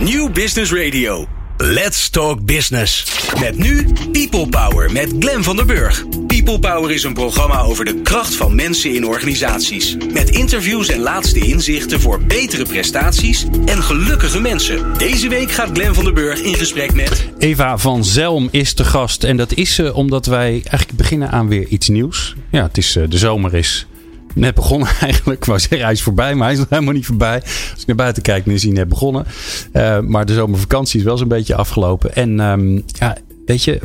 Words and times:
New 0.00 0.32
Business 0.32 0.72
Radio. 0.72 1.26
Let's 1.56 2.10
Talk 2.10 2.44
Business. 2.44 3.04
Met 3.40 3.58
nu 3.58 3.86
People 4.12 4.48
Power 4.48 4.92
met 4.92 5.14
Glen 5.18 5.44
van 5.44 5.56
der 5.56 5.66
Burg. 5.66 6.04
People 6.26 6.58
Power 6.58 6.90
is 6.90 7.02
een 7.02 7.14
programma 7.14 7.60
over 7.60 7.84
de 7.84 8.02
kracht 8.02 8.34
van 8.34 8.54
mensen 8.54 8.94
in 8.94 9.06
organisaties. 9.06 9.96
Met 10.12 10.30
interviews 10.30 10.88
en 10.88 11.00
laatste 11.00 11.38
inzichten 11.38 12.00
voor 12.00 12.22
betere 12.22 12.64
prestaties 12.64 13.46
en 13.66 13.82
gelukkige 13.82 14.40
mensen. 14.40 14.98
Deze 14.98 15.28
week 15.28 15.50
gaat 15.50 15.70
Glen 15.72 15.94
van 15.94 16.04
der 16.04 16.12
Burg 16.12 16.40
in 16.40 16.54
gesprek 16.54 16.94
met. 16.94 17.28
Eva 17.38 17.78
van 17.78 18.04
Zelm 18.04 18.48
is 18.50 18.74
de 18.74 18.84
gast. 18.84 19.24
En 19.24 19.36
dat 19.36 19.52
is 19.52 19.74
ze 19.74 19.94
omdat 19.94 20.26
wij 20.26 20.50
eigenlijk 20.50 20.92
beginnen 20.96 21.30
aan 21.30 21.48
weer 21.48 21.66
iets 21.66 21.88
nieuws. 21.88 22.34
Ja, 22.50 22.62
het 22.62 22.76
is, 22.76 22.96
eh, 22.96 23.04
de 23.08 23.18
zomer 23.18 23.54
is 23.54 23.86
net 24.34 24.54
begonnen 24.54 24.88
eigenlijk. 25.00 25.40
Ik 25.40 25.44
wou 25.44 25.60
hij 25.68 25.92
is 25.92 26.02
voorbij, 26.02 26.34
maar 26.34 26.44
hij 26.44 26.52
is 26.52 26.58
nog 26.58 26.68
helemaal 26.68 26.94
niet 26.94 27.06
voorbij. 27.06 27.42
Als 27.42 27.80
ik 27.80 27.86
naar 27.86 27.96
buiten 27.96 28.22
kijk, 28.22 28.44
dan 28.44 28.54
is 28.54 28.62
hij 28.62 28.72
net 28.72 28.88
begonnen. 28.88 29.24
Uh, 29.72 30.00
maar 30.00 30.26
de 30.26 30.34
zomervakantie 30.34 30.98
is 30.98 31.04
wel 31.04 31.16
zo'n 31.16 31.28
beetje 31.28 31.54
afgelopen. 31.54 32.14
En 32.14 32.40
um, 32.40 32.82
ja, 32.86 33.16
weet 33.46 33.64
je, 33.64 33.78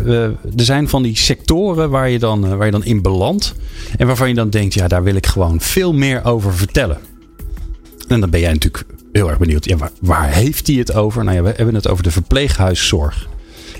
er 0.57 0.63
zijn 0.65 0.89
van 0.89 1.03
die 1.03 1.17
sectoren 1.17 1.89
waar 1.89 2.09
je, 2.09 2.19
dan, 2.19 2.45
uh, 2.45 2.55
waar 2.55 2.65
je 2.65 2.71
dan 2.71 2.85
in 2.85 3.01
belandt. 3.01 3.55
En 3.97 4.07
waarvan 4.07 4.27
je 4.27 4.35
dan 4.35 4.49
denkt, 4.49 4.73
ja, 4.73 4.87
daar 4.87 5.03
wil 5.03 5.15
ik 5.15 5.25
gewoon 5.25 5.61
veel 5.61 5.93
meer 5.93 6.23
over 6.23 6.53
vertellen. 6.53 6.97
En 8.07 8.19
dan 8.19 8.29
ben 8.29 8.39
jij 8.39 8.53
natuurlijk 8.53 8.85
heel 9.11 9.29
erg 9.29 9.37
benieuwd. 9.37 9.65
Ja, 9.65 9.91
waar 10.01 10.31
heeft 10.31 10.67
hij 10.67 10.75
het 10.75 10.93
over? 10.93 11.23
Nou 11.23 11.35
ja, 11.35 11.43
we 11.43 11.53
hebben 11.55 11.75
het 11.75 11.87
over 11.87 12.03
de 12.03 12.11
verpleeghuiszorg. 12.11 13.27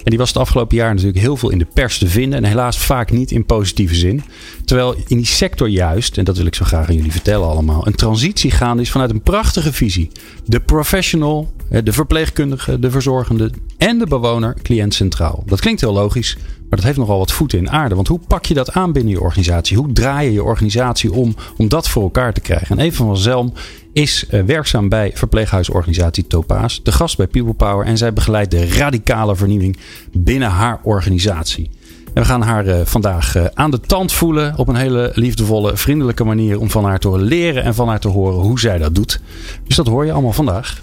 En 0.05 0.11
die 0.11 0.19
was 0.19 0.27
het 0.29 0.37
afgelopen 0.37 0.77
jaar 0.77 0.93
natuurlijk 0.93 1.19
heel 1.19 1.37
veel 1.37 1.49
in 1.49 1.57
de 1.57 1.67
pers 1.73 1.97
te 1.97 2.07
vinden. 2.07 2.43
En 2.43 2.49
helaas 2.49 2.77
vaak 2.77 3.11
niet 3.11 3.31
in 3.31 3.45
positieve 3.45 3.95
zin. 3.95 4.23
Terwijl 4.65 4.95
in 5.07 5.17
die 5.17 5.25
sector 5.25 5.67
juist, 5.67 6.17
en 6.17 6.23
dat 6.23 6.37
wil 6.37 6.45
ik 6.45 6.55
zo 6.55 6.65
graag 6.65 6.87
aan 6.87 6.95
jullie 6.95 7.11
vertellen 7.11 7.47
allemaal, 7.47 7.87
een 7.87 7.95
transitie 7.95 8.51
gaande 8.51 8.81
is 8.81 8.91
vanuit 8.91 9.09
een 9.09 9.21
prachtige 9.21 9.73
visie. 9.73 10.11
De 10.45 10.59
professional, 10.59 11.53
de 11.83 11.93
verpleegkundige, 11.93 12.79
de 12.79 12.91
verzorgende 12.91 13.51
en 13.77 13.97
de 13.97 14.07
bewoner 14.07 14.55
cliënt 14.61 14.93
centraal. 14.93 15.43
Dat 15.45 15.59
klinkt 15.59 15.81
heel 15.81 15.93
logisch, 15.93 16.37
maar 16.69 16.77
dat 16.77 16.83
heeft 16.83 16.97
nogal 16.97 17.17
wat 17.17 17.31
voeten 17.31 17.59
in 17.59 17.69
aarde. 17.69 17.95
Want 17.95 18.07
hoe 18.07 18.19
pak 18.27 18.45
je 18.45 18.53
dat 18.53 18.71
aan 18.71 18.91
binnen 18.91 19.13
je 19.13 19.21
organisatie? 19.21 19.77
Hoe 19.77 19.91
draai 19.91 20.27
je 20.27 20.33
je 20.33 20.43
organisatie 20.43 21.13
om 21.13 21.35
om 21.57 21.67
dat 21.67 21.89
voor 21.89 22.03
elkaar 22.03 22.33
te 22.33 22.41
krijgen? 22.41 22.77
En 22.77 22.85
Even 22.85 23.05
van 23.05 23.17
Zelm 23.17 23.53
is 23.95 24.25
uh, 24.31 24.43
werkzaam 24.43 24.89
bij 24.89 25.11
verpleeghuisorganisatie 25.13 26.27
Topaas, 26.27 26.83
de 26.83 26.91
gast 26.91 27.17
bij 27.17 27.27
People 27.27 27.53
Power 27.53 27.85
en 27.85 27.97
zij 27.97 28.13
begeleidt 28.13 28.51
de 28.51 28.67
radicale 28.67 29.35
vernieuwing 29.35 29.77
binnen 30.11 30.49
haar 30.49 30.79
organisatie. 30.83 31.69
En 32.13 32.21
we 32.21 32.25
gaan 32.25 32.41
haar 32.41 32.65
uh, 32.67 32.79
vandaag 32.83 33.35
uh, 33.35 33.45
aan 33.53 33.71
de 33.71 33.79
tand 33.79 34.13
voelen 34.13 34.57
op 34.57 34.67
een 34.67 34.75
hele 34.75 35.11
liefdevolle, 35.13 35.77
vriendelijke 35.77 36.23
manier 36.23 36.59
om 36.59 36.69
van 36.69 36.85
haar 36.85 36.99
te 36.99 37.17
leren 37.17 37.63
en 37.63 37.75
van 37.75 37.87
haar 37.87 37.99
te 37.99 38.07
horen 38.07 38.39
hoe 38.39 38.59
zij 38.59 38.77
dat 38.77 38.95
doet. 38.95 39.21
Dus 39.67 39.75
dat 39.75 39.87
hoor 39.87 40.05
je 40.05 40.11
allemaal 40.11 40.33
vandaag. 40.33 40.81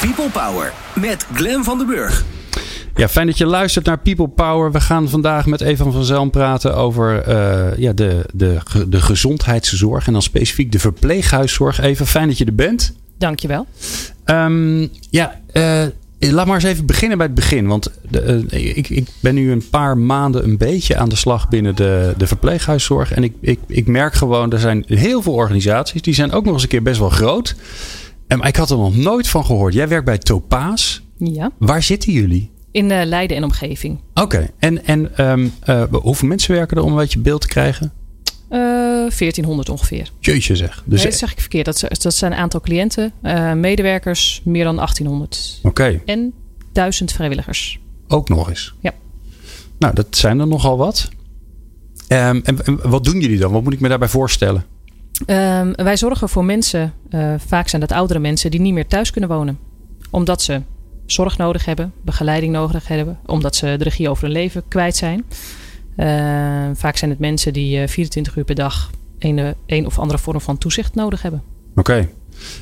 People 0.00 0.30
Power 0.30 0.72
met 0.94 1.26
Glen 1.34 1.64
van 1.64 1.78
den 1.78 1.86
Burg. 1.86 2.24
Ja, 2.96 3.08
fijn 3.08 3.26
dat 3.26 3.38
je 3.38 3.46
luistert 3.46 3.86
naar 3.86 3.98
People 3.98 4.28
Power. 4.28 4.72
We 4.72 4.80
gaan 4.80 5.08
vandaag 5.08 5.46
met 5.46 5.60
Evan 5.60 5.92
van 5.92 6.04
Zelm 6.04 6.30
praten 6.30 6.76
over 6.76 7.28
uh, 7.28 7.78
ja, 7.78 7.92
de, 7.92 8.26
de, 8.32 8.58
de 8.88 9.00
gezondheidszorg. 9.00 10.06
En 10.06 10.12
dan 10.12 10.22
specifiek 10.22 10.72
de 10.72 10.78
verpleeghuiszorg. 10.78 11.80
Even 11.80 12.06
fijn 12.06 12.28
dat 12.28 12.38
je 12.38 12.44
er 12.44 12.54
bent. 12.54 12.94
Dankjewel. 13.18 13.66
Um, 14.24 14.88
ja, 15.10 15.40
uh, 15.52 15.82
laat 16.18 16.46
maar 16.46 16.54
eens 16.54 16.64
even 16.64 16.86
beginnen 16.86 17.18
bij 17.18 17.26
het 17.26 17.34
begin. 17.34 17.66
Want 17.66 17.90
de, 18.10 18.46
uh, 18.50 18.76
ik, 18.76 18.88
ik 18.88 19.08
ben 19.20 19.34
nu 19.34 19.52
een 19.52 19.68
paar 19.70 19.98
maanden 19.98 20.44
een 20.44 20.58
beetje 20.58 20.96
aan 20.96 21.08
de 21.08 21.16
slag 21.16 21.48
binnen 21.48 21.76
de, 21.76 22.14
de 22.16 22.26
verpleeghuiszorg. 22.26 23.12
En 23.12 23.24
ik, 23.24 23.32
ik, 23.40 23.58
ik 23.66 23.86
merk 23.86 24.14
gewoon, 24.14 24.52
er 24.52 24.60
zijn 24.60 24.84
heel 24.86 25.22
veel 25.22 25.34
organisaties. 25.34 26.02
Die 26.02 26.14
zijn 26.14 26.32
ook 26.32 26.44
nog 26.44 26.52
eens 26.52 26.62
een 26.62 26.68
keer 26.68 26.82
best 26.82 26.98
wel 26.98 27.10
groot. 27.10 27.54
En 28.26 28.40
ik 28.40 28.56
had 28.56 28.70
er 28.70 28.76
nog 28.76 28.96
nooit 28.96 29.28
van 29.28 29.44
gehoord. 29.44 29.74
Jij 29.74 29.88
werkt 29.88 30.04
bij 30.04 30.18
Topaas. 30.18 31.02
Ja. 31.18 31.50
Waar 31.58 31.82
zitten 31.82 32.12
jullie? 32.12 32.52
In 32.74 32.90
uh, 32.90 33.04
Leiden 33.04 33.36
en 33.36 33.44
omgeving. 33.44 34.00
Oké, 34.14 34.22
okay. 34.22 34.50
en, 34.58 34.84
en 34.84 35.30
um, 35.30 35.52
uh, 35.68 35.84
hoeveel 35.90 36.28
mensen 36.28 36.54
werken 36.54 36.76
er 36.76 36.82
om 36.82 36.90
een 36.90 36.96
beetje 36.96 37.18
beeld 37.18 37.40
te 37.40 37.46
krijgen? 37.46 37.92
Uh, 38.50 38.58
1400 38.58 39.68
ongeveer. 39.68 40.10
Jeetje 40.20 40.56
zeg. 40.56 40.82
Dus 40.84 41.02
nee, 41.02 41.10
dat 41.10 41.18
zeg 41.18 41.32
ik 41.32 41.40
verkeerd. 41.40 41.64
Dat, 41.64 41.84
dat 42.02 42.14
zijn 42.14 42.32
een 42.32 42.38
aantal 42.38 42.60
cliënten, 42.60 43.12
medewerkers, 43.60 44.40
meer 44.44 44.64
dan 44.64 44.76
1800. 44.76 45.58
Oké. 45.58 45.68
Okay. 45.68 46.02
En 46.04 46.32
1000 46.72 47.12
vrijwilligers. 47.12 47.80
Ook 48.08 48.28
nog 48.28 48.48
eens? 48.48 48.74
Ja. 48.80 48.92
Nou, 49.78 49.94
dat 49.94 50.06
zijn 50.16 50.40
er 50.40 50.46
nogal 50.46 50.76
wat. 50.76 51.08
Um, 52.08 52.40
en, 52.44 52.64
en, 52.64 52.88
wat 52.88 53.04
doen 53.04 53.20
jullie 53.20 53.38
dan? 53.38 53.52
Wat 53.52 53.62
moet 53.62 53.72
ik 53.72 53.80
me 53.80 53.88
daarbij 53.88 54.08
voorstellen? 54.08 54.64
Um, 55.26 55.72
wij 55.74 55.96
zorgen 55.96 56.28
voor 56.28 56.44
mensen, 56.44 56.92
uh, 57.10 57.34
vaak 57.46 57.68
zijn 57.68 57.80
dat 57.80 57.92
oudere 57.92 58.18
mensen, 58.18 58.50
die 58.50 58.60
niet 58.60 58.72
meer 58.72 58.86
thuis 58.86 59.10
kunnen 59.10 59.30
wonen. 59.30 59.58
Omdat 60.10 60.42
ze 60.42 60.62
zorg 61.06 61.38
nodig 61.38 61.64
hebben, 61.64 61.92
begeleiding 62.02 62.52
nodig 62.52 62.88
hebben, 62.88 63.18
omdat 63.26 63.56
ze 63.56 63.74
de 63.78 63.84
regie 63.84 64.08
over 64.08 64.24
hun 64.24 64.32
leven 64.32 64.62
kwijt 64.68 64.96
zijn. 64.96 65.24
Uh, 65.96 66.06
vaak 66.74 66.96
zijn 66.96 67.10
het 67.10 67.18
mensen 67.18 67.52
die 67.52 67.80
uh, 67.80 67.88
24 67.88 68.36
uur 68.36 68.44
per 68.44 68.54
dag 68.54 68.90
een, 69.18 69.54
een 69.66 69.86
of 69.86 69.98
andere 69.98 70.18
vorm 70.18 70.40
van 70.40 70.58
toezicht 70.58 70.94
nodig 70.94 71.22
hebben. 71.22 71.42
Oké. 71.74 72.08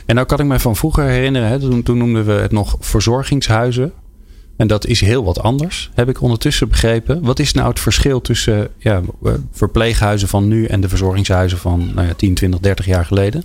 En 0.07 0.15
nou 0.15 0.27
kan 0.27 0.41
ik 0.41 0.47
me 0.47 0.61
van 0.61 0.77
vroeger 0.77 1.05
herinneren, 1.05 1.49
hè, 1.49 1.83
toen 1.83 1.99
noemden 1.99 2.25
we 2.25 2.33
het 2.33 2.53
nog 2.53 2.77
verzorgingshuizen. 2.81 3.93
En 4.57 4.67
dat 4.67 4.87
is 4.87 5.01
heel 5.01 5.25
wat 5.25 5.41
anders, 5.41 5.91
heb 5.95 6.09
ik 6.09 6.23
ondertussen 6.23 6.69
begrepen. 6.69 7.23
Wat 7.23 7.39
is 7.39 7.53
nou 7.53 7.69
het 7.69 7.81
verschil 7.81 8.21
tussen 8.21 8.69
ja, 8.79 9.01
verpleeghuizen 9.53 10.29
van 10.29 10.49
nu 10.49 10.65
en 10.65 10.81
de 10.81 10.89
verzorgingshuizen 10.89 11.59
van 11.59 11.91
nou 11.95 12.07
ja, 12.07 12.15
10, 12.15 12.35
20, 12.35 12.61
30 12.61 12.87
jaar 12.87 13.05
geleden? 13.05 13.45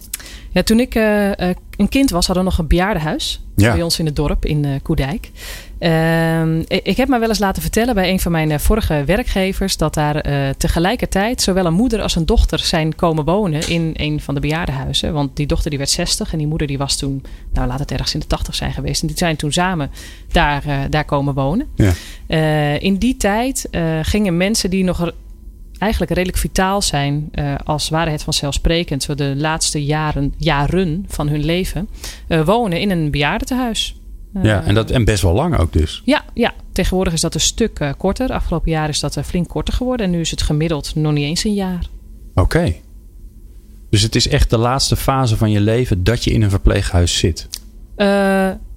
Ja, 0.51 0.63
toen 0.63 0.79
ik 0.79 0.95
uh, 0.95 1.31
een 1.77 1.89
kind 1.89 2.09
was, 2.09 2.25
hadden 2.25 2.43
we 2.43 2.49
nog 2.49 2.59
een 2.59 2.67
bejaardenhuis 2.67 3.41
ja. 3.55 3.71
bij 3.71 3.81
ons 3.81 3.99
in 3.99 4.05
het 4.05 4.15
dorp 4.15 4.45
in 4.45 4.63
uh, 4.63 4.71
Koedijk. 4.83 5.31
Uh, 5.79 6.59
ik 6.67 6.97
heb 6.97 7.07
me 7.07 7.19
wel 7.19 7.29
eens 7.29 7.39
laten 7.39 7.61
vertellen 7.61 7.95
bij 7.95 8.09
een 8.09 8.19
van 8.19 8.31
mijn 8.31 8.59
vorige 8.59 9.03
werkgevers 9.05 9.77
dat 9.77 9.93
daar 9.93 10.27
uh, 10.29 10.49
tegelijkertijd 10.49 11.41
zowel 11.41 11.65
een 11.65 11.73
moeder 11.73 12.01
als 12.01 12.15
een 12.15 12.25
dochter 12.25 12.59
zijn 12.59 12.95
komen 12.95 13.25
wonen 13.25 13.69
in 13.69 13.91
een 13.93 14.21
van 14.21 14.33
de 14.33 14.39
bejaardenhuizen. 14.39 15.13
Want 15.13 15.35
die 15.35 15.47
dochter 15.47 15.69
die 15.69 15.79
werd 15.79 15.89
60 15.89 16.31
en 16.31 16.37
die 16.37 16.47
moeder 16.47 16.67
die 16.67 16.77
was 16.77 16.97
toen, 16.97 17.23
nou 17.53 17.67
laat 17.67 17.79
het 17.79 17.91
ergens 17.91 18.13
in 18.13 18.19
de 18.19 18.27
80 18.27 18.55
zijn 18.55 18.73
geweest. 18.73 19.01
En 19.01 19.07
die 19.07 19.17
zijn 19.17 19.35
toen 19.35 19.51
samen 19.51 19.91
daar, 20.31 20.63
uh, 20.67 20.79
daar 20.89 21.05
komen 21.05 21.33
wonen. 21.33 21.67
Ja. 21.75 21.91
Uh, 22.27 22.81
in 22.81 22.97
die 22.97 23.17
tijd 23.17 23.69
gingen 24.01 24.37
mensen 24.37 24.69
die 24.69 24.83
nog 24.83 25.11
eigenlijk 25.77 26.11
redelijk 26.11 26.37
vitaal 26.37 26.81
zijn, 26.81 27.29
uh, 27.33 27.55
als 27.63 27.89
waren 27.89 28.11
het 28.11 28.23
vanzelfsprekend, 28.23 29.03
zo 29.03 29.15
de 29.15 29.33
laatste 29.37 29.85
jaren, 29.85 30.33
jaren 30.37 31.05
van 31.07 31.27
hun 31.27 31.45
leven, 31.45 31.89
uh, 32.27 32.45
wonen 32.45 32.79
in 32.79 32.89
een 32.89 33.11
bejaardentehuis. 33.11 33.96
Uh, 34.33 34.43
ja, 34.43 34.63
en, 34.63 34.75
dat, 34.75 34.91
en 34.91 35.05
best 35.05 35.21
wel 35.21 35.33
lang 35.33 35.57
ook 35.57 35.73
dus. 35.73 36.01
Ja, 36.05 36.23
ja. 36.33 36.53
tegenwoordig 36.71 37.13
is 37.13 37.21
dat 37.21 37.33
een 37.33 37.39
stuk 37.39 37.93
korter. 37.97 38.31
Afgelopen 38.31 38.71
jaar 38.71 38.89
is 38.89 38.99
dat 38.99 39.19
flink 39.25 39.47
korter 39.47 39.73
geworden 39.73 40.05
en 40.05 40.11
nu 40.11 40.19
is 40.19 40.31
het 40.31 40.41
gemiddeld 40.41 40.95
nog 40.95 41.13
niet 41.13 41.25
eens 41.25 41.43
een 41.43 41.53
jaar. 41.53 41.87
Oké. 42.33 42.41
Okay. 42.41 42.81
Dus 43.89 44.01
het 44.01 44.15
is 44.15 44.27
echt 44.27 44.49
de 44.49 44.57
laatste 44.57 44.95
fase 44.95 45.37
van 45.37 45.51
je 45.51 45.61
leven 45.61 46.03
dat 46.03 46.23
je 46.23 46.31
in 46.31 46.41
een 46.41 46.49
verpleeghuis 46.49 47.17
zit? 47.17 47.47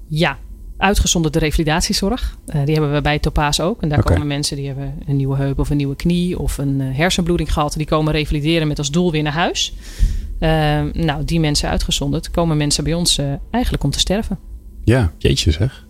ja, 0.07 0.39
uitgezonderd 0.77 1.35
de 1.35 1.41
revalidatiezorg. 1.41 2.37
Die 2.45 2.75
hebben 2.75 2.93
we 2.93 3.01
bij 3.01 3.19
Topaas 3.19 3.61
ook. 3.61 3.83
En 3.83 3.89
daar 3.89 3.99
okay. 3.99 4.13
komen 4.13 4.29
mensen 4.29 4.57
die 4.57 4.67
hebben 4.67 4.95
een 5.07 5.17
nieuwe 5.17 5.37
heup 5.37 5.59
of 5.59 5.71
een 5.71 5.77
nieuwe 5.77 5.97
knie 5.97 6.39
of 6.39 6.59
een 6.59 6.81
hersenbloeding 6.81 7.53
gehad. 7.53 7.75
Die 7.77 7.87
komen 7.87 8.13
revalideren 8.13 8.69
met 8.69 8.79
als 8.79 8.91
doel 8.91 9.11
weer 9.11 9.23
naar 9.23 9.33
huis. 9.33 9.75
Nou, 10.93 11.25
die 11.25 11.41
mensen 11.41 11.69
uitgezonderd 11.69 12.31
komen 12.31 12.57
mensen 12.57 12.85
bij 12.85 12.95
ons 12.95 13.21
eigenlijk 13.51 13.85
om 13.85 13.91
te 13.91 13.99
sterven. 13.99 14.39
Ja, 14.91 15.13
jeetje 15.19 15.51
zeg. 15.51 15.85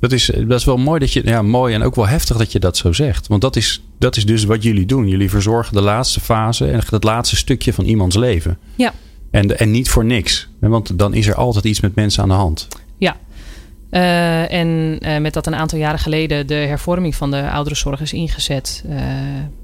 Dat 0.00 0.12
is, 0.12 0.30
dat 0.46 0.58
is 0.58 0.64
wel 0.64 0.76
mooi 0.76 1.00
dat 1.00 1.12
je, 1.12 1.22
ja, 1.24 1.42
mooi 1.42 1.74
en 1.74 1.82
ook 1.82 1.94
wel 1.94 2.06
heftig 2.06 2.36
dat 2.36 2.52
je 2.52 2.58
dat 2.58 2.76
zo 2.76 2.92
zegt. 2.92 3.26
Want 3.26 3.40
dat 3.40 3.56
is, 3.56 3.82
dat 3.98 4.16
is 4.16 4.26
dus 4.26 4.44
wat 4.44 4.62
jullie 4.62 4.86
doen. 4.86 5.08
Jullie 5.08 5.30
verzorgen 5.30 5.74
de 5.74 5.80
laatste 5.80 6.20
fase 6.20 6.70
en 6.70 6.80
het 6.90 7.04
laatste 7.04 7.36
stukje 7.36 7.72
van 7.72 7.84
iemands 7.84 8.16
leven. 8.16 8.58
Ja. 8.76 8.92
En, 9.30 9.58
en 9.58 9.70
niet 9.70 9.90
voor 9.90 10.04
niks. 10.04 10.48
Want 10.58 10.98
dan 10.98 11.14
is 11.14 11.26
er 11.26 11.34
altijd 11.34 11.64
iets 11.64 11.80
met 11.80 11.94
mensen 11.94 12.22
aan 12.22 12.28
de 12.28 12.34
hand. 12.34 12.68
Ja, 12.98 13.16
Uh, 13.94 14.52
en 14.52 14.98
uh, 15.02 15.18
met 15.18 15.32
dat 15.32 15.46
een 15.46 15.54
aantal 15.54 15.78
jaren 15.78 15.98
geleden 15.98 16.46
de 16.46 16.54
hervorming 16.54 17.14
van 17.14 17.30
de 17.30 17.50
ouderenzorg 17.50 18.00
is 18.00 18.12
ingezet, 18.12 18.84
uh, 18.88 18.96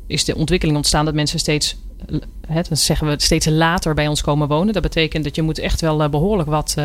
is 0.07 0.25
de 0.25 0.37
ontwikkeling 0.37 0.77
ontstaan 0.77 1.05
dat 1.05 1.15
mensen 1.15 1.39
steeds, 1.39 1.77
hè, 2.47 2.61
zeggen 2.71 3.07
we, 3.07 3.15
steeds 3.17 3.47
later 3.47 3.95
bij 3.95 4.09
ons 4.09 4.23
komen 4.23 4.49
wonen. 4.49 4.73
Dat 4.73 4.83
betekent 4.83 5.25
dat 5.25 5.37
je 5.37 5.43
moet 5.43 5.59
echt 5.59 5.81
wel 5.81 6.09
behoorlijk 6.09 6.49
wat 6.49 6.77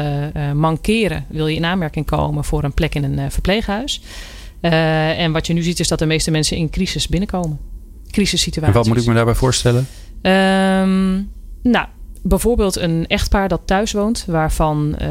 mankeren, 0.54 1.26
wil 1.30 1.48
je 1.48 1.56
in 1.56 1.66
aanmerking 1.66 2.06
komen 2.06 2.44
voor 2.44 2.64
een 2.64 2.74
plek 2.74 2.96
in 2.96 3.04
een 3.04 3.32
verpleeghuis. 3.32 4.02
en 4.60 5.32
wat 5.32 5.48
je 5.48 5.54
nu 5.54 5.62
ziet 5.62 5.80
is 5.80 5.88
dat 5.88 6.00
de 6.00 6.06
meeste 6.06 6.32
mensen 6.32 6.58
in 6.58 6.70
crisis 6.70 7.08
binnenkomen. 7.08 7.60
Crisissituaties. 8.12 8.76
En 8.76 8.82
wat 8.82 8.88
moet 8.88 9.02
ik 9.02 9.08
me 9.08 9.14
daarbij 9.14 9.36
voorstellen? 9.36 9.88
Um, 10.22 11.32
nou, 11.62 11.88
bijvoorbeeld 12.28 12.76
een 12.76 13.08
echtpaar 13.08 13.48
dat 13.48 13.62
thuis 13.66 13.92
woont, 13.92 14.26
waarvan, 14.28 14.96
uh, 15.02 15.08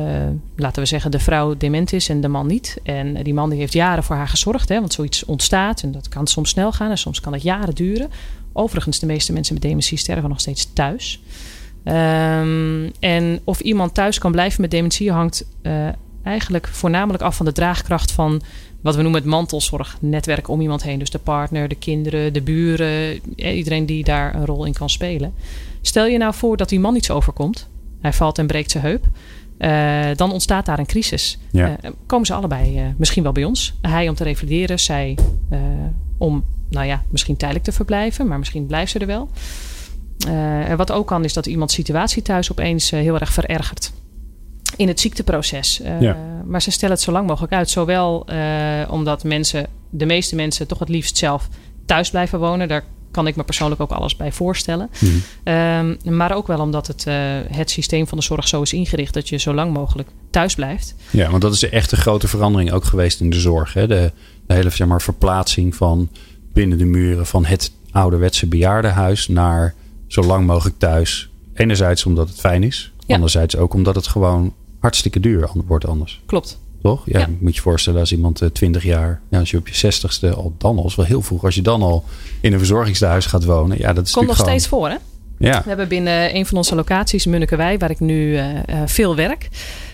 laten 0.56 0.82
we 0.82 0.88
zeggen, 0.88 1.10
de 1.10 1.18
vrouw 1.18 1.56
dement 1.56 1.92
is 1.92 2.08
en 2.08 2.20
de 2.20 2.28
man 2.28 2.46
niet. 2.46 2.78
En 2.82 3.22
die 3.22 3.34
man 3.34 3.50
die 3.50 3.58
heeft 3.58 3.72
jaren 3.72 4.04
voor 4.04 4.16
haar 4.16 4.28
gezorgd, 4.28 4.68
hè, 4.68 4.80
want 4.80 4.92
zoiets 4.92 5.24
ontstaat 5.24 5.82
en 5.82 5.92
dat 5.92 6.08
kan 6.08 6.26
soms 6.26 6.50
snel 6.50 6.72
gaan 6.72 6.90
en 6.90 6.98
soms 6.98 7.20
kan 7.20 7.32
het 7.32 7.42
jaren 7.42 7.74
duren. 7.74 8.10
Overigens, 8.52 8.98
de 8.98 9.06
meeste 9.06 9.32
mensen 9.32 9.54
met 9.54 9.62
dementie 9.62 9.98
sterven 9.98 10.28
nog 10.28 10.40
steeds 10.40 10.72
thuis. 10.72 11.20
Um, 11.84 12.92
en 13.00 13.40
of 13.44 13.60
iemand 13.60 13.94
thuis 13.94 14.18
kan 14.18 14.32
blijven 14.32 14.60
met 14.60 14.70
dementie 14.70 15.12
hangt 15.12 15.46
uh, 15.62 15.88
eigenlijk 16.22 16.68
voornamelijk 16.68 17.22
af 17.22 17.36
van 17.36 17.46
de 17.46 17.52
draagkracht 17.52 18.12
van 18.12 18.42
wat 18.80 18.96
we 18.96 19.02
noemen 19.02 19.20
het 19.20 19.30
mantelzorgnetwerk 19.30 20.48
om 20.48 20.60
iemand 20.60 20.82
heen. 20.82 20.98
Dus 20.98 21.10
de 21.10 21.18
partner, 21.18 21.68
de 21.68 21.74
kinderen, 21.74 22.32
de 22.32 22.42
buren, 22.42 23.20
iedereen 23.36 23.86
die 23.86 24.04
daar 24.04 24.34
een 24.34 24.46
rol 24.46 24.64
in 24.64 24.72
kan 24.72 24.90
spelen. 24.90 25.34
Stel 25.86 26.06
je 26.06 26.18
nou 26.18 26.34
voor 26.34 26.56
dat 26.56 26.68
die 26.68 26.80
man 26.80 26.96
iets 26.96 27.10
overkomt. 27.10 27.68
Hij 28.00 28.12
valt 28.12 28.38
en 28.38 28.46
breekt 28.46 28.70
zijn 28.70 28.84
heup. 28.84 29.04
Uh, 29.58 30.16
dan 30.16 30.32
ontstaat 30.32 30.66
daar 30.66 30.78
een 30.78 30.86
crisis. 30.86 31.38
Ja. 31.50 31.68
Uh, 31.68 31.90
komen 32.06 32.26
ze 32.26 32.34
allebei 32.34 32.80
uh, 32.80 32.86
misschien 32.96 33.22
wel 33.22 33.32
bij 33.32 33.44
ons. 33.44 33.74
Hij 33.80 34.08
om 34.08 34.14
te 34.14 34.24
revalideren, 34.24 34.78
zij 34.78 35.18
om, 36.18 36.44
nou 36.70 36.86
ja, 36.86 37.02
misschien 37.08 37.36
tijdelijk 37.36 37.64
te 37.66 37.72
verblijven, 37.72 38.26
maar 38.26 38.38
misschien 38.38 38.66
blijft 38.66 38.90
ze 38.90 38.98
er 38.98 39.06
wel. 39.06 39.28
en 40.66 40.76
wat 40.76 40.92
ook 40.92 41.06
kan, 41.06 41.24
is 41.24 41.32
dat 41.32 41.46
iemands 41.46 41.74
situatie 41.74 42.22
thuis 42.22 42.50
opeens 42.52 42.90
heel 42.90 43.18
erg 43.18 43.32
verergert 43.32 43.92
in 44.76 44.88
het 44.88 45.00
ziekteproces. 45.00 45.80
Ja. 46.00 46.16
Maar 46.46 46.62
ze 46.62 46.70
stellen 46.70 46.94
het 46.94 47.04
zo 47.04 47.12
lang 47.12 47.26
mogelijk 47.26 47.52
uit. 47.52 47.70
Zowel 47.70 48.26
omdat 48.88 49.24
mensen, 49.24 49.66
de 49.90 50.06
meeste 50.06 50.36
mensen, 50.36 50.66
toch 50.66 50.78
het 50.78 50.88
liefst 50.88 51.16
zelf 51.16 51.48
thuis 51.86 52.10
blijven 52.10 52.38
wonen. 52.38 52.68
Daar 52.68 52.84
kan 53.14 53.26
ik 53.26 53.36
me 53.36 53.44
persoonlijk 53.44 53.80
ook 53.80 53.90
alles 53.90 54.16
bij 54.16 54.32
voorstellen. 54.32 54.90
Mhm. 54.98 55.48
Um, 55.54 56.16
maar 56.16 56.34
ook 56.34 56.46
wel 56.46 56.60
omdat 56.60 56.86
het, 56.86 57.04
uh, 57.08 57.14
het 57.48 57.70
systeem 57.70 58.06
van 58.06 58.18
de 58.18 58.24
zorg 58.24 58.48
zo 58.48 58.62
is 58.62 58.72
ingericht 58.72 59.14
dat 59.14 59.28
je 59.28 59.36
zo 59.36 59.54
lang 59.54 59.72
mogelijk 59.72 60.08
thuis 60.30 60.54
blijft. 60.54 60.94
Ja, 61.10 61.30
want 61.30 61.42
dat 61.42 61.52
is 61.52 61.68
echt 61.68 61.92
een 61.92 61.98
grote 61.98 62.28
verandering 62.28 62.72
ook 62.72 62.84
geweest 62.84 63.20
in 63.20 63.30
de 63.30 63.40
zorg. 63.40 63.72
Hè? 63.72 63.86
De, 63.86 64.12
de 64.46 64.54
hele 64.54 64.70
zeg 64.70 64.86
maar, 64.86 65.02
verplaatsing 65.02 65.74
van 65.74 66.08
binnen 66.52 66.78
de 66.78 66.84
muren 66.84 67.26
van 67.26 67.44
het 67.44 67.72
ouderwetse 67.90 68.46
bejaardenhuis 68.46 69.28
naar 69.28 69.74
zo 70.06 70.22
lang 70.22 70.46
mogelijk 70.46 70.78
thuis. 70.78 71.28
Enerzijds 71.54 72.06
omdat 72.06 72.28
het 72.28 72.40
fijn 72.40 72.62
is. 72.62 72.92
Ja. 73.06 73.14
Anderzijds 73.14 73.56
ook 73.56 73.74
omdat 73.74 73.94
het 73.94 74.06
gewoon 74.06 74.54
hartstikke 74.78 75.20
duur 75.20 75.50
wordt 75.66 75.86
anders. 75.86 76.20
Klopt. 76.26 76.58
Toch? 76.84 77.02
Ja, 77.06 77.28
moet 77.38 77.54
je 77.54 77.60
voorstellen 77.60 78.00
als 78.00 78.12
iemand 78.12 78.40
eh, 78.40 78.48
20 78.48 78.84
jaar, 78.84 79.20
ja, 79.30 79.38
als 79.38 79.50
je 79.50 79.56
op 79.56 79.68
je 79.68 79.92
60ste 79.92 80.36
al 80.36 80.54
dan 80.58 80.78
al, 80.78 80.86
is 80.86 80.94
wel 80.94 81.06
heel 81.06 81.22
vroeg, 81.22 81.44
als 81.44 81.54
je 81.54 81.62
dan 81.62 81.82
al 81.82 82.04
in 82.40 82.52
een 82.52 82.58
verzorgingstehuis 82.58 83.26
gaat 83.26 83.44
wonen. 83.44 83.78
Ja, 83.78 83.92
dat 83.92 84.06
is 84.06 84.12
Komt 84.12 84.26
nog 84.26 84.36
steeds 84.36 84.66
voor, 84.66 84.88
hè? 84.88 84.96
Ja, 85.38 85.62
We 85.62 85.68
hebben 85.68 85.88
binnen 85.88 86.36
een 86.36 86.46
van 86.46 86.56
onze 86.56 86.74
locaties, 86.74 87.26
Munnikewij, 87.26 87.78
waar 87.78 87.90
ik 87.90 88.00
nu 88.00 88.32
uh, 88.32 88.54
uh, 88.54 88.58
veel 88.86 89.16
werk. 89.16 89.48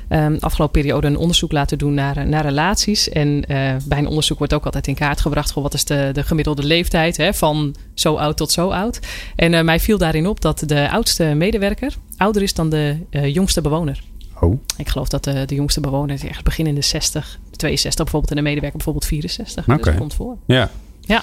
Um, 0.09 0.37
afgelopen 0.41 0.81
periode 0.81 1.07
een 1.07 1.17
onderzoek 1.17 1.53
laten 1.53 1.79
doen 1.79 1.95
naar, 1.95 2.27
naar 2.27 2.45
relaties. 2.45 3.09
En 3.09 3.29
uh, 3.29 3.73
bij 3.85 3.99
een 3.99 4.07
onderzoek 4.07 4.39
wordt 4.39 4.55
ook 4.55 4.65
altijd 4.65 4.87
in 4.87 4.95
kaart 4.95 5.21
gebracht: 5.21 5.53
wat 5.53 5.75
is 5.75 5.85
de, 5.85 6.11
de 6.13 6.23
gemiddelde 6.23 6.63
leeftijd 6.63 7.17
hè, 7.17 7.35
van 7.35 7.75
zo 7.95 8.15
oud 8.15 8.37
tot 8.37 8.53
zo 8.53 8.71
oud. 8.71 9.01
En 9.37 9.53
uh, 9.53 9.63
mij 9.63 9.81
viel 9.81 9.99
daarin 9.99 10.27
op 10.27 10.41
dat 10.41 10.63
de 10.67 10.91
oudste 10.91 11.25
medewerker 11.25 11.95
ouder 12.17 12.43
is 12.43 12.55
dan 12.55 12.71
de 12.71 12.97
jongste 13.11 13.61
bewoner. 13.61 14.03
Oh. 14.41 14.61
Ik 14.77 14.89
geloof 14.89 15.09
dat 15.09 15.25
de, 15.25 15.45
de 15.45 15.55
jongste 15.55 15.81
bewoner 15.81 16.25
ergens 16.25 16.43
begin 16.43 16.67
in 16.67 16.75
de 16.75 16.83
60, 16.83 17.39
62 17.51 18.05
bijvoorbeeld, 18.05 18.31
en 18.33 18.37
de 18.37 18.43
medewerker 18.43 18.77
bijvoorbeeld 18.77 19.07
64. 19.07 19.65
Oké. 19.65 19.77
Dus 19.77 19.85
dat 19.85 19.95
komt 19.95 20.15
voor. 20.15 20.37
ja. 20.47 20.71
Ja. 21.01 21.23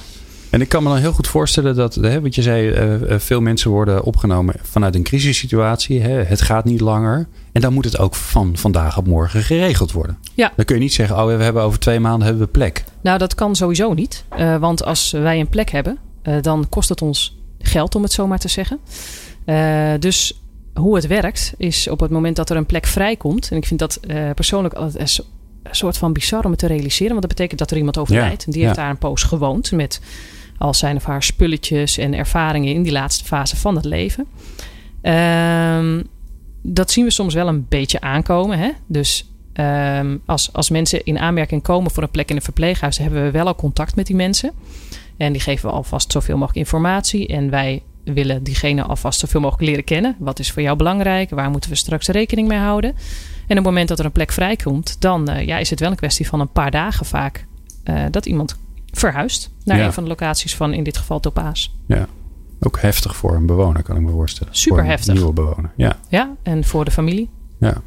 En 0.49 0.61
ik 0.61 0.69
kan 0.69 0.83
me 0.83 0.89
dan 0.89 0.97
heel 0.97 1.11
goed 1.11 1.27
voorstellen 1.27 1.75
dat, 1.75 1.95
hè, 1.95 2.21
wat 2.21 2.35
je 2.35 2.41
zei, 2.41 2.69
uh, 2.69 3.19
veel 3.19 3.41
mensen 3.41 3.71
worden 3.71 4.03
opgenomen 4.03 4.55
vanuit 4.61 4.95
een 4.95 5.03
crisissituatie. 5.03 6.01
Hè. 6.01 6.23
Het 6.23 6.41
gaat 6.41 6.65
niet 6.65 6.79
langer. 6.79 7.27
En 7.51 7.61
dan 7.61 7.73
moet 7.73 7.85
het 7.85 7.97
ook 7.99 8.15
van 8.15 8.57
vandaag 8.57 8.97
op 8.97 9.07
morgen 9.07 9.41
geregeld 9.43 9.91
worden. 9.91 10.17
Ja. 10.33 10.51
Dan 10.55 10.65
kun 10.65 10.75
je 10.75 10.81
niet 10.81 10.93
zeggen, 10.93 11.17
oh, 11.17 11.25
we 11.25 11.43
hebben 11.43 11.63
over 11.63 11.79
twee 11.79 11.99
maanden 11.99 12.27
hebben 12.27 12.45
we 12.45 12.51
plek. 12.51 12.83
Nou, 13.01 13.17
dat 13.17 13.35
kan 13.35 13.55
sowieso 13.55 13.93
niet. 13.93 14.23
Uh, 14.39 14.57
want 14.57 14.83
als 14.83 15.11
wij 15.11 15.39
een 15.39 15.49
plek 15.49 15.69
hebben, 15.69 15.97
uh, 16.23 16.35
dan 16.41 16.65
kost 16.69 16.89
het 16.89 17.01
ons 17.01 17.37
geld, 17.59 17.95
om 17.95 18.03
het 18.03 18.11
zo 18.11 18.27
maar 18.27 18.39
te 18.39 18.47
zeggen. 18.47 18.79
Dus 19.99 20.41
hoe 20.77 20.95
het 20.95 21.07
werkt, 21.07 21.53
is 21.57 21.87
op 21.87 21.99
het 21.99 22.11
moment 22.11 22.35
dat 22.35 22.49
er 22.49 22.57
een 22.57 22.65
plek 22.65 22.85
vrijkomt. 22.85 23.51
En 23.51 23.57
ik 23.57 23.65
vind 23.65 23.79
dat 23.79 23.99
uh, 24.07 24.29
persoonlijk 24.35 24.73
altijd 24.73 25.23
een 25.63 25.75
soort 25.75 25.97
van 25.97 26.13
bizar 26.13 26.43
om 26.43 26.51
het 26.51 26.59
te 26.59 26.67
realiseren. 26.67 27.09
Want 27.09 27.21
dat 27.21 27.31
betekent 27.31 27.59
dat 27.59 27.71
er 27.71 27.77
iemand 27.77 27.97
overlijdt. 27.97 28.41
Ja, 28.41 28.45
en 28.45 28.51
die 28.51 28.61
ja. 28.61 28.67
heeft 28.67 28.79
daar 28.79 28.89
een 28.89 28.97
poos 28.97 29.23
gewoond 29.23 29.71
met 29.71 30.01
al 30.57 30.73
zijn 30.73 30.95
of 30.95 31.03
haar 31.03 31.23
spulletjes 31.23 31.97
en 31.97 32.13
ervaringen 32.13 32.73
in 32.73 32.83
die 32.83 32.91
laatste 32.91 33.25
fase 33.25 33.55
van 33.55 33.75
het 33.75 33.85
leven. 33.85 34.25
Um, 35.01 36.03
dat 36.61 36.91
zien 36.91 37.05
we 37.05 37.11
soms 37.11 37.33
wel 37.33 37.47
een 37.47 37.65
beetje 37.69 38.01
aankomen. 38.01 38.59
Hè? 38.59 38.69
Dus 38.87 39.31
um, 39.53 40.21
als, 40.25 40.53
als 40.53 40.69
mensen 40.69 41.03
in 41.03 41.19
aanmerking 41.19 41.63
komen 41.63 41.91
voor 41.91 42.03
een 42.03 42.11
plek 42.11 42.29
in 42.29 42.35
een 42.35 42.41
verpleeghuis, 42.41 42.97
hebben 42.97 43.23
we 43.23 43.31
wel 43.31 43.47
al 43.47 43.55
contact 43.55 43.95
met 43.95 44.05
die 44.05 44.15
mensen. 44.15 44.51
En 45.17 45.31
die 45.31 45.41
geven 45.41 45.69
we 45.69 45.75
alvast 45.75 46.11
zoveel 46.11 46.37
mogelijk 46.37 46.59
informatie. 46.59 47.27
En 47.27 47.49
wij 47.49 47.83
willen 48.13 48.43
diegene 48.43 48.83
alvast 48.83 49.19
zoveel 49.19 49.41
mogelijk 49.41 49.67
leren 49.69 49.83
kennen. 49.83 50.15
Wat 50.19 50.39
is 50.39 50.51
voor 50.51 50.61
jou 50.61 50.77
belangrijk? 50.77 51.29
Waar 51.29 51.49
moeten 51.49 51.69
we 51.69 51.75
straks 51.75 52.07
rekening 52.07 52.47
mee 52.47 52.57
houden? 52.57 52.89
En 52.89 52.97
op 53.47 53.55
het 53.55 53.63
moment 53.63 53.87
dat 53.87 53.99
er 53.99 54.05
een 54.05 54.11
plek 54.11 54.31
vrijkomt, 54.31 55.01
dan 55.01 55.29
uh, 55.29 55.45
ja, 55.45 55.57
is 55.57 55.69
het 55.69 55.79
wel 55.79 55.89
een 55.91 55.95
kwestie 55.95 56.27
van 56.27 56.39
een 56.39 56.51
paar 56.51 56.71
dagen 56.71 57.05
vaak 57.05 57.45
uh, 57.83 58.03
dat 58.11 58.25
iemand 58.25 58.57
verhuist 58.91 59.49
naar 59.63 59.77
Ja. 59.77 59.85
een 59.85 59.93
van 59.93 60.03
de 60.03 60.09
locaties 60.09 60.55
van 60.55 60.73
in 60.73 60.83
dit 60.83 60.97
geval 60.97 61.19
Topaas. 61.19 61.75
Ja. 61.85 62.07
Ook 62.59 62.79
heftig 62.81 63.15
voor 63.15 63.35
een 63.35 63.45
bewoner, 63.45 63.83
kan 63.83 63.95
ik 63.95 64.01
me 64.01 64.11
voorstellen. 64.11 64.55
Super 64.55 64.77
voor 64.77 64.85
een 64.85 64.91
heftig. 64.91 65.13
nieuwe 65.13 65.33
bewoner. 65.33 65.71
Ja. 65.75 65.97
Ja, 66.09 66.35
en 66.43 66.63
voor 66.63 66.85
de 66.85 66.91
familie. 66.91 67.29
Ja. 67.59 67.81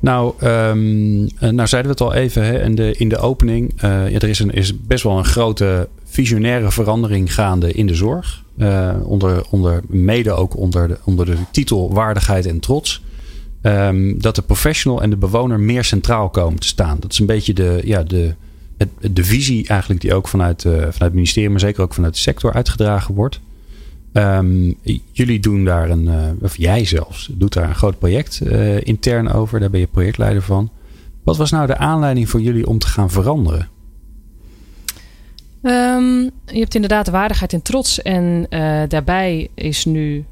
Nou, 0.00 0.34
um, 0.44 1.28
nou 1.40 1.66
zeiden 1.66 1.82
we 1.82 1.88
het 1.88 2.00
al 2.00 2.14
even 2.14 2.44
hè, 2.44 2.62
in, 2.62 2.74
de, 2.74 2.94
in 2.96 3.08
de 3.08 3.18
opening. 3.18 3.72
Uh, 3.84 4.10
ja, 4.10 4.18
er 4.18 4.28
is, 4.28 4.38
een, 4.38 4.50
is 4.50 4.80
best 4.80 5.02
wel 5.02 5.18
een 5.18 5.24
grote 5.24 5.88
visionaire 6.04 6.70
verandering 6.70 7.34
gaande 7.34 7.72
in 7.72 7.86
de 7.86 7.94
zorg. 7.94 8.44
Uh, 8.60 8.94
onder, 9.02 9.44
onder, 9.50 9.82
mede 9.86 10.32
ook 10.32 10.56
onder 10.56 10.88
de, 10.88 10.98
onder 11.04 11.26
de 11.26 11.36
titel 11.50 11.92
waardigheid 11.92 12.46
en 12.46 12.60
trots. 12.60 13.02
Um, 13.62 14.20
dat 14.20 14.34
de 14.34 14.42
professional 14.42 15.02
en 15.02 15.10
de 15.10 15.16
bewoner 15.16 15.60
meer 15.60 15.84
centraal 15.84 16.28
komen 16.28 16.60
te 16.60 16.66
staan. 16.66 16.96
Dat 17.00 17.12
is 17.12 17.18
een 17.18 17.26
beetje 17.26 17.52
de, 17.52 17.80
ja, 17.84 18.02
de, 18.02 18.34
de 19.00 19.24
visie 19.24 19.68
eigenlijk 19.68 20.00
die 20.00 20.14
ook 20.14 20.28
vanuit, 20.28 20.64
uh, 20.64 20.72
vanuit 20.72 20.98
het 20.98 21.12
ministerie, 21.12 21.50
maar 21.50 21.60
zeker 21.60 21.82
ook 21.82 21.94
vanuit 21.94 22.14
de 22.14 22.20
sector 22.20 22.52
uitgedragen 22.52 23.14
wordt. 23.14 23.40
Um, 24.12 24.74
jullie 25.12 25.40
doen 25.40 25.64
daar 25.64 25.90
een, 25.90 26.04
uh, 26.04 26.14
of 26.40 26.56
jij 26.56 26.84
zelfs, 26.84 27.30
doet 27.32 27.52
daar 27.52 27.68
een 27.68 27.74
groot 27.74 27.98
project 27.98 28.40
intern 28.82 29.32
over. 29.32 29.60
Daar 29.60 29.70
ben 29.70 29.80
je 29.80 29.86
projectleider 29.86 30.42
van. 30.42 30.70
Wat 31.24 31.36
was 31.36 31.50
nou 31.50 31.66
de 31.66 31.76
aanleiding 31.76 32.28
voor 32.28 32.40
jullie 32.40 32.66
om 32.66 32.78
te 32.78 32.86
gaan 32.86 33.10
veranderen? 33.10 33.68
Um, 35.62 36.30
je 36.46 36.58
hebt 36.58 36.74
inderdaad 36.74 37.08
waardigheid 37.08 37.52
en 37.52 37.62
trots. 37.62 38.02
En 38.02 38.46
uh, 38.50 38.82
daarbij 38.88 39.48
is 39.54 39.84
nu 39.84 40.24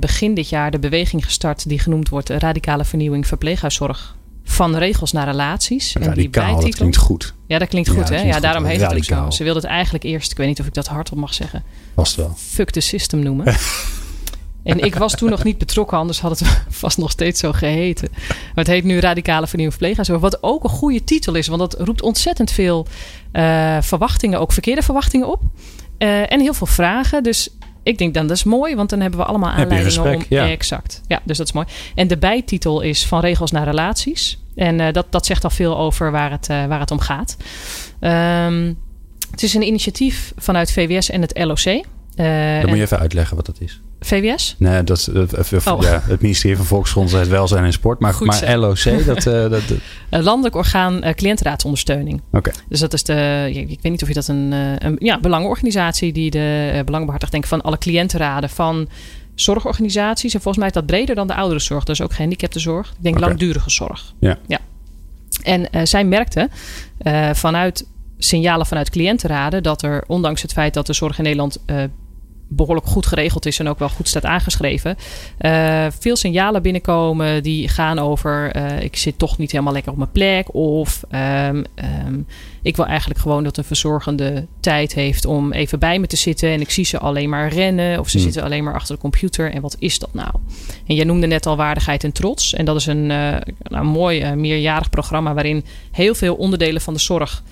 begin 0.00 0.34
dit 0.34 0.48
jaar 0.48 0.70
de 0.70 0.78
beweging 0.78 1.24
gestart 1.24 1.68
die 1.68 1.78
genoemd 1.78 2.08
wordt 2.08 2.28
radicale 2.28 2.84
vernieuwing 2.84 3.26
verpleeghuiszorg. 3.26 4.16
Van 4.44 4.76
regels 4.76 5.12
naar 5.12 5.26
relaties. 5.26 5.92
Radicaal, 5.92 6.12
en 6.12 6.18
die 6.18 6.30
bijtitel, 6.30 6.60
dat 6.68 6.74
klinkt 6.74 6.96
goed. 6.96 7.34
Ja, 7.46 7.58
dat 7.58 7.68
klinkt 7.68 7.88
goed, 7.88 8.08
ja, 8.08 8.14
hè? 8.14 8.22
Ja, 8.22 8.40
daarom 8.40 8.64
heet 8.64 8.76
het 8.76 8.84
ook 8.84 8.92
radicaal. 8.92 9.32
zo. 9.32 9.36
Ze 9.36 9.44
wilde 9.44 9.60
het 9.60 9.68
eigenlijk 9.68 10.04
eerst, 10.04 10.30
ik 10.30 10.36
weet 10.36 10.46
niet 10.46 10.60
of 10.60 10.66
ik 10.66 10.74
dat 10.74 10.86
hardop 10.86 11.18
mag 11.18 11.34
zeggen, 11.34 11.62
Vast 11.94 12.16
wel. 12.16 12.34
fuck 12.36 12.70
the 12.70 12.80
system 12.80 13.22
noemen. 13.22 13.54
en 14.64 14.78
ik 14.78 14.94
was 14.94 15.14
toen 15.14 15.30
nog 15.30 15.44
niet 15.44 15.58
betrokken, 15.58 15.98
anders 15.98 16.20
had 16.20 16.38
het 16.38 16.62
vast 16.68 16.98
nog 16.98 17.10
steeds 17.10 17.40
zo 17.40 17.52
geheten. 17.52 18.08
Maar 18.28 18.64
het 18.64 18.66
heet 18.66 18.84
nu 18.84 18.98
Radicale 18.98 19.46
Vernieuwing 19.46 19.78
Verpleeghuiszorg. 19.78 20.20
Wat 20.20 20.42
ook 20.42 20.64
een 20.64 20.70
goede 20.70 21.04
titel 21.04 21.34
is, 21.34 21.46
want 21.46 21.60
dat 21.60 21.76
roept 21.78 22.02
ontzettend 22.02 22.50
veel 22.50 22.86
uh, 23.32 23.76
verwachtingen, 23.80 24.40
ook 24.40 24.52
verkeerde 24.52 24.82
verwachtingen 24.82 25.28
op. 25.28 25.40
Uh, 25.98 26.32
en 26.32 26.40
heel 26.40 26.54
veel 26.54 26.66
vragen. 26.66 27.22
Dus 27.22 27.50
ik 27.82 27.98
denk 27.98 28.14
dan 28.14 28.26
dat 28.26 28.36
is 28.36 28.44
mooi, 28.44 28.74
want 28.74 28.90
dan 28.90 29.00
hebben 29.00 29.20
we 29.20 29.26
allemaal 29.26 29.50
aanleidingen 29.50 29.84
gesprek, 29.84 30.16
om. 30.16 30.24
ja. 30.28 30.48
Exact. 30.48 31.00
Ja, 31.06 31.20
dus 31.24 31.36
dat 31.36 31.46
is 31.46 31.52
mooi. 31.52 31.66
En 31.94 32.08
de 32.08 32.16
bijtitel 32.16 32.80
is 32.80 33.06
van 33.06 33.20
regels 33.20 33.50
naar 33.50 33.64
relaties. 33.64 34.38
En 34.54 34.78
uh, 34.78 34.92
dat, 34.92 35.06
dat 35.10 35.26
zegt 35.26 35.44
al 35.44 35.50
veel 35.50 35.78
over 35.78 36.10
waar 36.10 36.30
het, 36.30 36.48
uh, 36.50 36.66
waar 36.66 36.80
het 36.80 36.90
om 36.90 36.98
gaat. 36.98 37.36
Um, 38.00 38.78
het 39.30 39.42
is 39.42 39.54
een 39.54 39.62
initiatief 39.62 40.32
vanuit 40.36 40.72
VWS 40.72 41.10
en 41.10 41.20
het 41.20 41.38
LOC. 41.38 41.64
Uh, 41.66 42.60
Dan 42.60 42.68
moet 42.68 42.76
je 42.76 42.82
even 42.82 42.98
uitleggen 42.98 43.36
wat 43.36 43.46
dat 43.46 43.60
is. 43.60 43.80
VWS? 44.04 44.54
Nee, 44.58 44.84
dat, 44.84 45.10
dat 45.12 45.66
Oh. 45.66 45.82
ja, 45.82 46.02
het 46.06 46.20
ministerie 46.20 46.56
van 46.56 46.66
Volksgezondheid, 46.66 47.28
Welzijn 47.38 47.64
en 47.64 47.72
Sport. 47.72 48.00
Maar, 48.00 48.14
Goed 48.14 48.26
maar. 48.26 48.58
LOC, 48.58 48.84
dat... 49.06 49.26
uh, 49.26 49.50
dat 49.50 49.62
Een 50.10 50.22
landelijk 50.22 50.54
orgaan 50.54 51.04
uh, 51.04 51.10
cliëntenraadsondersteuning. 51.10 52.22
Oké. 52.26 52.36
Okay. 52.36 52.54
Dus 52.68 52.80
dat 52.80 52.92
is 52.92 53.02
de, 53.02 53.50
ik 53.54 53.78
weet 53.82 53.92
niet 53.92 54.02
of 54.02 54.08
je 54.08 54.14
dat 54.14 54.28
een, 54.28 54.52
uh, 54.52 54.72
een 54.78 54.96
ja, 54.98 55.20
belangenorganisatie 55.20 56.12
die 56.12 56.30
de 56.30 56.70
uh, 56.74 56.80
belangen 56.80 57.04
behartigt, 57.04 57.32
denk 57.32 57.44
ik, 57.44 57.48
van 57.48 57.62
alle 57.62 57.78
cliëntenraden 57.78 58.50
van 58.50 58.88
zorgorganisaties. 59.34 60.34
En 60.34 60.40
volgens 60.40 60.58
mij 60.58 60.66
is 60.66 60.74
dat 60.74 60.86
breder 60.86 61.14
dan 61.14 61.26
de 61.26 61.34
ouderenzorg, 61.34 61.84
dus 61.84 62.02
ook 62.02 62.12
gehandicaptenzorg. 62.12 62.88
Ik 62.88 63.02
denk 63.02 63.18
langdurige 63.18 63.70
zorg. 63.70 64.14
Ja. 64.18 64.38
ja. 64.46 64.58
En 65.42 65.68
uh, 65.72 65.80
zij 65.84 66.04
merkte 66.04 66.48
uh, 67.02 67.30
vanuit 67.32 67.86
signalen 68.18 68.66
vanuit 68.66 68.90
cliëntenraden 68.90 69.62
dat 69.62 69.82
er, 69.82 70.04
ondanks 70.06 70.42
het 70.42 70.52
feit 70.52 70.74
dat 70.74 70.86
de 70.86 70.92
zorg 70.92 71.18
in 71.18 71.22
Nederland 71.22 71.58
uh, 71.66 71.82
behoorlijk 72.56 72.86
goed 72.86 73.06
geregeld 73.06 73.46
is 73.46 73.58
en 73.58 73.68
ook 73.68 73.78
wel 73.78 73.88
goed 73.88 74.08
staat 74.08 74.24
aangeschreven. 74.24 74.96
Uh, 75.40 75.86
veel 75.98 76.16
signalen 76.16 76.62
binnenkomen 76.62 77.42
die 77.42 77.68
gaan 77.68 77.98
over: 77.98 78.56
uh, 78.56 78.82
ik 78.82 78.96
zit 78.96 79.18
toch 79.18 79.38
niet 79.38 79.50
helemaal 79.52 79.72
lekker 79.72 79.92
op 79.92 79.98
mijn 79.98 80.10
plek. 80.10 80.54
Of 80.54 81.02
um, 81.12 81.64
um, 82.06 82.26
ik 82.62 82.76
wil 82.76 82.86
eigenlijk 82.86 83.20
gewoon 83.20 83.44
dat 83.44 83.56
een 83.56 83.64
verzorgende 83.64 84.46
tijd 84.60 84.94
heeft 84.94 85.24
om 85.24 85.52
even 85.52 85.78
bij 85.78 85.98
me 85.98 86.06
te 86.06 86.16
zitten. 86.16 86.48
En 86.48 86.60
ik 86.60 86.70
zie 86.70 86.84
ze 86.84 86.98
alleen 86.98 87.28
maar 87.28 87.48
rennen 87.48 87.98
of 87.98 88.08
ze 88.08 88.16
hmm. 88.16 88.24
zitten 88.24 88.42
alleen 88.42 88.64
maar 88.64 88.74
achter 88.74 88.94
de 88.94 89.00
computer. 89.00 89.52
En 89.52 89.60
wat 89.60 89.76
is 89.78 89.98
dat 89.98 90.14
nou? 90.14 90.30
En 90.86 90.94
jij 90.94 91.04
noemde 91.04 91.26
net 91.26 91.46
al 91.46 91.56
waardigheid 91.56 92.04
en 92.04 92.12
trots. 92.12 92.54
En 92.54 92.64
dat 92.64 92.76
is 92.76 92.86
een, 92.86 93.10
uh, 93.10 93.36
nou, 93.62 93.84
mooi 93.84 94.34
meerjarig 94.34 94.90
programma 94.90 95.34
waarin 95.34 95.64
heel 95.90 96.14
veel 96.14 96.34
onderdelen 96.34 96.80
van 96.80 96.94
de 96.94 97.00
zorg 97.00 97.42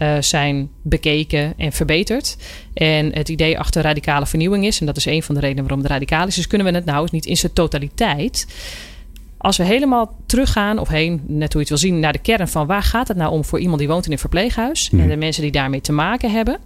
uh, 0.00 0.16
zijn 0.20 0.70
bekeken 0.82 1.54
en 1.56 1.72
verbeterd. 1.72 2.36
En 2.74 3.14
het 3.14 3.28
idee 3.28 3.58
achter 3.58 3.82
radicale 3.82 4.26
vernieuwing 4.26 4.66
is, 4.66 4.80
en 4.80 4.86
dat 4.86 4.96
is 4.96 5.04
een 5.04 5.22
van 5.22 5.34
de 5.34 5.40
redenen 5.40 5.62
waarom 5.62 5.82
het 5.82 5.90
radicaal 5.90 6.26
is, 6.26 6.38
is 6.38 6.46
kunnen 6.46 6.66
we 6.66 6.74
het 6.74 6.84
nou 6.84 7.02
eens 7.02 7.10
niet 7.10 7.26
in 7.26 7.36
zijn 7.36 7.52
totaliteit. 7.52 8.46
Als 9.38 9.56
we 9.56 9.64
helemaal 9.64 10.16
teruggaan, 10.26 10.78
of 10.78 10.88
heen, 10.88 11.20
net 11.26 11.52
hoe 11.52 11.62
je 11.62 11.68
het 11.68 11.68
wil 11.68 11.90
zien, 11.90 12.00
naar 12.00 12.12
de 12.12 12.18
kern 12.18 12.48
van 12.48 12.66
waar 12.66 12.82
gaat 12.82 13.08
het 13.08 13.16
nou 13.16 13.32
om 13.32 13.44
voor 13.44 13.60
iemand 13.60 13.78
die 13.78 13.88
woont 13.88 14.06
in 14.06 14.12
een 14.12 14.18
verpleeghuis 14.18 14.90
en 14.92 15.08
de 15.08 15.16
mensen 15.16 15.42
die 15.42 15.52
daarmee 15.52 15.80
te 15.80 15.92
maken 15.92 16.30
hebben. 16.30 16.58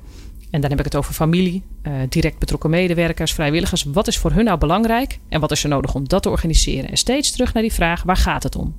En 0.51 0.61
dan 0.61 0.71
heb 0.71 0.79
ik 0.79 0.85
het 0.85 0.97
over 0.97 1.15
familie, 1.15 1.63
uh, 1.83 1.93
direct 2.09 2.39
betrokken 2.39 2.71
medewerkers, 2.71 3.33
vrijwilligers. 3.33 3.85
Wat 3.85 4.07
is 4.07 4.19
voor 4.19 4.33
hun 4.33 4.45
nou 4.45 4.59
belangrijk 4.59 5.19
en 5.29 5.41
wat 5.41 5.51
is 5.51 5.63
er 5.63 5.69
nodig 5.69 5.95
om 5.95 6.09
dat 6.09 6.23
te 6.23 6.31
organiseren? 6.31 6.91
En 6.91 6.97
steeds 6.97 7.31
terug 7.31 7.53
naar 7.53 7.63
die 7.63 7.73
vraag: 7.73 8.03
waar 8.03 8.17
gaat 8.17 8.43
het 8.43 8.57
om? 8.57 8.77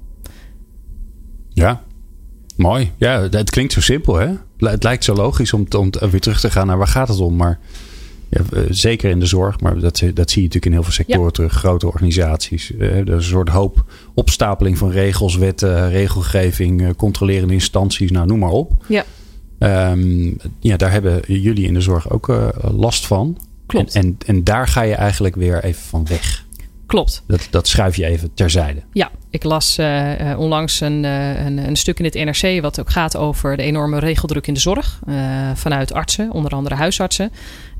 Ja, 1.49 1.83
Mooi. 2.55 2.91
Ja, 2.97 3.21
het 3.29 3.49
klinkt 3.49 3.73
zo 3.73 3.81
simpel, 3.81 4.15
hè? 4.15 4.33
Het 4.57 4.83
lijkt 4.83 5.03
zo 5.03 5.13
logisch 5.13 5.53
om, 5.53 5.65
om 5.77 5.89
weer 6.11 6.19
terug 6.19 6.39
te 6.39 6.51
gaan 6.51 6.67
naar 6.67 6.77
waar 6.77 6.87
gaat 6.87 7.07
het 7.07 7.19
om. 7.19 7.35
Maar 7.35 7.59
ja, 8.29 8.41
eh, 8.53 8.63
zeker 8.69 9.09
in 9.09 9.19
de 9.19 9.25
zorg, 9.25 9.59
maar 9.59 9.79
dat, 9.79 9.81
dat 10.13 10.31
zie 10.31 10.41
je 10.41 10.47
natuurlijk 10.47 10.65
in 10.65 10.71
heel 10.71 10.83
veel 10.83 10.91
sectoren 10.91 11.33
terug. 11.33 11.53
Grote 11.53 11.87
organisaties. 11.87 12.75
Eh, 12.77 12.89
er 12.89 13.07
is 13.07 13.13
een 13.13 13.21
soort 13.21 13.49
hoop 13.49 13.85
opstapeling 14.13 14.77
van 14.77 14.89
regels, 14.89 15.35
wetten, 15.35 15.89
regelgeving, 15.89 16.81
eh, 16.81 16.89
controlerende 16.97 17.53
instanties, 17.53 18.11
nou 18.11 18.27
noem 18.27 18.39
maar 18.39 18.49
op. 18.49 18.85
Ja. 18.87 19.05
Um, 19.91 20.37
ja, 20.59 20.77
daar 20.77 20.91
hebben 20.91 21.21
jullie 21.27 21.67
in 21.67 21.73
de 21.73 21.81
zorg 21.81 22.09
ook 22.09 22.29
uh, 22.29 22.47
last 22.61 23.05
van. 23.05 23.37
Klopt. 23.65 23.95
En, 23.95 24.03
en, 24.03 24.17
en 24.25 24.43
daar 24.43 24.67
ga 24.67 24.81
je 24.81 24.95
eigenlijk 24.95 25.35
weer 25.35 25.63
even 25.63 25.81
van 25.81 26.05
weg. 26.05 26.44
Klopt. 26.85 27.23
Dat, 27.27 27.47
dat 27.49 27.67
schuif 27.67 27.95
je 27.95 28.05
even 28.05 28.33
terzijde. 28.33 28.81
Ja, 28.91 29.11
ik 29.29 29.43
las 29.43 29.79
uh, 29.79 30.11
onlangs 30.37 30.79
een, 30.79 31.03
uh, 31.03 31.45
een, 31.45 31.57
een, 31.57 31.75
stuk 31.75 31.99
in 31.99 32.05
het 32.05 32.13
NRC 32.13 32.61
wat 32.61 32.79
ook 32.79 32.89
gaat 32.89 33.17
over 33.17 33.57
de 33.57 33.63
enorme 33.63 33.99
regeldruk 33.99 34.47
in 34.47 34.53
de 34.53 34.59
zorg. 34.59 34.99
Uh, 35.07 35.15
vanuit 35.53 35.93
artsen, 35.93 36.31
onder 36.31 36.51
andere 36.51 36.75
huisartsen. 36.75 37.25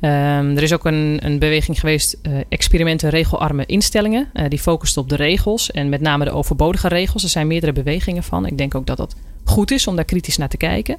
Um, 0.01 0.57
er 0.57 0.63
is 0.63 0.73
ook 0.73 0.85
een, 0.85 1.19
een 1.21 1.39
beweging 1.39 1.79
geweest, 1.79 2.17
experimenten 2.49 3.09
regelarme 3.09 3.65
instellingen. 3.65 4.27
die 4.47 4.59
focust 4.59 4.97
op 4.97 5.09
de 5.09 5.15
regels 5.15 5.71
en 5.71 5.89
met 5.89 6.01
name 6.01 6.25
de 6.25 6.31
overbodige 6.31 6.87
regels. 6.87 7.23
Er 7.23 7.29
zijn 7.29 7.47
meerdere 7.47 7.73
bewegingen 7.73 8.23
van. 8.23 8.45
Ik 8.45 8.57
denk 8.57 8.75
ook 8.75 8.85
dat 8.85 8.97
dat 8.97 9.15
goed 9.43 9.71
is 9.71 9.87
om 9.87 9.95
daar 9.95 10.05
kritisch 10.05 10.37
naar 10.37 10.49
te 10.49 10.57
kijken. 10.57 10.93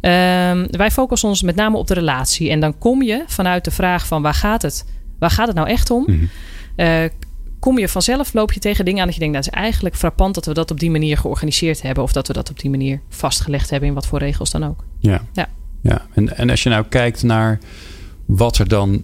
Um, 0.00 0.66
wij 0.70 0.90
focussen 0.90 1.28
ons 1.28 1.42
met 1.42 1.54
name 1.54 1.76
op 1.76 1.86
de 1.86 1.94
relatie. 1.94 2.50
En 2.50 2.60
dan 2.60 2.78
kom 2.78 3.02
je 3.02 3.22
vanuit 3.26 3.64
de 3.64 3.70
vraag 3.70 4.06
van 4.06 4.22
waar 4.22 4.34
gaat 4.34 4.62
het? 4.62 4.84
Waar 5.18 5.30
gaat 5.30 5.46
het 5.46 5.56
nou 5.56 5.68
echt 5.68 5.90
om? 5.90 6.04
Mm 6.06 6.18
-hmm 6.18 6.28
kom 7.64 7.78
je 7.78 7.88
vanzelf, 7.88 8.32
loop 8.32 8.52
je 8.52 8.60
tegen 8.60 8.84
dingen 8.84 9.00
aan 9.00 9.06
dat 9.06 9.14
je 9.14 9.20
denkt, 9.20 9.34
dat 9.34 9.44
nou, 9.44 9.56
is 9.56 9.62
eigenlijk 9.62 9.96
frappant 9.96 10.34
dat 10.34 10.46
we 10.46 10.54
dat 10.54 10.70
op 10.70 10.80
die 10.80 10.90
manier 10.90 11.18
georganiseerd 11.18 11.82
hebben. 11.82 12.02
Of 12.02 12.12
dat 12.12 12.26
we 12.26 12.32
dat 12.32 12.50
op 12.50 12.58
die 12.60 12.70
manier 12.70 13.00
vastgelegd 13.08 13.70
hebben 13.70 13.88
in 13.88 13.94
wat 13.94 14.06
voor 14.06 14.18
regels 14.18 14.50
dan 14.50 14.64
ook. 14.64 14.84
Ja. 14.98 15.24
ja. 15.32 15.48
ja. 15.80 16.06
En, 16.14 16.36
en 16.36 16.50
als 16.50 16.62
je 16.62 16.68
nou 16.68 16.84
kijkt 16.88 17.22
naar 17.22 17.58
wat 18.24 18.58
er 18.58 18.68
dan, 18.68 19.02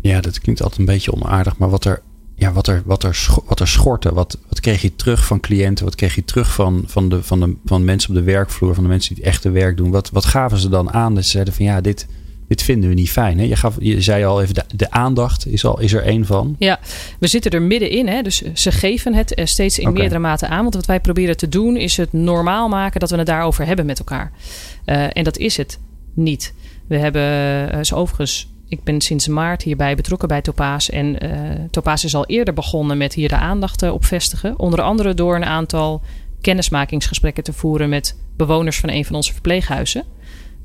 ja, 0.00 0.20
dat 0.20 0.40
klinkt 0.40 0.62
altijd 0.62 0.80
een 0.80 0.86
beetje 0.86 1.12
onaardig, 1.12 1.56
maar 1.56 1.70
wat 1.70 1.84
er, 1.84 2.02
ja, 2.34 2.52
wat 2.52 2.66
er, 2.66 2.82
wat 2.84 3.02
er, 3.02 3.26
wat 3.46 3.60
er 3.60 3.68
schortte, 3.68 4.14
wat, 4.14 4.38
wat 4.48 4.60
kreeg 4.60 4.82
je 4.82 4.96
terug 4.96 5.26
van 5.26 5.40
cliënten, 5.40 5.84
wat 5.84 5.94
kreeg 5.94 6.14
je 6.14 6.24
terug 6.24 6.54
van, 6.54 6.84
van, 6.86 7.08
de, 7.08 7.22
van, 7.22 7.40
de, 7.40 7.54
van 7.64 7.84
mensen 7.84 8.10
op 8.10 8.16
de 8.16 8.22
werkvloer, 8.22 8.74
van 8.74 8.82
de 8.82 8.88
mensen 8.88 9.14
die 9.14 9.24
het 9.24 9.32
echte 9.32 9.50
werk 9.50 9.76
doen. 9.76 9.90
Wat, 9.90 10.10
wat 10.10 10.24
gaven 10.24 10.58
ze 10.58 10.68
dan 10.68 10.92
aan? 10.92 11.14
Dat 11.14 11.24
ze 11.24 11.30
zeiden 11.30 11.54
van 11.54 11.64
ja, 11.64 11.80
dit, 11.80 12.06
dit 12.48 12.62
vinden 12.62 12.88
we 12.88 12.94
niet 12.94 13.10
fijn. 13.10 13.38
Hè? 13.38 13.44
Je, 13.44 13.56
gaf, 13.56 13.76
je 13.78 14.00
zei 14.00 14.24
al 14.24 14.42
even, 14.42 14.54
de, 14.54 14.64
de, 14.76 14.90
aandacht 14.90 15.46
is, 15.46 15.64
al, 15.64 15.80
is 15.80 15.92
er 15.92 16.02
één 16.02 16.26
van. 16.26 16.56
Ja, 16.58 16.78
we 17.18 17.26
zitten 17.26 17.50
er 17.50 17.62
middenin. 17.62 18.08
Hè? 18.08 18.22
Dus 18.22 18.42
ze 18.52 18.72
geven 18.72 19.14
het 19.14 19.34
eh, 19.34 19.46
steeds 19.46 19.78
in 19.78 19.92
meerdere 19.92 20.20
mate 20.20 20.46
aan. 20.46 20.62
Want 20.62 20.74
wat 20.74 20.86
wij 20.86 21.00
proberen 21.00 21.36
te 21.36 21.48
doen 21.48 21.76
is 21.76 21.96
het 21.96 22.12
normaal 22.12 22.68
maken 22.68 23.00
dat 23.00 23.10
we 23.10 23.16
het 23.16 23.26
daarover 23.26 23.66
hebben 23.66 23.86
met 23.86 23.98
elkaar. 23.98 24.32
Uh, 24.86 25.16
en 25.16 25.24
dat 25.24 25.38
is 25.38 25.56
het 25.56 25.78
niet. 26.14 26.54
We 26.86 26.96
hebben, 26.96 27.86
zo 27.86 27.94
overigens, 27.94 28.48
ik 28.68 28.82
ben 28.84 29.00
sinds 29.00 29.28
maart 29.28 29.62
hierbij 29.62 29.94
betrokken 29.94 30.28
bij 30.28 30.40
Topaas. 30.40 30.90
En 30.90 31.24
uh, 31.24 31.30
Topaas 31.70 32.04
is 32.04 32.14
al 32.14 32.26
eerder 32.26 32.54
begonnen 32.54 32.96
met 32.96 33.14
hier 33.14 33.28
de 33.28 33.36
aandacht 33.36 33.82
op 33.90 34.04
vestigen. 34.04 34.58
Onder 34.58 34.82
andere 34.82 35.14
door 35.14 35.36
een 35.36 35.44
aantal 35.44 36.02
kennismakingsgesprekken 36.40 37.44
te 37.44 37.52
voeren 37.52 37.88
met 37.88 38.16
bewoners 38.36 38.78
van 38.78 38.88
een 38.88 39.04
van 39.04 39.16
onze 39.16 39.32
verpleeghuizen. 39.32 40.04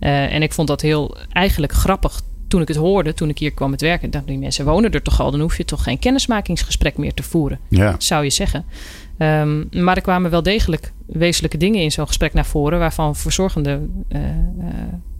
Uh, 0.01 0.33
en 0.33 0.41
ik 0.41 0.53
vond 0.53 0.67
dat 0.67 0.81
heel 0.81 1.17
eigenlijk 1.29 1.73
grappig 1.73 2.21
toen 2.47 2.61
ik 2.61 2.67
het 2.67 2.77
hoorde, 2.77 3.13
toen 3.13 3.29
ik 3.29 3.37
hier 3.37 3.51
kwam 3.51 3.71
het 3.71 3.81
werken. 3.81 4.09
dacht 4.09 4.27
die 4.27 4.37
mensen 4.37 4.65
wonen 4.65 4.91
er 4.91 5.01
toch 5.01 5.21
al, 5.21 5.31
dan 5.31 5.39
hoef 5.39 5.57
je 5.57 5.65
toch 5.65 5.83
geen 5.83 5.99
kennismakingsgesprek 5.99 6.97
meer 6.97 7.13
te 7.13 7.23
voeren, 7.23 7.59
ja. 7.69 7.95
zou 7.97 8.23
je 8.23 8.29
zeggen. 8.29 8.65
Um, 9.17 9.67
maar 9.71 9.95
er 9.95 10.01
kwamen 10.01 10.31
wel 10.31 10.43
degelijk 10.43 10.91
wezenlijke 11.05 11.57
dingen 11.57 11.81
in 11.81 11.91
zo'n 11.91 12.07
gesprek 12.07 12.33
naar 12.33 12.45
voren, 12.45 12.79
waarvan 12.79 13.15
verzorgenden 13.15 14.05
uh, 14.09 14.21
uh, 14.21 14.65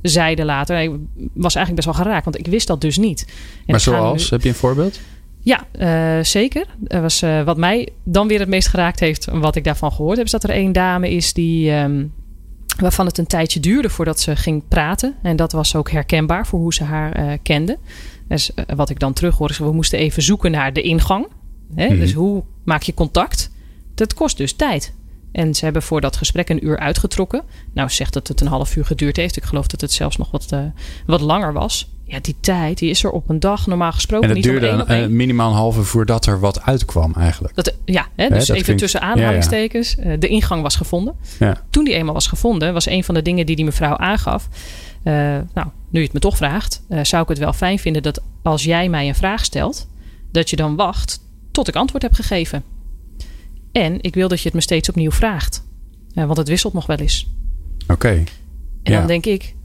zeiden 0.02 0.46
later, 0.46 0.80
ik 0.80 0.92
was 1.34 1.56
eigenlijk 1.56 1.86
best 1.86 1.98
wel 1.98 2.06
geraakt, 2.06 2.24
want 2.24 2.40
ik 2.40 2.48
wist 2.48 2.68
dat 2.68 2.82
dus 2.82 2.98
niet. 2.98 3.26
En 3.28 3.64
maar 3.66 3.80
zoals, 3.80 4.22
nu... 4.22 4.28
heb 4.30 4.42
je 4.42 4.50
een 4.50 4.56
voorbeeld? 4.56 5.00
Ja, 5.44 5.66
uh, 5.80 6.24
zeker. 6.24 6.66
Er 6.88 7.02
was, 7.02 7.24
uh, 7.24 7.44
wat 7.44 7.58
mij 7.58 7.90
dan 8.04 8.28
weer 8.28 8.40
het 8.40 8.50
meest 8.50 8.68
geraakt 8.68 9.00
heeft, 9.00 9.28
wat 9.32 9.56
ik 9.56 9.64
daarvan 9.64 9.92
gehoord 9.92 10.18
heb, 10.18 10.26
is 10.26 10.32
dat 10.32 10.44
er 10.44 10.50
één 10.50 10.72
dame 10.72 11.10
is 11.10 11.34
die, 11.34 11.72
um, 11.72 12.14
waarvan 12.82 13.06
het 13.06 13.18
een 13.18 13.28
tijdje 13.28 13.60
duurde 13.60 13.90
voordat 13.90 14.20
ze 14.20 14.36
ging 14.36 14.64
praten. 14.68 15.16
En 15.22 15.36
dat 15.36 15.52
was 15.52 15.76
ook 15.76 15.92
herkenbaar 15.92 16.48
voor 16.48 16.60
hoe 16.60 16.74
ze 16.74 16.84
haar 16.84 17.20
uh, 17.20 17.34
kende. 17.44 17.78
Dus 18.28 18.52
uh, 18.56 18.66
wat 18.76 18.90
ik 18.90 19.00
dan 19.00 19.14
terug 19.14 19.38
hoor 19.38 19.50
is, 19.50 19.58
we 19.58 19.72
moesten 19.72 20.00
even 20.00 20.24
zoeken 20.24 20.52
naar 20.52 20.74
de 20.74 20.82
ingang. 20.82 21.28
Hè? 21.76 21.86
Mm 21.86 21.92
-hmm. 21.92 22.00
Dus 22.00 22.14
hoe 22.14 22.44
maak 22.64 22.82
je 22.82 22.94
contact? 22.94 23.52
Dat 23.96 24.14
kost 24.14 24.38
dus 24.38 24.54
tijd. 24.54 24.94
En 25.32 25.56
ze 25.56 25.64
hebben 25.64 25.82
voor 25.82 26.02
dat 26.02 26.16
gesprek 26.16 26.50
een 26.50 26.66
uur 26.66 26.80
uitgetrokken. 26.80 27.44
Nou 27.74 27.90
zegt 27.90 28.14
dat 28.14 28.28
het 28.28 28.42
een 28.42 28.48
half 28.48 28.76
uur 28.76 28.86
geduurd 28.86 29.18
heeft. 29.18 29.38
Ik 29.38 29.44
geloof 29.44 29.68
dat 29.68 29.82
het 29.82 29.92
zelfs 29.92 30.18
nog 30.18 30.32
wat, 30.32 30.48
uh, 30.54 30.60
wat 31.06 31.22
langer 31.22 31.54
was. 31.54 31.92
Ja, 32.12 32.20
die 32.22 32.36
tijd 32.40 32.78
die 32.78 32.90
is 32.90 33.04
er 33.04 33.12
op 33.12 33.30
een 33.30 33.40
dag 33.40 33.68
normaal 33.68 33.92
gesproken 33.92 34.30
en 34.30 34.36
niet. 34.36 34.44
duurde 34.44 34.68
een, 34.68 34.92
een, 34.92 35.16
minimaal 35.16 35.50
een 35.50 35.56
halve 35.56 35.84
voordat 35.84 36.26
er 36.26 36.40
wat 36.40 36.62
uitkwam 36.62 37.14
eigenlijk. 37.14 37.56
Dat, 37.56 37.76
ja, 37.86 38.08
hè, 38.16 38.30
dus 38.30 38.50
even 38.50 38.76
tussen 38.76 39.02
aanhalingstekens. 39.02 39.96
Ja, 40.04 40.10
ja. 40.10 40.18
De 40.18 40.28
ingang 40.28 40.62
was 40.62 40.76
gevonden. 40.76 41.16
Ja. 41.40 41.64
Toen 41.70 41.84
die 41.84 41.94
eenmaal 41.94 42.14
was 42.14 42.28
gevonden, 42.28 42.74
was 42.74 42.86
een 42.86 43.04
van 43.04 43.16
de 43.16 43.22
dingen 43.22 43.46
die 43.46 43.56
die 43.56 43.66
mevrouw 43.66 43.98
aangaf. 43.98 44.48
Uh, 45.04 45.14
nou, 45.54 45.68
nu 45.90 46.00
je 46.00 46.06
het 46.06 46.14
me 46.14 46.20
toch 46.20 46.38
vraagt, 46.38 46.82
uh, 46.90 47.04
zou 47.04 47.24
ik 47.24 47.30
het 47.30 47.38
wel 47.38 47.54
fijn 47.54 47.80
vinden 47.80 48.04
dat 48.04 48.22
als 48.42 48.64
jij 48.64 48.90
mij 48.90 49.08
een 49.08 49.16
vraag 49.16 49.44
stelt, 49.44 49.88
dat 50.32 50.50
je 50.50 50.56
dan 50.56 50.76
wacht 50.76 51.20
tot 51.52 51.68
ik 51.68 51.76
antwoord 51.76 52.04
heb 52.04 52.14
gegeven. 52.14 52.64
En 53.72 53.98
ik 54.02 54.14
wil 54.14 54.28
dat 54.28 54.38
je 54.38 54.46
het 54.46 54.54
me 54.54 54.62
steeds 54.62 54.90
opnieuw 54.90 55.12
vraagt. 55.12 55.64
Uh, 56.14 56.26
want 56.26 56.38
het 56.38 56.48
wisselt 56.48 56.74
nog 56.74 56.86
wel 56.86 56.98
eens. 56.98 57.30
Oké. 57.84 57.94
Okay. 57.94 58.24
En 58.84 58.94
dan 58.94 59.08
denk 59.08 59.26
ik, 59.26 59.56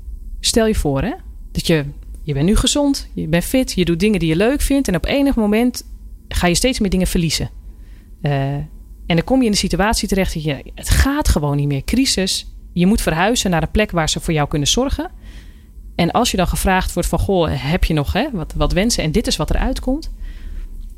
stel 0.41 0.67
je 0.67 0.75
voor 0.75 1.03
hè, 1.03 1.13
dat 1.53 1.67
je 1.67 1.85
je 2.27 2.33
bent 2.33 2.47
nu 2.47 2.57
gezond, 2.57 3.09
je 3.15 3.29
bent 3.29 3.45
fit, 3.45 3.73
je 3.73 3.85
doet 3.85 4.01
dingen 4.01 4.19
die 4.19 4.29
je 4.29 4.37
leuk 4.37 4.61
vindt. 4.61 4.89
En 4.89 4.95
op 4.95 5.05
enig 5.05 5.35
moment 5.35 5.85
ga 6.29 6.47
je 6.47 6.55
steeds 6.55 6.81
meer 6.81 6.91
dingen 6.91 7.07
verliezen. 7.07 7.51
Uh, 8.23 8.33
en 8.53 8.67
dan 9.07 9.25
kom 9.25 9.39
je 9.39 9.45
in 9.45 9.51
de 9.51 9.57
situatie 9.57 10.09
terecht 10.09 10.35
dat 10.35 10.43
je, 10.43 10.63
het 10.75 10.91
gaat 10.91 11.29
gewoon 11.29 11.57
niet 11.57 11.67
meer. 11.67 11.85
Crisis. 11.85 12.53
Je 12.73 12.87
moet 12.87 13.01
verhuizen 13.01 13.51
naar 13.51 13.63
een 13.63 13.71
plek 13.71 13.91
waar 13.91 14.09
ze 14.09 14.21
voor 14.21 14.35
jou 14.35 14.49
kunnen 14.49 14.69
zorgen. 14.69 15.11
En 15.95 16.11
als 16.11 16.31
je 16.31 16.37
dan 16.37 16.47
gevraagd 16.47 16.93
wordt 16.93 17.09
van, 17.09 17.19
goh, 17.19 17.49
heb 17.51 17.85
je 17.85 17.95
nog 17.95 18.13
hè, 18.13 18.29
wat, 18.33 18.53
wat 18.57 18.73
wensen? 18.73 19.05
En 19.05 19.13
dit 19.13 19.27
is 19.27 19.37
wat 19.37 19.51
eruit 19.51 19.81
komt. 19.81 20.11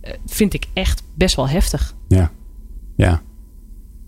Uh, 0.04 0.12
vind 0.26 0.54
ik 0.54 0.66
echt 0.72 1.02
best 1.14 1.36
wel 1.36 1.48
heftig. 1.48 1.94
Ja, 2.08 2.32
ja. 2.96 3.22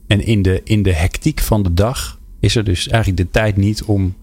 En 0.07 0.27
in 0.27 0.43
de, 0.43 0.61
in 0.65 0.83
de 0.83 0.95
hectiek 0.95 1.41
van 1.41 1.63
de 1.63 1.75
dag 1.75 2.21
is 2.39 2.57
er 2.57 2.65
dus 2.65 2.89
eigenlijk 2.89 3.23
de 3.23 3.31
tijd 3.31 3.57
niet 3.57 3.83
om 3.83 4.15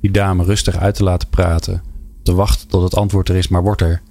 die 0.00 0.10
dame 0.10 0.44
rustig 0.44 0.76
uit 0.76 0.94
te 0.94 1.04
laten 1.04 1.28
praten 1.28 1.92
te 2.24 2.34
wachten 2.34 2.68
tot 2.68 2.82
het 2.82 2.96
antwoord 2.96 3.28
er 3.28 3.36
is, 3.36 3.48
maar 3.48 3.62
wordt 3.62 3.80
er, 3.80 4.02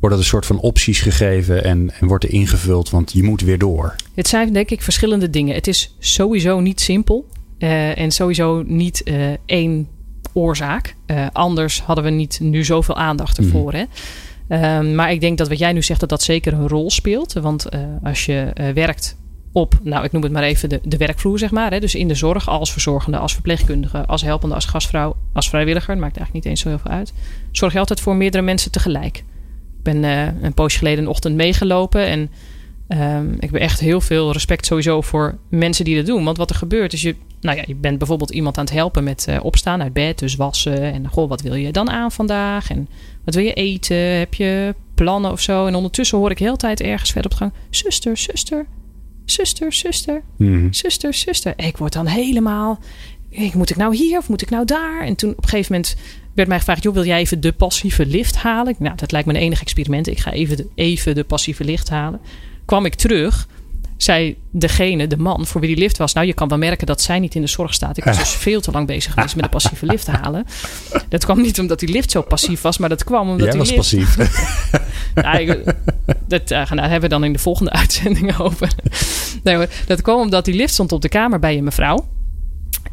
wordt 0.00 0.14
er 0.14 0.20
een 0.20 0.28
soort 0.28 0.46
van 0.46 0.60
opties 0.60 1.00
gegeven 1.00 1.64
en, 1.64 1.90
en 2.00 2.06
wordt 2.06 2.24
er 2.24 2.32
ingevuld, 2.32 2.90
want 2.90 3.12
je 3.12 3.22
moet 3.22 3.40
weer 3.40 3.58
door. 3.58 3.96
Het 4.14 4.28
zijn 4.28 4.52
denk 4.52 4.70
ik 4.70 4.82
verschillende 4.82 5.30
dingen. 5.30 5.54
Het 5.54 5.66
is 5.66 5.96
sowieso 5.98 6.60
niet 6.60 6.80
simpel 6.80 7.26
uh, 7.58 7.98
en 7.98 8.10
sowieso 8.10 8.62
niet 8.66 9.02
uh, 9.04 9.26
één 9.46 9.88
oorzaak. 10.32 10.94
Uh, 11.06 11.26
anders 11.32 11.82
hadden 11.82 12.04
we 12.04 12.10
niet 12.10 12.40
nu 12.40 12.64
zoveel 12.64 12.96
aandacht 12.96 13.38
ervoor. 13.38 13.72
Mm. 13.72 13.78
Hè? 13.78 14.78
Um, 14.78 14.94
maar 14.94 15.12
ik 15.12 15.20
denk 15.20 15.38
dat 15.38 15.48
wat 15.48 15.58
jij 15.58 15.72
nu 15.72 15.82
zegt, 15.82 16.00
dat 16.00 16.08
dat 16.08 16.22
zeker 16.22 16.52
een 16.52 16.68
rol 16.68 16.90
speelt. 16.90 17.32
Want 17.32 17.66
als 18.02 18.26
je 18.26 18.52
werkt 18.74 19.16
op, 19.52 19.78
nou 19.82 20.04
ik 20.04 20.12
noem 20.12 20.22
het 20.22 20.32
maar 20.32 20.42
even 20.42 20.68
de, 20.68 20.80
de 20.82 20.96
werkvloer, 20.96 21.38
zeg 21.38 21.50
maar. 21.50 21.70
Hè? 21.70 21.80
Dus 21.80 21.94
in 21.94 22.08
de 22.08 22.14
zorg 22.14 22.48
als 22.48 22.72
verzorgende, 22.72 23.18
als 23.18 23.32
verpleegkundige, 23.32 24.06
als 24.06 24.22
helpende, 24.22 24.54
als 24.54 24.64
gastvrouw, 24.64 25.16
als 25.32 25.48
vrijwilliger. 25.48 25.94
Dat 25.94 26.02
maakt 26.02 26.16
eigenlijk 26.16 26.44
niet 26.44 26.54
eens 26.54 26.62
zo 26.62 26.68
heel 26.68 26.78
veel 26.78 26.90
uit. 26.90 27.12
Zorg 27.50 27.72
je 27.72 27.78
altijd 27.78 28.00
voor 28.00 28.16
meerdere 28.16 28.42
mensen 28.42 28.70
tegelijk. 28.70 29.24
ben 29.82 30.02
uh, 30.02 30.26
een 30.42 30.54
poosje 30.54 30.78
geleden 30.78 31.04
een 31.04 31.10
ochtend 31.10 31.36
meegelopen. 31.36 32.06
En 32.06 32.30
um, 32.88 33.34
ik 33.34 33.50
heb 33.50 33.54
echt 33.54 33.80
heel 33.80 34.00
veel 34.00 34.32
respect 34.32 34.66
sowieso 34.66 35.00
voor 35.00 35.38
mensen 35.48 35.84
die 35.84 35.96
dat 35.96 36.06
doen. 36.06 36.24
Want 36.24 36.36
wat 36.36 36.50
er 36.50 36.56
gebeurt 36.56 36.92
is, 36.92 37.02
je, 37.02 37.16
nou 37.40 37.56
ja, 37.56 37.62
je 37.66 37.74
bent 37.74 37.98
bijvoorbeeld 37.98 38.30
iemand 38.30 38.58
aan 38.58 38.64
het 38.64 38.74
helpen 38.74 39.04
met 39.04 39.26
uh, 39.28 39.44
opstaan 39.44 39.82
uit 39.82 39.92
bed. 39.92 40.18
Dus 40.18 40.36
wassen. 40.36 40.82
En 40.82 41.08
goh, 41.08 41.28
wat 41.28 41.40
wil 41.40 41.54
je 41.54 41.72
dan 41.72 41.90
aan 41.90 42.12
vandaag? 42.12 42.70
En 42.70 42.88
wat 43.24 43.34
wil 43.34 43.44
je 43.44 43.52
eten? 43.52 43.96
Heb 43.96 44.34
je 44.34 44.74
plannen 44.94 45.30
of 45.30 45.40
zo? 45.40 45.66
En 45.66 45.74
ondertussen 45.74 46.18
hoor 46.18 46.30
ik 46.30 46.38
heel 46.38 46.56
tijd 46.56 46.80
ergens 46.80 47.10
verder 47.10 47.30
op 47.30 47.38
de 47.38 47.44
gang. 47.44 47.52
Zuster, 47.70 48.16
zuster, 48.16 48.66
zuster, 49.24 49.72
zuster, 49.72 50.22
Mhm. 50.36 50.66
zuster, 50.72 51.14
zuster. 51.14 51.52
Ik 51.56 51.76
word 51.76 51.92
dan 51.92 52.06
helemaal... 52.06 52.78
Ik, 53.28 53.54
moet 53.54 53.70
ik 53.70 53.76
nou 53.76 53.96
hier 53.96 54.18
of 54.18 54.28
moet 54.28 54.42
ik 54.42 54.50
nou 54.50 54.64
daar? 54.64 55.02
En 55.02 55.14
toen 55.16 55.30
op 55.30 55.42
een 55.42 55.48
gegeven 55.48 55.72
moment 55.72 55.96
werd 56.34 56.48
mij 56.48 56.58
gevraagd... 56.58 56.82
joh, 56.82 56.94
wil 56.94 57.04
jij 57.04 57.18
even 57.18 57.40
de 57.40 57.52
passieve 57.52 58.06
lift 58.06 58.36
halen? 58.36 58.74
Nou, 58.78 58.96
dat 58.96 59.12
lijkt 59.12 59.26
me 59.26 59.34
een 59.34 59.40
enig 59.40 59.60
experiment. 59.60 60.06
Ik 60.06 60.18
ga 60.18 60.32
even 60.32 60.56
de, 60.56 60.66
even 60.74 61.14
de 61.14 61.24
passieve 61.24 61.64
lift 61.64 61.88
halen. 61.88 62.20
Kwam 62.64 62.84
ik 62.84 62.94
terug, 62.94 63.48
zei 63.96 64.36
degene, 64.50 65.06
de 65.06 65.16
man 65.16 65.46
voor 65.46 65.60
wie 65.60 65.70
die 65.74 65.78
lift 65.78 65.96
was... 65.98 66.12
nou, 66.12 66.26
je 66.26 66.32
kan 66.32 66.48
wel 66.48 66.58
merken 66.58 66.86
dat 66.86 67.00
zij 67.02 67.18
niet 67.18 67.34
in 67.34 67.40
de 67.40 67.46
zorg 67.46 67.74
staat. 67.74 67.96
Ik 67.96 68.04
was 68.04 68.18
dus 68.18 68.28
veel 68.30 68.60
te 68.60 68.70
lang 68.70 68.86
bezig 68.86 69.12
geweest 69.12 69.34
met 69.34 69.44
de 69.44 69.50
passieve 69.50 69.86
lift 69.86 70.06
halen. 70.06 70.46
Dat 71.08 71.24
kwam 71.24 71.40
niet 71.40 71.58
omdat 71.60 71.80
die 71.80 71.88
lift 71.88 72.10
zo 72.10 72.22
passief 72.22 72.60
was... 72.60 72.78
maar 72.78 72.88
dat 72.88 73.04
kwam 73.04 73.28
omdat 73.28 73.40
Jij 73.40 73.50
die 73.50 73.58
was 73.58 73.90
lift... 73.92 74.16
passief. 74.16 74.16
Nou, 75.14 75.38
ik- 75.38 75.74
dat 76.26 76.50
uh, 76.50 76.70
nou, 76.70 76.80
hebben 76.80 77.00
we 77.00 77.08
dan 77.08 77.24
in 77.24 77.32
de 77.32 77.38
volgende 77.38 77.70
uitzending 77.82 78.38
over. 78.38 78.72
Nee, 79.42 79.54
hoor, 79.54 79.68
dat 79.86 80.02
kwam 80.02 80.20
omdat 80.20 80.44
die 80.44 80.54
lift 80.54 80.72
stond 80.72 80.92
op 80.92 81.00
de 81.02 81.08
kamer 81.08 81.38
bij 81.38 81.56
een 81.58 81.64
mevrouw. 81.64 82.08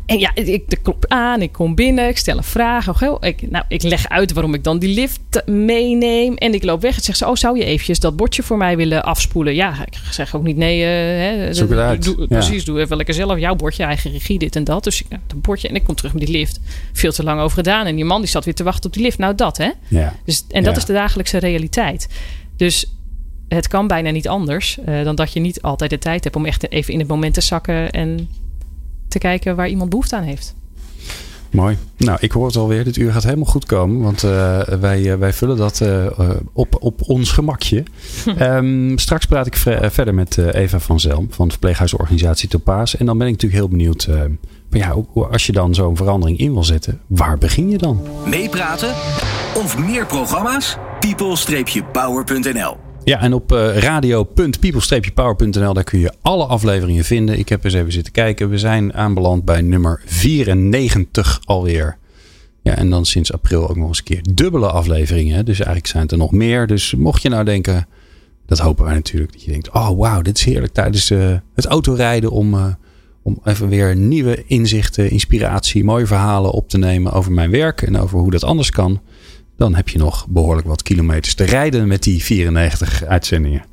En 0.10 0.20
ja, 0.20 0.32
ik, 0.34 0.48
ik 0.48 0.80
klop 0.82 1.06
aan, 1.08 1.42
ik 1.42 1.52
kom 1.52 1.76
binnen, 1.76 2.08
ik 2.08 2.18
stel 2.18 2.38
een 2.38 2.44
vraag. 2.44 3.04
Oh, 3.04 3.18
ik, 3.20 3.52
nou, 3.52 3.66
ik 3.68 3.84
leg 3.84 4.10
uit 4.10 4.34
waarom 4.34 4.54
ik 4.54 4.64
dan 4.64 4.80
die 4.80 4.94
lift 4.94 5.20
meeneem. 5.46 6.36
En 6.36 6.54
ik 6.54 6.64
loop 6.64 6.82
weg 6.82 6.96
en 6.96 7.04
zegt 7.04 7.18
ze, 7.18 7.28
oh, 7.28 7.36
zou 7.36 7.58
je 7.58 7.64
eventjes 7.64 8.00
dat 8.00 8.16
bordje 8.16 8.44
voor 8.44 8.58
mij 8.58 8.78
willen 8.78 9.04
afspoelen? 9.04 9.56
Ja, 9.56 9.86
ik 9.86 9.98
zeg 10.12 10.36
ook 10.36 10.44
niet 10.44 10.58
nee. 10.58 10.84
eh, 10.84 10.90
hè, 10.90 11.54
Zoek 11.54 11.70
het 11.70 11.80
uit. 11.80 12.04
Doe, 12.04 12.16
Ja. 12.20 12.26
Precies, 12.28 12.66
doe 12.66 12.80
even 12.80 12.98
lekker 12.98 13.14
zelf 13.14 13.40
jouw 13.40 13.56
bordje, 13.56 13.84
eigen 13.84 14.12
regie, 14.12 14.40
dit 14.40 14.56
en 14.56 14.64
dat. 14.64 14.84
Dus 14.84 15.02
ik, 15.02 15.10
nou, 15.10 15.22
dat 15.28 15.42
bordje 15.42 15.68
en 15.68 15.76
ik 15.76 15.84
kom 15.84 15.96
terug 15.96 16.14
met 16.14 16.26
die 16.26 16.32
lift. 16.38 16.60
Veel 16.94 17.12
te 17.12 17.24
lang 17.24 17.42
over 17.42 17.58
gedaan. 17.58 17.86
En 17.86 17.96
die 17.96 18.06
man 18.06 18.22
die 18.22 18.30
zat 18.30 18.46
weer 18.46 18.56
te 18.56 18.64
wachten 18.64 18.86
op 18.86 18.94
die 18.94 19.04
lift. 19.04 19.18
Nou, 19.18 19.36
dat 19.36 19.58
hè. 19.58 19.70
ja. 19.88 20.16
Dus, 20.26 20.46
en 20.50 20.64
dat 20.64 20.74
Ja. 20.74 20.80
is 20.80 20.86
de 20.86 20.94
dagelijkse 20.94 21.38
realiteit. 21.38 22.08
Dus 22.58 22.94
het 23.48 23.68
kan 23.68 23.88
bijna 23.88 24.10
niet 24.10 24.28
anders 24.28 24.78
eh, 24.86 25.04
dan 25.04 25.16
dat 25.16 25.34
je 25.34 25.40
niet 25.40 25.62
altijd 25.62 25.90
de 25.90 25.98
tijd 25.98 26.24
hebt 26.24 26.36
om 26.36 26.46
echt 26.46 26.72
even 26.72 26.94
in 26.94 27.00
het 27.00 27.08
moment 27.08 27.34
te 27.34 27.42
zakken 27.42 27.92
en 27.92 28.30
te 29.10 29.20
kijken 29.20 29.56
waar 29.56 29.70
iemand 29.70 29.90
behoefte 29.90 30.16
aan 30.16 30.24
heeft. 30.24 30.56
Mooi. 31.52 31.78
Nou, 31.98 32.18
ik 32.22 32.32
hoor 32.32 32.46
het 32.46 32.56
alweer. 32.56 32.84
Dit 32.84 32.98
uur 32.98 33.12
gaat 33.12 33.24
helemaal 33.24 33.46
goed 33.46 33.66
komen. 33.66 34.02
Want 34.02 34.24
eh, 34.24 34.60
wij, 34.60 35.12
eh, 35.12 35.18
wij 35.18 35.34
vullen 35.34 35.58
dat 35.58 35.82
eh, 35.82 36.06
op, 36.54 36.78
op 36.80 37.02
ons 37.10 37.32
gemakje. 37.32 37.84
Ehm, 38.38 38.98
straks 38.98 39.26
praat 39.26 39.46
ik 39.46 39.56
verder 39.92 40.14
met 40.14 40.38
Eva 40.38 40.80
van 40.80 41.00
Zelm 41.00 41.28
van 41.30 41.46
de 41.46 41.52
verpleeghuisorganisatie 41.52 42.50
Topaas. 42.50 42.98
En 42.98 43.06
dan 43.06 43.18
ben 43.18 43.28
ik 43.28 43.34
natuurlijk 43.34 43.62
heel 43.62 43.70
benieuwd. 43.70 44.04
eh, 44.04 44.20
maar 44.70 44.80
ja, 44.80 44.96
als 45.14 45.46
je 45.46 45.52
dan 45.52 45.76
zo'n 45.76 45.98
verandering 45.98 46.38
in 46.38 46.54
wil 46.54 46.64
zetten, 46.64 47.00
waar 47.08 47.38
begin 47.38 47.70
je 47.70 47.78
dan? 47.78 48.02
Meepraten 48.26 48.94
of 49.56 49.78
meer 49.78 50.06
programma's? 50.06 50.78
people-power.nl 51.00 52.89
Ja, 53.04 53.20
en 53.20 53.34
op 53.34 53.52
eh, 53.52 53.78
radio.people-power.nl 53.78 55.74
daar 55.74 55.84
kun 55.84 56.00
je 56.00 56.14
alle 56.22 56.46
afleveringen 56.46 57.04
vinden. 57.04 57.40
Ik 57.40 57.50
heb 57.50 57.64
eens 57.64 57.74
even 57.74 57.92
zitten 57.92 58.14
kijken. 58.14 58.50
We 58.50 58.58
zijn 58.58 58.94
aanbeland 58.94 59.46
bij 59.46 59.62
nummer 59.62 60.02
94 60.06 61.42
alweer. 61.46 61.98
Ja, 62.62 62.76
en 62.76 62.90
dan 62.90 63.06
sinds 63.06 63.34
april 63.34 63.70
ook 63.70 63.76
nog 63.76 63.88
eens 63.88 63.98
een 63.98 64.04
keer 64.04 64.24
dubbele 64.34 64.70
afleveringen. 64.70 65.46
Dus 65.46 65.58
eigenlijk 65.58 65.88
zijn 65.88 66.04
het 66.04 66.12
er 66.12 66.18
nog 66.18 66.32
meer. 66.32 66.68
Dus 66.68 66.96
mocht 66.96 67.22
je 67.22 67.30
nou 67.30 67.44
denken, 67.44 67.88
dat 68.46 68.60
hopen 68.60 68.86
wij 68.86 68.94
natuurlijk, 68.94 69.32
dat 69.32 69.44
je 69.44 69.52
denkt, 69.52 69.72
oh 69.72 69.98
wauw, 69.98 70.22
dit 70.22 70.38
is 70.38 70.44
heerlijk 70.44 70.74
tijdens 70.74 71.10
eh, 71.10 71.34
het 71.56 71.66
autorijden 71.66 72.32
om, 72.32 72.54
eh, 72.54 72.66
om 73.22 73.40
even 73.44 73.70
weer 73.70 73.96
nieuwe 73.96 74.44
inzichten, 74.46 75.12
inspiratie, 75.12 75.84
mooie 75.84 76.08
verhalen 76.08 76.52
op 76.52 76.70
te 76.70 76.78
nemen 76.78 77.12
over 77.12 77.32
mijn 77.32 77.52
werk 77.52 77.82
en 77.82 77.98
over 77.98 78.20
hoe 78.20 78.32
dat 78.32 78.44
anders 78.44 78.72
kan. 78.72 79.02
Dan 79.60 79.76
heb 79.76 79.90
je 79.90 79.98
nog 79.98 80.28
behoorlijk 80.30 80.68
wat 80.68 80.84
kilometers 80.84 81.34
te 81.34 81.44
rijden 81.44 81.88
met 81.88 82.04
die 82.04 82.24
94 82.24 83.06
uitzendingen. 83.06 83.64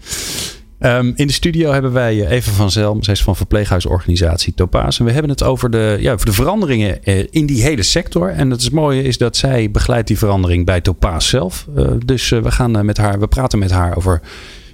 Ehm, 0.78 1.12
in 1.14 1.26
de 1.26 1.32
studio 1.32 1.72
hebben 1.72 1.92
wij 1.92 2.24
eh, 2.24 2.30
Eva 2.30 2.50
van 2.50 2.70
Zelm. 2.70 3.02
Zij 3.02 3.14
is 3.14 3.22
van 3.22 3.36
verpleeghuisorganisatie 3.36 4.54
Topaas. 4.54 4.98
En 4.98 5.04
we 5.04 5.12
hebben 5.12 5.30
het 5.30 5.42
over 5.42 5.70
de, 5.70 5.96
ja, 6.00 6.12
over 6.12 6.26
de 6.26 6.32
veranderingen 6.32 7.04
eh, 7.04 7.24
in 7.30 7.46
die 7.46 7.62
hele 7.62 7.82
sector. 7.82 8.30
En 8.30 8.50
het 8.50 8.72
mooie 8.72 9.02
is 9.02 9.18
dat 9.18 9.36
zij 9.36 9.70
begeleidt 9.70 10.08
die 10.08 10.18
verandering 10.18 10.64
bij 10.64 10.80
Topaas 10.80 11.28
zelf. 11.28 11.68
Eh, 11.76 11.90
dus 12.04 12.28
we 12.28 12.50
gaan 12.50 12.84
met 12.84 12.96
haar, 12.96 13.20
we 13.20 13.26
praten 13.26 13.58
met 13.58 13.70
haar 13.70 13.96
over 13.96 14.20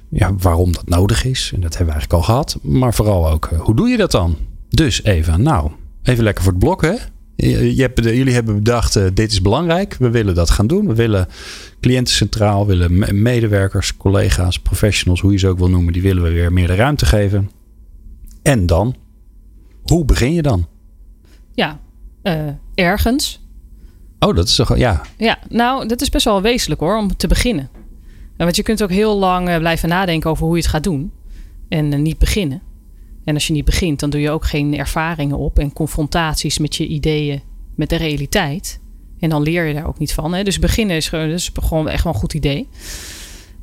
ja, 0.09 0.35
waarom 0.39 0.73
dat 0.73 0.89
nodig 0.89 1.25
is. 1.25 1.51
En 1.55 1.61
dat 1.61 1.77
hebben 1.77 1.95
we 1.95 2.01
eigenlijk 2.01 2.13
al 2.13 2.35
gehad. 2.35 2.59
Maar 2.63 2.95
vooral 2.95 3.31
ook, 3.31 3.51
hoe 3.59 3.77
doe 3.77 3.89
je 3.89 3.97
dat 3.97 4.11
dan? 4.11 4.37
Dus 4.69 5.05
Eva, 5.05 5.37
nou, 5.37 5.71
even 6.03 6.25
lekker 6.25 6.45
voor 6.45 6.53
het 6.53 6.63
blok 6.63 6.83
hè. 6.83 6.95
Je, 7.37 7.77
je 7.77 7.83
hebt, 7.83 8.05
jullie 8.05 8.35
hebben 8.35 8.55
bedacht, 8.55 8.97
eh, 8.97 9.07
dit 9.15 9.33
is 9.33 9.41
belangrijk. 9.41 9.95
We 9.99 10.11
willen 10.11 10.35
dat 10.35 10.51
gaan 10.51 10.67
doen. 10.67 10.87
We 10.87 10.95
willen 10.95 11.27
cliënten 11.81 12.15
centraal, 12.15 12.67
willen 12.67 12.99
me- 12.99 13.13
medewerkers, 13.13 13.97
collega's, 13.97 14.59
professionals, 14.59 15.21
hoe 15.21 15.33
je 15.33 15.39
ze 15.39 15.49
ook 15.49 15.59
wil 15.59 15.71
noemen, 15.71 15.93
die 15.93 16.03
willen 16.03 16.23
we 16.23 16.31
weer 16.31 16.53
meer 16.53 16.67
de 16.67 16.75
ruimte 16.75 17.07
geven. 17.07 17.51
En 18.43 18.67
dan? 18.67 18.97
Hoe 19.83 20.05
begin 20.05 20.33
je 20.33 20.43
dan? 20.43 20.67
Ja, 21.55 21.81
eh, 22.23 22.41
ergens. 22.75 23.41
Oh, 24.19 24.37
dat 24.37 24.49
is 24.49 24.55
toch, 24.55 24.77
ja. 24.77 25.03
Ja, 25.17 25.39
nou, 25.49 25.87
dat 25.89 26.01
is 26.01 26.09
best 26.09 26.25
wel 26.25 26.43
wezenlijk 26.43 26.81
hoor, 26.81 26.97
om 26.97 27.17
te 27.17 27.27
beginnen. 27.27 27.69
En 28.37 28.45
want 28.45 28.57
je 28.57 28.63
kunt 28.63 28.83
ook 28.83 28.91
heel 28.91 29.19
lang 29.19 29.49
eh, 29.49 29.59
blijven 29.59 29.89
nadenken 29.89 30.31
over 30.31 30.45
hoe 30.47 30.57
je 30.57 30.63
het 30.63 30.71
gaat 30.71 30.83
doen. 30.85 31.13
En 31.69 32.03
niet 32.03 32.19
beginnen. 32.19 32.63
En 33.25 33.35
als 33.35 33.47
je 33.47 33.53
niet 33.53 33.65
begint, 33.65 34.01
dan 34.01 34.11
doe 34.11 34.21
je 34.21 34.31
ook 34.31 34.45
geen 34.45 34.79
ervaringen 34.79 35.39
op 35.39 35.59
en 35.59 35.73
confrontaties 35.73 36.59
met 36.59 36.77
je 36.77 36.87
ideeën 36.87 37.41
met 37.75 37.89
de 37.89 37.97
realiteit. 37.97 38.81
En 39.21 39.29
dan 39.29 39.43
leer 39.43 39.65
je 39.65 39.75
daar 39.75 39.87
ook 39.87 39.99
niet 39.99 40.13
van. 40.13 40.35
Hè? 40.35 40.43
Dus 40.43 40.59
beginnen 40.59 40.97
is 40.97 41.09
gewoon, 41.09 41.31
dat 41.31 41.87
echt 41.87 42.05
wel 42.05 42.13
een 42.13 42.19
goed 42.19 42.35
idee. 42.35 42.59
ik, 42.59 42.69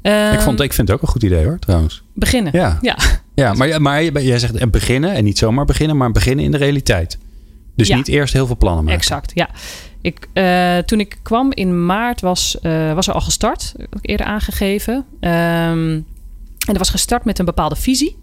Ehm, 0.01 0.39
vond, 0.39 0.59
ik 0.61 0.73
vind 0.73 0.87
het 0.87 0.97
ook 0.97 1.03
een 1.03 1.09
goed 1.11 1.23
idee 1.23 1.45
hoor, 1.45 1.59
trouwens. 1.59 2.03
Beginnen. 2.13 2.51
Ja, 2.55 2.77
Ja. 2.81 2.97
ja 3.35 3.53
maar, 3.53 3.81
maar 3.81 4.21
jij 4.21 4.39
zegt 4.39 4.71
beginnen 4.71 5.13
en 5.13 5.23
niet 5.23 5.37
zomaar 5.37 5.65
beginnen, 5.65 5.97
maar 5.97 6.11
beginnen 6.11 6.45
in 6.45 6.51
de 6.51 6.57
realiteit. 6.57 7.17
Dus 7.75 7.87
Ja. 7.87 7.95
niet 7.95 8.07
eerst 8.07 8.33
heel 8.33 8.45
veel 8.45 8.57
plannen 8.57 8.83
maken. 8.83 8.99
Exact, 8.99 9.31
ja. 9.35 9.49
Ik, 10.01 10.27
eh, 10.33 10.77
toen 10.77 10.99
ik 10.99 11.19
kwam 11.21 11.51
in 11.53 11.85
maart 11.85 12.21
was, 12.21 12.59
eh, 12.59 12.93
was 12.93 13.07
er 13.07 13.13
al 13.13 13.21
gestart, 13.21 13.73
ik 13.77 13.87
eerder 14.01 14.25
aangegeven. 14.25 15.05
Ehm, 15.19 15.91
en 16.67 16.73
er 16.73 16.77
was 16.77 16.89
gestart 16.89 17.25
met 17.25 17.39
een 17.39 17.45
bepaalde 17.45 17.75
visie. 17.75 18.17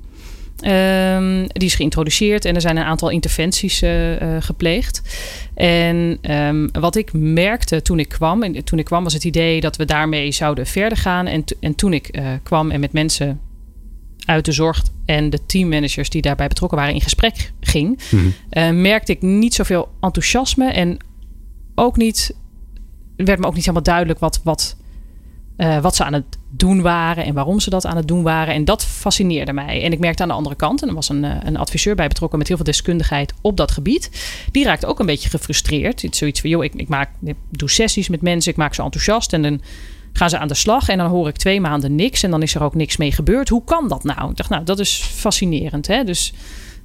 Ehm, 0.60 1.46
die 1.46 1.68
is 1.68 1.74
geïntroduceerd 1.74 2.44
en 2.44 2.54
er 2.54 2.60
zijn 2.60 2.76
een 2.76 2.84
aantal 2.84 3.08
interventies 3.10 3.82
eh, 3.82 4.36
eh, 4.36 4.42
gepleegd. 4.42 5.02
En 5.54 6.18
ehm, 6.20 6.68
wat 6.72 6.96
ik 6.96 7.12
merkte 7.12 7.82
toen 7.82 7.98
ik 7.98 8.08
kwam, 8.08 8.42
en 8.42 8.64
toen 8.64 8.78
ik 8.78 8.84
kwam 8.84 9.04
was 9.04 9.12
het 9.12 9.24
idee 9.24 9.60
dat 9.60 9.76
we 9.76 9.84
daarmee 9.84 10.32
zouden 10.32 10.66
verder 10.66 10.98
gaan. 10.98 11.26
En, 11.26 11.44
en 11.60 11.74
toen 11.74 11.92
ik 11.92 12.08
eh, 12.08 12.26
kwam 12.42 12.70
en 12.70 12.80
met 12.80 12.92
mensen 12.92 13.40
uit 14.24 14.44
de 14.44 14.52
zorg 14.52 14.82
en 15.04 15.30
de 15.30 15.46
teammanagers 15.46 16.10
die 16.10 16.22
daarbij 16.22 16.48
betrokken 16.48 16.78
waren 16.78 16.94
in 16.94 17.00
gesprek 17.00 17.52
ging, 17.60 17.98
Mhm. 18.10 18.80
merkte 18.80 19.12
ik 19.12 19.22
niet 19.22 19.54
zoveel 19.54 19.88
enthousiasme 20.00 20.70
en 20.72 20.98
ook 21.74 21.96
niet, 21.96 22.34
werd 23.16 23.38
me 23.38 23.46
ook 23.46 23.54
niet 23.54 23.60
helemaal 23.64 23.82
duidelijk 23.82 24.18
wat, 24.18 24.40
wat, 24.44 24.76
eh, 25.56 25.78
wat 25.78 25.96
ze 25.96 26.04
aan 26.04 26.12
het 26.12 26.24
doen 26.50 26.82
waren 26.82 27.24
en 27.24 27.34
waarom 27.34 27.60
ze 27.60 27.70
dat 27.70 27.86
aan 27.86 27.96
het 27.96 28.08
doen 28.08 28.22
waren. 28.22 28.54
En 28.54 28.64
dat 28.64 28.84
fascineerde 28.84 29.52
mij. 29.52 29.82
En 29.82 29.92
ik 29.92 29.98
merkte 29.98 30.22
aan 30.22 30.28
de 30.28 30.34
andere 30.34 30.54
kant, 30.54 30.82
en 30.82 30.88
er 30.88 30.94
was 30.94 31.08
een, 31.08 31.24
eh, 31.24 31.36
een 31.44 31.56
adviseur 31.56 31.94
bij 31.94 32.08
betrokken 32.08 32.38
met 32.38 32.46
heel 32.48 32.56
veel 32.56 32.66
deskundigheid 32.66 33.34
op 33.40 33.56
dat 33.56 33.70
gebied. 33.70 34.10
Die 34.52 34.64
raakte 34.64 34.86
ook 34.86 35.00
een 35.00 35.06
beetje 35.06 35.28
gefrustreerd. 35.28 36.04
Zoiets 36.10 36.40
van, 36.40 36.50
joh, 36.50 36.64
ik, 36.64 36.74
ik, 36.74 36.88
maak, 36.88 37.10
ik 37.24 37.36
doe 37.50 37.70
sessies 37.70 38.08
met 38.08 38.22
mensen, 38.22 38.50
ik 38.52 38.58
maak 38.58 38.74
ze 38.74 38.82
enthousiast 38.82 39.32
en 39.32 39.42
dan 39.42 39.60
gaan 40.12 40.30
ze 40.30 40.38
aan 40.38 40.48
de 40.48 40.54
slag 40.54 40.88
en 40.88 40.98
dan 40.98 41.10
hoor 41.10 41.28
ik 41.28 41.36
twee 41.36 41.60
maanden 41.60 41.94
niks 41.94 42.22
en 42.22 42.30
dan 42.30 42.42
is 42.42 42.54
er 42.54 42.62
ook 42.62 42.74
niks 42.74 42.96
mee 42.96 43.12
gebeurd. 43.12 43.48
Hoe 43.48 43.64
kan 43.64 43.88
dat 43.88 44.04
nou? 44.04 44.30
Ik 44.30 44.36
dacht, 44.36 44.50
nou, 44.50 44.64
dat 44.64 44.78
is 44.78 45.02
fascinerend. 45.14 45.86
Hè? 45.86 46.04
Dus 46.04 46.32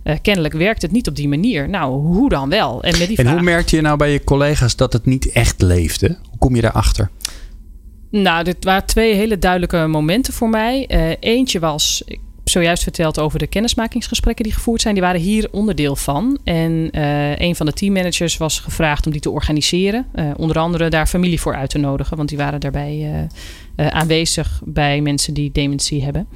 eh, 0.03 0.15
kennelijk 0.21 0.53
werkt 0.53 0.81
het 0.81 0.91
niet 0.91 1.07
op 1.07 1.15
die 1.15 1.27
manier. 1.27 1.69
Nou, 1.69 1.91
hoe 2.01 2.29
dan 2.29 2.49
wel? 2.49 2.83
En 2.83 2.97
met 2.97 3.07
die 3.07 3.17
En 3.17 3.23
vraag. 3.23 3.35
hoe 3.35 3.43
merkte 3.43 3.75
je 3.75 3.81
nou 3.81 3.97
bij 3.97 4.11
je 4.11 4.23
collega's 4.23 4.75
dat 4.75 4.93
het 4.93 5.05
niet 5.05 5.31
echt 5.31 5.61
leefde? 5.61 6.07
Hoe 6.29 6.39
kom 6.39 6.55
je 6.55 6.61
daarachter? 6.61 7.09
Nou, 8.11 8.43
dit 8.43 8.63
waren 8.63 8.85
twee 8.85 9.13
hele 9.13 9.39
duidelijke 9.39 9.87
momenten 9.87 10.33
voor 10.33 10.49
mij. 10.49 10.85
Eh, 10.87 11.09
eentje 11.19 11.59
was, 11.59 12.03
zojuist 12.43 12.83
verteld 12.83 13.19
over 13.19 13.39
de 13.39 13.47
kennismakingsgesprekken 13.47 14.43
die 14.43 14.53
gevoerd 14.53 14.81
zijn. 14.81 14.93
Die 14.93 15.03
waren 15.03 15.21
hier 15.21 15.47
onderdeel 15.51 15.95
van. 15.95 16.39
En 16.43 16.89
eh, 16.91 17.39
een 17.39 17.55
van 17.55 17.65
de 17.65 17.73
teammanagers 17.73 18.37
was 18.37 18.59
gevraagd 18.59 19.05
om 19.05 19.11
die 19.11 19.21
te 19.21 19.29
organiseren. 19.29 20.05
Eh, 20.13 20.31
onder 20.37 20.59
andere 20.59 20.89
daar 20.89 21.07
familie 21.07 21.41
voor 21.41 21.55
uit 21.55 21.69
te 21.69 21.77
nodigen. 21.77 22.17
Want 22.17 22.29
die 22.29 22.37
waren 22.37 22.59
daarbij 22.59 23.29
aanwezig 23.75 24.61
bij 24.65 25.01
mensen 25.01 25.33
die 25.33 25.51
dementie 25.51 26.03
hebben. 26.03 26.27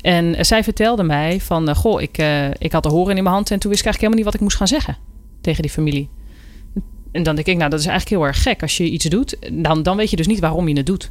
En 0.00 0.46
zij 0.46 0.64
vertelde 0.64 1.02
mij 1.02 1.40
van, 1.40 1.76
goh, 1.76 2.02
ik, 2.02 2.18
ik 2.58 2.72
had 2.72 2.82
de 2.82 2.88
horen 2.88 3.16
in 3.16 3.22
mijn 3.22 3.34
hand. 3.34 3.50
En 3.50 3.58
toen 3.58 3.70
wist 3.70 3.84
ik 3.84 3.86
eigenlijk 3.86 3.96
helemaal 3.96 4.16
niet 4.16 4.24
wat 4.24 4.34
ik 4.34 4.40
moest 4.40 4.56
gaan 4.56 4.68
zeggen 4.68 4.96
tegen 5.40 5.62
die 5.62 5.70
familie. 5.70 6.08
En 7.14 7.22
dan 7.22 7.34
denk 7.34 7.46
ik, 7.46 7.56
nou, 7.56 7.70
dat 7.70 7.80
is 7.80 7.86
eigenlijk 7.86 8.20
heel 8.20 8.28
erg 8.28 8.42
gek. 8.42 8.62
Als 8.62 8.76
je 8.76 8.90
iets 8.90 9.04
doet, 9.04 9.36
dan, 9.52 9.82
dan 9.82 9.96
weet 9.96 10.10
je 10.10 10.16
dus 10.16 10.26
niet 10.26 10.40
waarom 10.40 10.68
je 10.68 10.76
het 10.76 10.86
doet. 10.86 11.10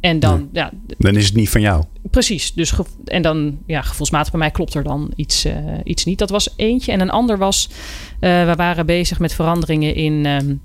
En 0.00 0.20
dan, 0.20 0.48
ja. 0.52 0.70
Dan 0.98 1.16
is 1.16 1.26
het 1.26 1.34
niet 1.34 1.48
van 1.48 1.60
jou. 1.60 1.84
Precies. 2.10 2.52
Dus 2.52 2.72
en 3.04 3.22
dan, 3.22 3.58
ja, 3.66 3.82
gevoelsmatig 3.82 4.30
bij 4.30 4.40
mij 4.40 4.50
klopt 4.50 4.74
er 4.74 4.82
dan 4.82 5.12
iets, 5.16 5.46
uh, 5.46 5.54
iets 5.84 6.04
niet. 6.04 6.18
Dat 6.18 6.30
was 6.30 6.52
eentje. 6.56 6.92
En 6.92 7.00
een 7.00 7.10
ander 7.10 7.38
was, 7.38 7.68
uh, 7.70 8.46
we 8.46 8.54
waren 8.56 8.86
bezig 8.86 9.18
met 9.18 9.34
veranderingen 9.34 9.94
in, 9.94 10.26
um, 10.26 10.60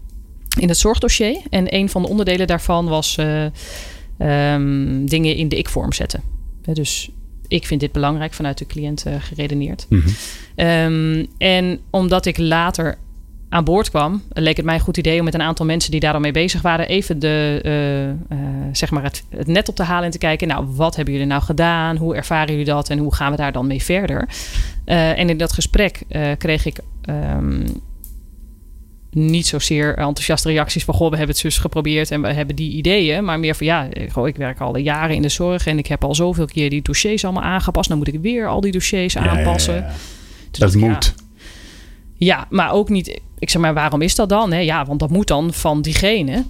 in 0.60 0.68
het 0.68 0.78
zorgdossier. 0.78 1.42
En 1.50 1.76
een 1.76 1.90
van 1.90 2.02
de 2.02 2.08
onderdelen 2.08 2.48
daarvan 2.48 2.88
was 2.88 3.18
uh, 3.18 4.54
um, 4.54 5.10
dingen 5.10 5.36
in 5.36 5.50
de 5.50 5.58
ik-vorm 5.58 5.94
zetten. 5.94 6.22
Dus 6.74 7.10
ik 7.48 7.66
vind 7.66 7.80
dit 7.80 7.92
belangrijk 7.92 8.34
vanuit 8.34 8.58
de 8.58 8.66
cliënt 8.66 9.06
geredeneerd. 9.20 9.86
Mm 9.90 10.04
-hmm. 10.56 10.68
um, 10.68 11.28
en 11.38 11.80
omdat 11.90 12.26
ik 12.26 12.38
later 12.38 12.98
aan 13.50 13.64
boord 13.64 13.90
kwam, 13.90 14.22
leek 14.30 14.58
het 14.58 14.66
mij 14.66 14.76
een 14.76 14.82
goed 14.82 14.98
idee 14.98 15.20
om 15.20 15.26
met 15.26 15.34
een 15.34 15.42
aantal 15.42 15.66
mensen 15.66 15.92
die 15.92 16.00
daar 16.00 16.14
al 16.14 16.20
mee 16.20 16.32
bezig 16.32 16.62
waren, 16.62 16.88
even 16.88 17.20
de, 17.20 17.62
uh, 17.66 18.38
uh, 18.38 18.46
zeg 18.72 18.92
maar 18.92 19.04
het, 19.04 19.24
het, 19.30 19.48
net 19.48 19.70
op 19.70 19.76
te 19.76 19.84
halen 19.84 20.06
en 20.06 20.12
te 20.12 20.18
kijken, 20.18 20.48
nou, 20.48 20.66
wat 20.68 20.96
hebben 20.96 21.14
jullie 21.14 21.30
nou 21.30 21.42
gedaan? 21.42 21.98
Hoe 21.98 22.16
ervaren 22.16 22.50
jullie 22.50 22.66
dat 22.66 22.90
en 22.90 22.98
hoe 22.98 23.16
gaan 23.16 23.32
we 23.32 23.38
daar 23.38 23.52
dan 23.52 23.68
mee 23.68 23.84
verder? 23.84 24.30
Uh, 24.86 25.20
en 25.20 25.30
in 25.30 25.38
dat 25.38 25.54
gesprek 25.54 26.04
kreeg 26.38 26.66
ik 26.66 26.80
um, 27.10 27.66
niet 29.16 29.48
zozeer 29.48 29.98
enthousiaste 29.98 30.50
reacties 30.50 30.84
van, 30.84 30.94
goh, 30.94 31.10
we 31.10 31.18
hebben 31.18 31.36
het 31.36 31.44
zus 31.44 31.58
geprobeerd 31.58 32.12
en 32.12 32.22
we 32.22 32.34
hebben 32.34 32.56
die 32.56 32.72
ideeën, 32.72 33.24
maar 33.24 33.40
meer 33.40 33.56
van, 33.56 33.66
ja, 33.66 33.88
goh, 34.12 34.28
ik 34.28 34.36
werk 34.36 34.60
al 34.60 34.78
jaren 34.78 35.16
in 35.16 35.22
de 35.22 35.30
zorg 35.30 35.68
en 35.68 35.78
ik 35.78 35.88
heb 35.88 36.04
al 36.04 36.16
zoveel 36.16 36.46
keer 36.46 36.70
die 36.70 36.82
dossiers 36.82 37.24
allemaal 37.24 37.44
aangepast, 37.44 37.90
dan 37.90 37.98
moet 37.98 38.08
ik 38.08 38.20
weer 38.22 38.48
al 38.48 38.62
die 38.62 38.72
dossiers 38.72 39.18
aanpassen. 39.18 39.76
Ja, 39.76 39.80
ja, 39.80 39.94
dus 40.52 40.60
dat, 40.60 40.72
dat 40.72 40.82
moet. 40.82 41.14
Ja, 42.26 42.48
maar 42.50 42.72
ook 42.72 42.90
niet. 42.90 43.20
Ik 43.40 43.50
zeg 43.50 43.62
maar, 43.62 43.74
waarom 43.74 44.02
is 44.02 44.16
dat 44.16 44.30
dan? 44.30 44.52
Hè? 44.52 44.60
Ja, 44.60 44.86
want 44.86 45.00
dat 45.00 45.10
moet 45.10 45.28
dan 45.28 45.54
van 45.54 45.82
diegene. 45.82 46.46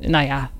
Nou 0.00 0.26
ja, 0.26 0.50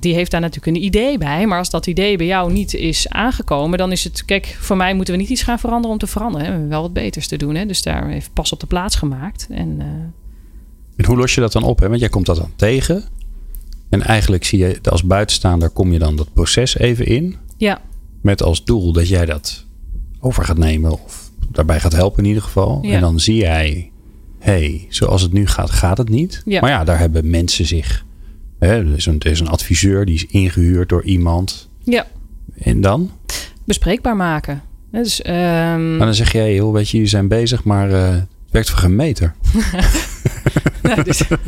die 0.00 0.14
heeft 0.14 0.30
daar 0.30 0.40
natuurlijk 0.40 0.76
een 0.76 0.82
idee 0.82 1.18
bij. 1.18 1.46
Maar 1.46 1.58
als 1.58 1.70
dat 1.70 1.86
idee 1.86 2.16
bij 2.16 2.26
jou 2.26 2.52
niet 2.52 2.74
is 2.74 3.08
aangekomen, 3.08 3.78
dan 3.78 3.92
is 3.92 4.04
het. 4.04 4.24
Kijk, 4.24 4.56
voor 4.60 4.76
mij 4.76 4.94
moeten 4.94 5.14
we 5.14 5.20
niet 5.20 5.30
iets 5.30 5.42
gaan 5.42 5.58
veranderen 5.58 5.92
om 5.92 5.98
te 5.98 6.06
veranderen. 6.06 6.46
Hè? 6.46 6.52
We 6.52 6.58
hebben 6.58 6.70
wel 6.70 6.82
wat 6.82 6.92
beters 6.92 7.28
te 7.28 7.36
doen. 7.36 7.54
Hè? 7.54 7.66
Dus 7.66 7.82
daar 7.82 8.08
heeft 8.08 8.32
pas 8.32 8.52
op 8.52 8.60
de 8.60 8.66
plaats 8.66 8.96
gemaakt. 8.96 9.46
En, 9.50 9.76
uh... 9.78 9.86
en 10.96 11.04
hoe 11.06 11.16
los 11.16 11.34
je 11.34 11.40
dat 11.40 11.52
dan 11.52 11.62
op? 11.62 11.78
Hè? 11.78 11.88
Want 11.88 12.00
jij 12.00 12.08
komt 12.08 12.26
dat 12.26 12.36
dan 12.36 12.52
tegen. 12.56 13.04
En 13.88 14.02
eigenlijk 14.02 14.44
zie 14.44 14.58
je 14.58 14.78
als 14.90 15.04
buitenstaander 15.04 15.70
kom 15.70 15.92
je 15.92 15.98
dan 15.98 16.16
dat 16.16 16.32
proces 16.32 16.78
even 16.78 17.06
in. 17.06 17.36
Ja. 17.56 17.80
Met 18.20 18.42
als 18.42 18.64
doel 18.64 18.92
dat 18.92 19.08
jij 19.08 19.26
dat 19.26 19.64
over 20.20 20.44
gaat 20.44 20.58
nemen 20.58 20.92
of 20.92 21.30
daarbij 21.50 21.80
gaat 21.80 21.92
helpen 21.92 22.22
in 22.22 22.28
ieder 22.28 22.42
geval. 22.42 22.78
Ja. 22.82 22.92
En 22.92 23.00
dan 23.00 23.20
zie 23.20 23.36
jij 23.36 23.90
hey, 24.46 24.86
zoals 24.88 25.22
het 25.22 25.32
nu 25.32 25.46
gaat, 25.46 25.70
gaat 25.70 25.98
het 25.98 26.08
niet. 26.08 26.42
Ja. 26.44 26.60
Maar 26.60 26.70
ja, 26.70 26.84
daar 26.84 26.98
hebben 26.98 27.30
mensen 27.30 27.66
zich. 27.66 28.04
Hè, 28.58 28.68
er, 28.68 28.96
is 28.96 29.06
een, 29.06 29.18
er 29.18 29.30
is 29.30 29.40
een 29.40 29.48
adviseur 29.48 30.04
die 30.04 30.14
is 30.14 30.26
ingehuurd 30.26 30.88
door 30.88 31.02
iemand. 31.02 31.68
Ja. 31.84 32.06
En 32.58 32.80
dan? 32.80 33.10
Bespreekbaar 33.64 34.16
maken. 34.16 34.62
Dus, 34.92 35.26
um... 35.26 35.96
Maar 35.96 36.06
dan 36.06 36.14
zeg 36.14 36.32
jij, 36.32 36.52
heel 36.52 36.72
weet 36.72 36.88
je, 36.88 36.92
jullie 36.96 37.10
zijn 37.10 37.28
bezig, 37.28 37.64
maar 37.64 37.90
uh, 37.90 38.08
het 38.08 38.26
werkt 38.50 38.70
voor 38.70 38.78
geen 38.78 38.96
meter. 38.96 39.34
nou, 40.82 41.02
dus, 41.02 41.18
het 41.18 41.38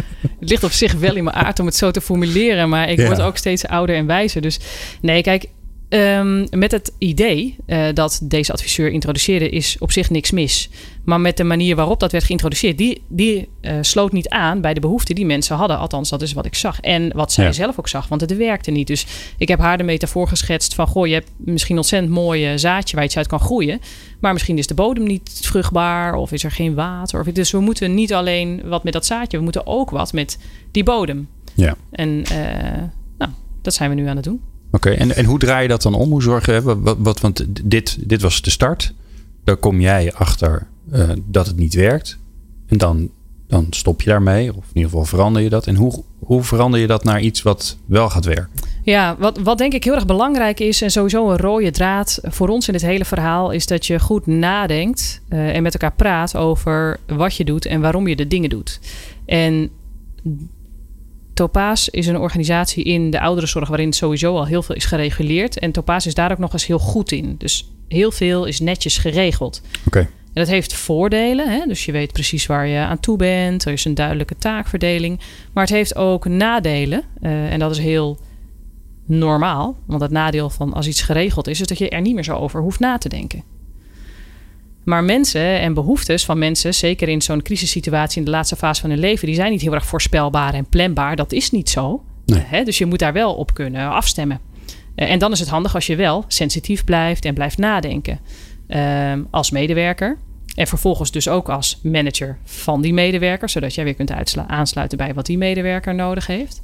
ligt 0.41 0.65
op 0.65 0.71
zich 0.71 0.93
wel 0.93 1.17
in 1.17 1.25
mijn 1.25 1.37
aard 1.37 1.61
om 1.61 1.67
het 1.67 1.77
zo 1.77 1.91
te 1.91 2.01
formuleren, 2.01 2.69
maar 2.69 2.91
ik 2.91 2.99
Ja. 2.99 3.07
word 3.07 3.21
ook 3.21 3.37
steeds 3.37 3.67
ouder 3.67 3.97
en 3.97 4.07
wijzer. 4.07 4.41
Dus 4.41 4.61
nee, 5.01 5.23
kijk, 5.23 5.47
Ehm, 5.89 6.47
met 6.51 6.71
het 6.73 6.93
idee 6.99 7.57
eh, 7.67 7.87
dat 7.95 8.21
deze 8.23 8.53
adviseur 8.53 8.91
introduceerde, 8.91 9.49
is 9.49 9.77
op 9.79 9.93
zich 9.93 10.11
niks 10.11 10.31
mis. 10.31 10.71
Maar 11.05 11.21
met 11.21 11.37
de 11.37 11.45
manier 11.45 11.77
waarop 11.77 12.01
dat 12.01 12.13
werd 12.13 12.25
geïntroduceerd, 12.25 12.79
die, 12.79 13.03
die 13.09 13.49
eh, 13.61 13.75
sloot 13.81 14.13
niet 14.13 14.29
aan 14.29 14.61
bij 14.61 14.75
de 14.75 14.81
behoeften 14.81 15.15
die 15.15 15.27
mensen 15.27 15.57
hadden. 15.57 15.79
Althans, 15.79 16.09
dat 16.09 16.23
is 16.23 16.33
wat 16.33 16.47
ik 16.47 16.55
zag. 16.55 16.81
En 16.81 17.13
wat 17.15 17.33
zij 17.33 17.45
Ja. 17.45 17.53
zelf 17.53 17.79
ook 17.79 17.89
zag, 17.89 18.09
want 18.09 18.21
het 18.21 18.37
werkte 18.37 18.71
niet. 18.71 18.87
Dus 18.87 19.07
ik 19.39 19.49
heb 19.49 19.59
haar 19.59 19.79
de 19.79 19.85
metafoor 19.85 20.29
geschetst 20.29 20.75
van: 20.75 20.87
goh, 20.87 21.07
je 21.07 21.13
hebt 21.13 21.31
misschien 21.37 21.75
een 21.75 21.81
ontzettend 21.81 22.13
mooi 22.13 22.47
eh, 22.47 22.53
zaadje 22.57 22.97
waar 22.97 23.05
iets 23.05 23.17
uit 23.17 23.27
kan 23.27 23.41
groeien. 23.41 23.81
Maar 24.21 24.33
misschien 24.33 24.59
is 24.59 24.67
de 24.67 24.75
bodem 24.75 25.05
niet 25.05 25.39
vruchtbaar 25.43 26.15
of 26.15 26.33
is 26.33 26.45
er 26.45 26.51
geen 26.51 26.75
water. 26.75 27.21
Of, 27.21 27.27
dus 27.27 27.51
we 27.51 27.61
moeten 27.61 27.95
niet 27.95 28.15
alleen 28.15 28.63
wat 28.65 28.85
met 28.85 28.93
dat 28.93 29.07
zaadje, 29.07 29.37
we 29.39 29.43
moeten 29.43 29.67
ook 29.67 29.91
wat 29.91 30.13
met 30.13 30.39
die 30.71 30.83
bodem. 30.83 31.29
Ja. 31.55 31.77
En 31.91 32.23
nou, 33.19 33.31
dat 33.63 33.75
zijn 33.75 33.91
we 33.91 33.97
nu 33.97 34.07
aan 34.07 34.17
het 34.17 34.25
doen. 34.25 34.41
Oké, 34.71 34.91
en, 34.91 35.17
en 35.17 35.25
hoe 35.25 35.39
draai 35.39 35.63
je 35.63 35.69
dat 35.69 35.83
dan 35.83 35.95
om? 35.95 36.11
Hoe 36.11 36.23
zorg 36.23 36.47
je, 36.47 36.81
wat, 36.99 37.21
want 37.21 37.45
dit, 37.71 38.09
dit 38.09 38.23
was 38.23 38.43
de 38.43 38.51
start. 38.51 38.95
Daar 39.45 39.57
kom 39.57 39.81
jij 39.81 40.13
achter 40.13 40.67
eh, 40.91 41.11
dat 41.25 41.47
het 41.47 41.57
niet 41.57 41.75
werkt. 41.75 42.19
En 42.67 42.79
dan, 42.79 43.11
dan 43.47 43.67
stop 43.71 44.03
je 44.03 44.11
daarmee. 44.11 44.49
Of 44.51 44.57
in 44.57 44.77
ieder 44.77 44.91
geval 44.91 45.05
verander 45.05 45.43
je 45.43 45.49
dat. 45.49 45.67
En 45.67 45.75
hoe, 45.75 46.05
hoe 46.19 46.43
verander 46.43 46.81
je 46.81 46.87
dat 46.87 47.05
naar 47.05 47.21
iets 47.21 47.43
wat 47.43 47.77
wel 47.87 48.11
gaat 48.11 48.25
werken? 48.25 48.51
Ja, 48.83 49.17
wat, 49.19 49.39
wat 49.39 49.59
denk 49.59 49.73
ik 49.73 49.85
heel 49.85 49.95
erg 49.95 50.07
belangrijk 50.07 50.61
is, 50.61 50.83
en 50.83 50.91
sowieso 50.91 51.31
een 51.31 51.37
rode 51.37 51.71
draad 51.71 52.19
voor 52.23 52.49
ons 52.49 52.67
in 52.67 52.73
dit 52.73 52.83
hele 52.83 53.05
verhaal, 53.05 53.51
is 53.51 53.67
dat 53.67 53.87
je 53.87 54.01
goed 54.01 54.27
nadenkt 54.27 55.21
uh, 55.29 55.57
en 55.57 55.63
met 55.63 55.73
elkaar 55.73 55.93
praat 55.97 56.37
over 56.37 56.99
wat 57.07 57.35
je 57.35 57.45
doet 57.45 57.67
en 57.67 57.81
waarom 57.81 58.09
je 58.09 58.17
de 58.17 58.27
dingen 58.27 58.51
doet. 58.51 58.81
En 59.27 59.71
Topaas 61.39 61.89
is 61.89 62.07
een 62.07 62.19
organisatie 62.19 62.85
in 62.85 63.11
de 63.11 63.21
ouderenzorg 63.21 63.69
waarin 63.69 63.93
sowieso 63.93 64.37
al 64.37 64.47
heel 64.47 64.63
veel 64.63 64.75
is 64.75 64.85
gereguleerd. 64.85 65.59
En 65.59 65.73
Topaas 65.73 66.07
is 66.07 66.15
daar 66.15 66.33
ook 66.33 66.39
nog 66.39 66.53
eens 66.53 66.67
heel 66.67 66.79
goed 66.79 67.13
in. 67.13 67.35
Dus 67.39 67.71
heel 67.89 68.11
veel 68.11 68.45
is 68.45 68.61
netjes 68.61 68.99
geregeld. 68.99 69.63
Oké. 69.87 69.99
En 69.99 70.09
dat 70.33 70.49
heeft 70.49 70.75
voordelen. 70.75 71.51
Hè? 71.51 71.67
Dus 71.67 71.85
je 71.85 71.93
weet 71.93 72.13
precies 72.13 72.47
waar 72.47 72.67
je 72.67 72.79
aan 72.79 73.01
toe 73.01 73.17
bent. 73.17 73.65
Er 73.65 73.73
is 73.73 73.85
een 73.85 73.95
duidelijke 73.95 74.37
taakverdeling. 74.37 75.21
Maar 75.53 75.65
het 75.65 75.73
heeft 75.73 75.97
ook 75.97 76.25
nadelen. 76.25 77.03
Uh, 77.23 77.53
en 77.53 77.59
dat 77.59 77.71
is 77.71 77.79
heel 77.79 78.19
normaal. 79.07 79.77
Want 79.87 80.01
het 80.01 80.11
nadeel 80.11 80.51
van 80.51 80.73
als 80.73 80.87
iets 80.87 81.03
geregeld 81.03 81.47
is, 81.47 81.61
is 81.61 81.67
dat 81.67 81.79
je 81.79 81.89
er 81.89 82.01
niet 82.01 82.15
meer 82.15 82.25
zo 82.25 82.37
over 82.37 82.61
hoeft 82.61 82.81
na 82.81 82.99
te 82.99 83.09
denken. 83.09 83.43
Maar 84.89 85.05
mensen 85.05 85.61
en 85.61 85.75
behoeftes 85.75 86.25
van 86.25 86.39
mensen, 86.39 86.75
zeker 86.75 87.09
in 87.09 87.23
zo'n 87.23 87.43
crisissituatie 87.43 88.19
in 88.19 88.25
de 88.25 88.31
laatste 88.31 88.57
fase 88.57 88.81
van 88.81 88.91
hun 88.91 88.99
leven, 88.99 89.27
die 89.27 89.35
zijn 89.35 89.51
niet 89.51 89.61
heel 89.61 89.75
erg 89.75 89.87
voorspelbaar 89.87 90.55
en 90.55 90.69
planbaar. 90.69 91.17
Dat 91.17 91.33
is 91.33 91.51
niet 91.51 91.71
zo. 91.71 92.05
Nee. 92.27 92.43
Hè? 92.47 92.65
Dus 92.65 92.79
je 92.79 92.87
moet 92.87 92.99
daar 92.99 93.13
wel 93.13 93.35
op 93.35 93.55
kunnen 93.55 93.89
afstemmen. 93.91 94.41
Uh, 94.97 95.11
en 95.11 95.19
dan 95.19 95.33
is 95.33 95.41
het 95.41 95.49
handig 95.49 95.75
als 95.75 95.87
je 95.87 95.97
wel 95.97 96.25
sensitief 96.29 96.85
blijft 96.85 97.25
en 97.25 97.35
blijft 97.35 97.59
nadenken. 97.59 98.21
Uh, 98.69 99.13
als 99.31 99.51
medewerker. 99.51 100.19
En 100.55 100.67
vervolgens 100.67 101.11
dus 101.11 101.29
ook 101.29 101.49
als 101.49 101.81
manager 101.83 102.39
van 102.45 102.83
die 102.83 102.93
medewerker, 102.93 103.49
zodat 103.49 103.75
jij 103.75 103.85
weer 103.85 103.95
kunt 103.95 104.13
aansluiten 104.47 104.99
bij 104.99 105.15
wat 105.15 105.27
die 105.27 105.39
medewerker 105.39 105.95
nodig 105.95 106.27
heeft. 106.27 106.61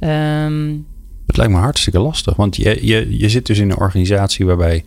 Um, 0.00 0.86
het 1.26 1.36
lijkt 1.36 1.52
me 1.52 1.58
hartstikke 1.58 1.98
lastig, 1.98 2.36
want 2.36 2.56
je, 2.56 2.86
je, 2.86 3.18
je 3.18 3.28
zit 3.28 3.46
dus 3.46 3.58
in 3.58 3.70
een 3.70 3.78
organisatie 3.78 4.46
waarbij 4.46 4.84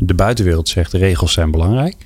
de 0.00 0.14
buitenwereld 0.14 0.68
zegt 0.68 0.92
regels 0.92 1.32
zijn 1.32 1.50
belangrijk. 1.50 1.96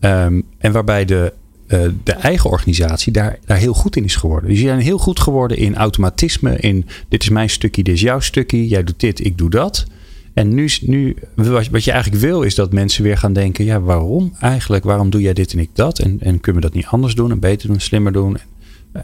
Um, 0.00 0.42
en 0.58 0.72
waarbij 0.72 1.04
de, 1.04 1.32
uh, 1.68 1.80
de 2.04 2.12
eigen 2.12 2.50
organisatie 2.50 3.12
daar, 3.12 3.38
daar 3.44 3.56
heel 3.56 3.74
goed 3.74 3.96
in 3.96 4.04
is 4.04 4.16
geworden. 4.16 4.48
Dus 4.48 4.58
die 4.58 4.68
zijn 4.68 4.80
heel 4.80 4.98
goed 4.98 5.20
geworden 5.20 5.56
in 5.56 5.76
automatisme, 5.76 6.56
in 6.56 6.86
dit 7.08 7.22
is 7.22 7.28
mijn 7.28 7.50
stukje, 7.50 7.82
dit 7.82 7.94
is 7.94 8.00
jouw 8.00 8.20
stukje, 8.20 8.68
jij 8.68 8.84
doet 8.84 9.00
dit, 9.00 9.24
ik 9.24 9.38
doe 9.38 9.50
dat. 9.50 9.86
En 10.34 10.54
nu, 10.54 10.68
nu 10.80 11.16
wat, 11.34 11.84
je 11.84 11.92
eigenlijk 11.92 12.22
wil, 12.22 12.42
is 12.42 12.54
dat 12.54 12.72
mensen 12.72 13.02
weer 13.02 13.18
gaan 13.18 13.32
denken: 13.32 13.64
ja, 13.64 13.80
waarom 13.80 14.34
eigenlijk? 14.40 14.84
Waarom 14.84 15.10
doe 15.10 15.20
jij 15.20 15.32
dit 15.32 15.52
en 15.52 15.58
ik 15.58 15.70
dat? 15.72 15.98
En, 15.98 16.16
en 16.20 16.40
kunnen 16.40 16.62
we 16.62 16.68
dat 16.68 16.76
niet 16.76 16.86
anders 16.86 17.14
doen 17.14 17.30
en 17.30 17.40
beter 17.40 17.68
doen, 17.68 17.80
slimmer 17.80 18.12
doen? 18.12 18.36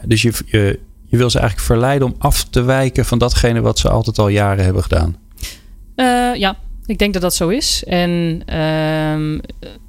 Dus 0.05 0.21
je, 0.21 0.33
je, 0.45 0.79
je 1.05 1.17
wil 1.17 1.29
ze 1.29 1.39
eigenlijk 1.39 1.67
verleiden 1.67 2.07
om 2.07 2.15
af 2.17 2.43
te 2.43 2.61
wijken 2.61 3.05
van 3.05 3.17
datgene 3.17 3.61
wat 3.61 3.79
ze 3.79 3.89
altijd 3.89 4.19
al 4.19 4.27
jaren 4.27 4.63
hebben 4.63 4.83
gedaan. 4.83 5.15
Uh, 5.95 6.35
ja, 6.35 6.57
ik 6.91 6.97
denk 6.97 7.13
dat 7.13 7.21
dat 7.21 7.35
zo 7.35 7.49
is. 7.49 7.83
En 7.83 8.41
uh, 8.53 9.39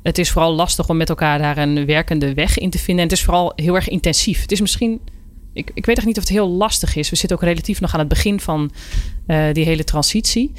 het 0.03 0.19
is 0.19 0.31
vooral 0.31 0.53
lastig 0.53 0.89
om 0.89 0.97
met 0.97 1.09
elkaar 1.09 1.39
daar 1.39 1.59
een 1.59 1.87
werkende 1.87 2.35
weg 2.35 2.59
in 2.59 2.71
te 2.71 2.79
vinden. 2.79 3.05
En 3.05 3.11
het 3.11 3.19
is 3.19 3.25
vooral 3.25 3.53
heel 3.57 3.75
erg 3.75 3.89
intensief. 3.89 4.41
Het 4.41 4.53
is 4.53 4.61
misschien. 4.61 5.01
Ik, 5.53 5.71
ik 5.75 5.87
weet 5.87 5.97
echt 5.97 6.07
niet 6.07 6.17
of 6.17 6.23
het 6.23 6.33
heel 6.33 6.49
lastig 6.49 6.97
is. 6.97 7.11
We 7.11 7.17
zitten 7.17 7.37
ook 7.37 7.45
relatief 7.45 7.81
nog 7.81 7.93
aan 7.93 7.99
het 7.99 8.09
begin 8.09 8.41
van 8.41 8.71
uh, 9.27 9.45
die 9.53 9.65
hele 9.65 9.85
transitie. 9.85 10.53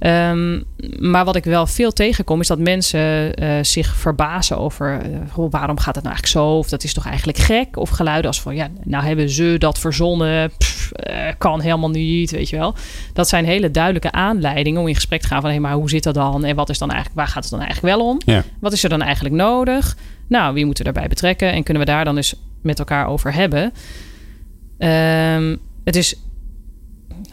Um, 0.00 0.64
maar 0.98 1.24
wat 1.24 1.36
ik 1.36 1.44
wel 1.44 1.66
veel 1.66 1.92
tegenkom, 1.92 2.40
is 2.40 2.46
dat 2.46 2.58
mensen 2.58 3.42
uh, 3.42 3.58
zich 3.62 3.96
verbazen 3.96 4.58
over 4.58 5.00
uh, 5.10 5.46
waarom 5.50 5.78
gaat 5.78 5.94
het 5.94 6.04
nou 6.04 6.16
eigenlijk 6.16 6.26
zo? 6.26 6.58
Of 6.58 6.68
dat 6.68 6.84
is 6.84 6.92
toch 6.94 7.06
eigenlijk 7.06 7.38
gek? 7.38 7.76
Of 7.76 7.88
geluiden 7.90 8.26
als 8.26 8.40
van 8.40 8.54
ja, 8.54 8.68
nou 8.84 9.04
hebben 9.04 9.30
ze 9.30 9.56
dat 9.58 9.78
verzonnen. 9.78 10.50
Pff, 10.58 10.92
kan 11.38 11.60
helemaal 11.60 11.90
niet, 11.90 12.30
weet 12.30 12.48
je 12.48 12.56
wel. 12.56 12.74
Dat 13.12 13.28
zijn 13.28 13.44
hele 13.44 13.70
duidelijke 13.70 14.12
aanleidingen 14.12 14.80
om 14.80 14.88
in 14.88 14.94
gesprek 14.94 15.20
te 15.20 15.26
gaan 15.26 15.40
van 15.40 15.50
hé, 15.50 15.56
hey, 15.56 15.64
maar 15.64 15.74
hoe 15.74 15.90
zit 15.90 16.02
dat 16.02 16.14
dan? 16.14 16.44
En 16.44 16.56
wat 16.56 16.68
is 16.68 16.78
dan 16.78 16.90
eigenlijk, 16.90 17.20
waar 17.20 17.28
gaat 17.28 17.42
het 17.42 17.52
dan 17.52 17.60
eigenlijk 17.60 17.96
wel 17.96 18.06
om? 18.06 18.20
Ja. 18.24 18.44
Wat 18.60 18.72
is 18.72 18.82
er 18.82 18.88
dan 18.88 19.02
eigenlijk 19.02 19.34
nodig? 19.34 19.96
Nou, 20.26 20.54
wie 20.54 20.64
moeten 20.64 20.84
we 20.84 20.92
daarbij 20.92 21.10
betrekken? 21.10 21.52
En 21.52 21.62
kunnen 21.62 21.82
we 21.82 21.90
daar 21.90 22.04
dan 22.04 22.16
eens 22.16 22.34
met 22.62 22.78
elkaar 22.78 23.06
over 23.06 23.34
hebben? 23.34 23.72
Um, 24.78 25.58
het 25.84 25.96
is 25.96 26.14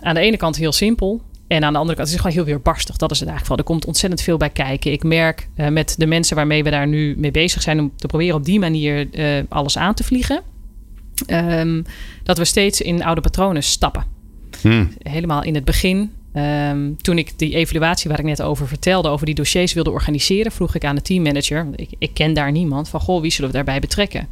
aan 0.01 0.13
de 0.13 0.19
ene 0.19 0.38
kant 0.38 0.55
heel 0.55 0.71
simpel. 0.71 1.21
En 1.47 1.63
aan 1.63 1.73
de 1.73 1.79
andere 1.79 1.95
kant 1.97 2.08
is 2.08 2.13
het 2.13 2.21
gewoon 2.21 2.38
heel 2.38 2.45
weerbarstig. 2.45 2.97
Dat 2.97 3.12
is 3.12 3.19
het 3.19 3.29
eigenlijk 3.29 3.58
wel. 3.58 3.67
Er 3.67 3.73
komt 3.73 3.86
ontzettend 3.86 4.21
veel 4.21 4.38
bij 4.38 4.49
kijken. 4.49 4.91
Ik 4.91 5.03
merk 5.03 5.47
uh, 5.58 5.67
met 5.67 5.95
de 5.97 6.05
mensen 6.05 6.36
waarmee 6.36 6.63
we 6.63 6.69
daar 6.69 6.88
nu 6.88 7.15
mee 7.17 7.31
bezig 7.31 7.62
zijn... 7.62 7.79
om 7.79 7.91
te 7.95 8.08
proberen 8.08 8.36
op 8.36 8.45
die 8.45 8.60
manier 8.60 9.08
uh, 9.12 9.43
alles 9.49 9.77
aan 9.77 9.93
te 9.93 10.03
vliegen... 10.03 10.41
Um, 11.27 11.86
dat 12.23 12.38
we 12.38 12.45
steeds 12.45 12.81
in 12.81 13.03
oude 13.03 13.21
patronen 13.21 13.63
stappen. 13.63 14.05
Hmm. 14.62 14.89
Helemaal 15.03 15.43
in 15.43 15.55
het 15.55 15.65
begin 15.65 16.12
Ehm, 16.36 16.93
toen 17.01 17.17
ik 17.17 17.39
die 17.39 17.55
evaluatie 17.55 18.10
waar 18.10 18.19
ik 18.19 18.25
net 18.25 18.41
over 18.41 18.67
vertelde, 18.67 19.10
over 19.10 19.25
die 19.25 19.36
dossiers 19.36 19.73
wilde 19.73 19.91
organiseren, 19.91 20.51
vroeg 20.51 20.75
ik 20.75 20.86
aan 20.86 20.95
de 20.95 21.01
teammanager, 21.01 21.67
ik, 21.75 21.89
ik 21.97 22.13
ken 22.13 22.34
daar 22.34 22.51
niemand, 22.51 22.89
van 22.89 22.99
goh, 22.99 23.21
wie 23.21 23.31
zullen 23.31 23.49
we 23.49 23.55
daarbij 23.55 23.79
betrekken? 23.79 24.27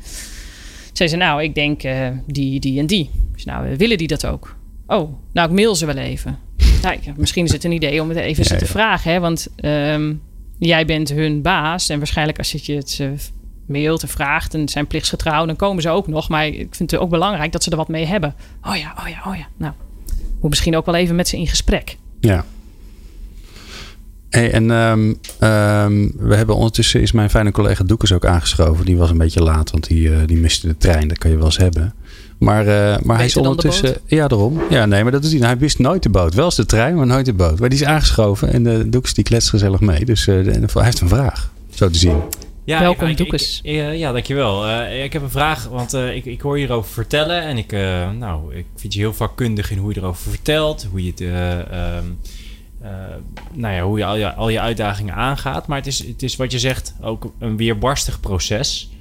Zei 0.94 1.10
ze, 1.10 1.16
nou, 1.16 1.44
ik 1.44 1.56
denk 1.56 1.84
uh, 1.84 2.08
die, 2.28 2.60
die 2.60 2.80
en 2.80 2.88
die. 2.88 3.10
Dus 3.32 3.46
nou, 3.46 3.76
willen 3.78 3.98
die 3.98 4.08
dat 4.08 4.26
ook? 4.26 4.56
Oh, 4.88 5.14
nou, 5.34 5.50
ik 5.50 5.56
mail 5.56 5.76
ze 5.76 5.86
wel 5.86 5.98
even. 5.98 6.38
Nou, 6.82 6.98
misschien 7.18 7.46
is 7.46 7.52
het 7.52 7.64
een 7.64 7.72
idee 7.72 8.02
om 8.02 8.10
het 8.10 8.18
even 8.18 8.44
ja, 8.48 8.56
te 8.56 8.66
vragen, 8.66 9.12
hè? 9.12 9.20
want 9.20 9.48
um, 9.66 10.22
jij 10.60 10.86
bent 10.86 11.10
hun 11.10 11.42
baas 11.42 11.90
en 11.90 11.98
waarschijnlijk 11.98 12.38
als 12.38 12.52
je 12.52 12.76
het 12.76 12.98
uh, 13.02 13.10
mailt 13.66 14.02
en 14.02 14.08
vraagt 14.08 14.54
en 14.54 14.70
zijn 14.70 14.88
plichtsgetrouw, 14.88 15.46
dan 15.46 15.56
komen 15.56 15.82
ze 15.82 15.90
ook 15.90 16.08
nog. 16.08 16.30
Maar 16.30 16.48
ik 16.48 16.76
vind 16.76 16.92
het 16.92 17.00
ook 17.00 17.10
belangrijk 17.10 17.52
dat 17.52 17.64
ze 17.64 17.72
er 17.72 17.78
wat 17.78 17.88
mee 17.88 18.06
hebben. 18.06 18.36
Oh 18.62 18.76
ja, 18.76 18.96
oh 19.00 19.08
ja, 19.08 19.24
oh 19.28 19.38
ja. 19.38 19.48
Nou, 19.58 19.74
moet 20.42 20.50
misschien 20.50 20.76
ook 20.76 20.86
wel 20.86 20.96
even 20.96 21.16
met 21.16 21.28
ze 21.28 21.38
in 21.38 21.48
gesprek. 21.48 21.98
Ja. 22.20 22.46
Hey, 24.34 24.52
en 24.52 24.70
um, 24.70 25.08
um, 25.40 26.14
we 26.18 26.36
hebben 26.36 26.56
ondertussen 26.56 27.02
is 27.02 27.12
mijn 27.12 27.30
fijne 27.30 27.52
collega 27.52 27.84
Doekes 27.84 28.12
ook 28.12 28.26
aangeschoven. 28.26 28.86
Die 28.86 28.98
was 28.98 29.10
een 29.10 29.18
beetje 29.18 29.42
laat, 29.42 29.72
want 29.72 29.88
die, 29.88 30.10
uh, 30.10 30.18
die 30.26 30.38
miste 30.38 30.68
de 30.68 30.78
trein. 30.78 31.08
Dat 31.08 31.18
kan 31.18 31.32
je 31.32 31.38
wel 31.38 31.46
eens 31.46 31.58
hebben. 31.58 31.94
Maar, 32.38 32.68
uh, 32.68 32.98
maar 33.04 33.18
hij 33.18 33.26
is 33.26 33.38
ondertussen. 33.38 33.96
Ja, 34.06 34.28
daarom. 34.28 34.62
Ja, 34.70 34.86
nee, 34.86 35.04
maar 35.04 35.12
dat 35.12 35.24
is 35.24 35.32
niet. 35.32 35.44
Hij 35.44 35.58
wist 35.58 35.80
nooit 35.80 36.04
de 36.04 36.10
boot. 36.10 36.34
Wel 36.34 36.46
eens 36.46 36.56
de 36.56 36.66
trein, 36.66 36.96
maar 36.96 37.06
nooit 37.06 37.26
de 37.26 37.34
boot. 37.34 37.60
Maar 37.60 37.70
die 37.70 37.80
is 37.80 37.86
aangeschoven 37.86 38.54
en 38.54 38.64
de 38.64 38.90
Doekes 38.90 39.14
die 39.14 39.24
kletst 39.24 39.50
gezellig 39.50 39.80
mee. 39.80 40.06
Dus 40.06 40.28
uh, 40.28 40.46
hij 40.74 40.84
heeft 40.84 41.00
een 41.02 41.10
vraag, 41.10 41.52
zo 41.74 41.90
te 41.90 41.98
zien. 41.98 42.22
Ja, 42.64 42.80
Welkom, 42.80 43.08
ik, 43.08 43.18
Doekes. 43.18 43.60
Ik, 43.64 43.76
ik, 43.76 43.98
ja, 43.98 44.12
dankjewel. 44.12 44.68
Uh, 44.68 45.04
ik 45.04 45.14
heb 45.14 45.22
een 45.22 45.30
vraag, 45.30 45.68
want 45.68 45.94
uh, 45.94 46.16
ik, 46.16 46.26
ik 46.26 46.42
hoor 46.42 46.60
je 46.60 46.66
erover 46.66 46.92
vertellen. 46.92 47.42
En 47.42 47.58
ik, 47.58 47.72
uh, 47.72 48.12
nou, 48.20 48.56
ik 48.56 48.66
vind 48.76 48.94
je 48.94 49.00
heel 49.00 49.14
vakkundig 49.14 49.72
in 49.72 49.78
hoe 49.78 49.94
je 49.94 50.00
erover 50.00 50.30
vertelt. 50.30 50.88
Hoe 50.92 51.04
je 51.04 51.12
het... 51.12 51.22
Um, 51.22 52.18
nou 53.52 53.74
ja, 53.74 53.82
hoe 53.84 53.98
je 53.98 54.06
al, 54.06 54.16
je 54.16 54.34
al 54.34 54.50
je 54.50 54.60
uitdagingen 54.60 55.14
aangaat. 55.14 55.68
Maar 55.68 55.78
het 55.78 55.88
is, 55.88 56.08
het 56.08 56.24
is 56.24 56.36
wat 56.36 56.52
je 56.52 56.60
zegt 56.60 56.96
ook 57.02 57.34
een 57.40 57.58
weerbarstig 57.58 58.20
proces. 58.20 58.92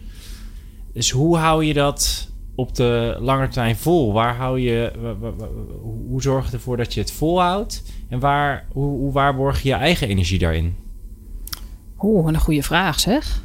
Dus 0.93 1.11
hoe 1.11 1.37
hou 1.37 1.65
je 1.65 1.75
dat 1.75 2.29
op 2.55 2.75
de 2.75 3.17
lange 3.21 3.49
termijn 3.49 3.77
vol? 3.77 4.13
Waar 4.13 4.37
hou 4.37 4.61
je, 4.61 4.93
hoe 6.09 6.23
zorg 6.23 6.47
je 6.47 6.53
ervoor 6.53 6.77
dat 6.77 6.95
je 6.95 7.01
het 7.01 7.13
volhoudt? 7.13 7.83
En 8.09 8.19
waar, 8.19 8.65
hoe, 8.73 8.99
hoe 8.99 9.13
waarborg 9.13 9.63
je 9.63 9.69
je 9.69 9.75
eigen 9.75 10.09
energie 10.09 10.39
daarin? 10.39 10.77
Oeh, 12.01 12.33
een 12.33 12.41
goede 12.41 12.63
vraag 12.63 13.01
zeg. 13.01 13.43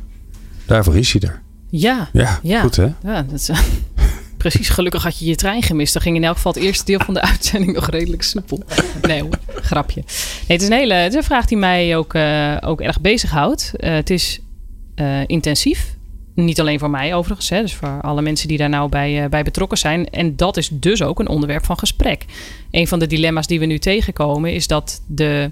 Daarvoor 0.65 0.97
is 0.97 1.11
hij 1.11 1.21
er. 1.21 1.41
Ja, 1.69 2.09
ja, 2.13 2.39
ja. 2.43 2.61
goed 2.61 2.75
hè? 2.75 2.93
Ja, 3.03 3.21
dat 3.21 3.33
is, 3.33 3.49
precies. 4.37 4.69
Gelukkig 4.69 5.03
had 5.03 5.19
je 5.19 5.25
je 5.25 5.35
trein 5.35 5.61
gemist. 5.61 5.93
Dan 5.93 6.01
ging 6.01 6.15
in 6.15 6.23
elk 6.23 6.35
geval 6.35 6.53
het 6.53 6.61
eerste 6.61 6.85
deel 6.85 6.99
van 6.99 7.13
de 7.13 7.21
uitzending 7.21 7.73
nog 7.73 7.89
redelijk 7.89 8.21
soepel. 8.23 8.63
Nee 9.01 9.21
hoor, 9.21 9.39
grapje. 9.61 10.03
Nee, 10.05 10.57
het 10.57 10.61
is 10.61 10.67
een 10.67 10.73
hele 10.73 10.93
het 10.93 11.17
vraag 11.25 11.45
die 11.45 11.57
mij 11.57 11.97
ook, 11.97 12.13
uh, 12.13 12.57
ook 12.61 12.81
erg 12.81 13.01
bezighoudt. 13.01 13.73
Uh, 13.77 13.89
het 13.89 14.09
is 14.09 14.39
uh, 14.95 15.19
intensief. 15.27 15.95
Niet 16.35 16.59
alleen 16.59 16.79
voor 16.79 16.89
mij 16.89 17.15
overigens, 17.15 17.49
hè, 17.49 17.61
dus 17.61 17.73
voor 17.73 18.01
alle 18.01 18.21
mensen 18.21 18.47
die 18.47 18.57
daar 18.57 18.69
nou 18.69 18.89
bij, 18.89 19.29
bij 19.29 19.43
betrokken 19.43 19.77
zijn. 19.77 20.09
En 20.09 20.35
dat 20.35 20.57
is 20.57 20.69
dus 20.71 21.01
ook 21.01 21.19
een 21.19 21.27
onderwerp 21.27 21.65
van 21.65 21.77
gesprek. 21.77 22.25
Een 22.71 22.87
van 22.87 22.99
de 22.99 23.07
dilemma's 23.07 23.47
die 23.47 23.59
we 23.59 23.65
nu 23.65 23.79
tegenkomen 23.79 24.53
is 24.53 24.67
dat 24.67 25.01
de 25.07 25.51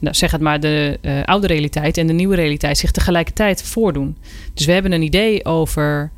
nou, 0.00 0.14
zeg 0.14 0.30
het 0.30 0.40
maar, 0.40 0.60
de 0.60 0.98
oude 1.24 1.46
realiteit 1.46 1.96
en 1.96 2.06
de 2.06 2.12
nieuwe 2.12 2.34
realiteit 2.34 2.78
zich 2.78 2.90
tegelijkertijd 2.90 3.62
voordoen. 3.62 4.16
Dus 4.54 4.66
we 4.66 4.72
hebben 4.72 4.92
een 4.92 5.02
idee 5.02 5.44
over 5.44 6.10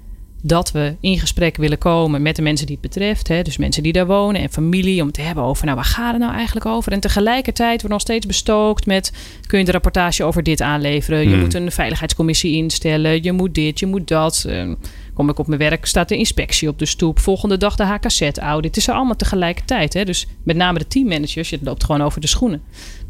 dat 0.47 0.73
we 0.73 0.97
in 1.01 1.19
gesprek 1.19 1.57
willen 1.57 1.79
komen 1.79 2.23
met 2.23 2.37
de 2.37 2.43
mensen 2.43 2.67
die 2.67 2.79
het 2.81 2.91
betreft. 2.91 3.29
Hè, 3.29 3.43
dus 3.43 3.57
mensen 3.57 3.83
die 3.83 3.93
daar 3.93 4.07
wonen 4.07 4.41
en 4.41 4.51
familie. 4.51 5.01
Om 5.01 5.07
het 5.07 5.15
te 5.15 5.23
hebben 5.23 5.45
over, 5.45 5.65
nou, 5.65 5.77
waar 5.77 5.87
gaat 5.87 6.13
het 6.13 6.21
nou 6.21 6.35
eigenlijk 6.35 6.67
over? 6.67 6.93
En 6.93 7.01
tegelijkertijd 7.01 7.81
wordt 7.81 7.89
nog 7.89 8.01
steeds 8.01 8.27
bestookt 8.27 8.87
met... 8.87 9.13
kun 9.47 9.59
je 9.59 9.65
de 9.65 9.73
rapportage 9.73 10.25
over 10.25 10.43
dit 10.43 10.61
aanleveren? 10.61 11.21
Je 11.21 11.29
hmm. 11.29 11.41
moet 11.41 11.55
een 11.55 11.73
veiligheidscommissie 11.73 12.57
instellen. 12.57 13.23
Je 13.23 13.33
moet 13.33 13.55
dit, 13.55 13.79
je 13.79 13.87
moet 13.87 14.09
dat. 14.09 14.45
Uh, 14.49 14.73
kom 15.15 15.29
ik 15.29 15.39
op 15.39 15.47
mijn 15.47 15.61
werk, 15.61 15.87
staat 15.87 16.09
de 16.09 16.17
inspectie 16.17 16.69
op 16.69 16.79
de 16.79 16.87
stoep. 16.87 17.19
Volgende 17.19 17.57
dag 17.57 17.77
de 17.77 17.85
HKZ-audit. 17.85 18.65
Het 18.65 18.77
is 18.77 18.89
er 18.89 18.95
allemaal 18.95 19.17
tegelijkertijd. 19.17 19.95
Hè? 19.95 20.05
Dus 20.05 20.27
met 20.43 20.57
name 20.57 20.79
de 20.79 20.87
teammanagers, 20.87 21.51
je 21.51 21.59
loopt 21.63 21.85
gewoon 21.85 22.03
over 22.03 22.21
de 22.21 22.27
schoenen. 22.27 22.63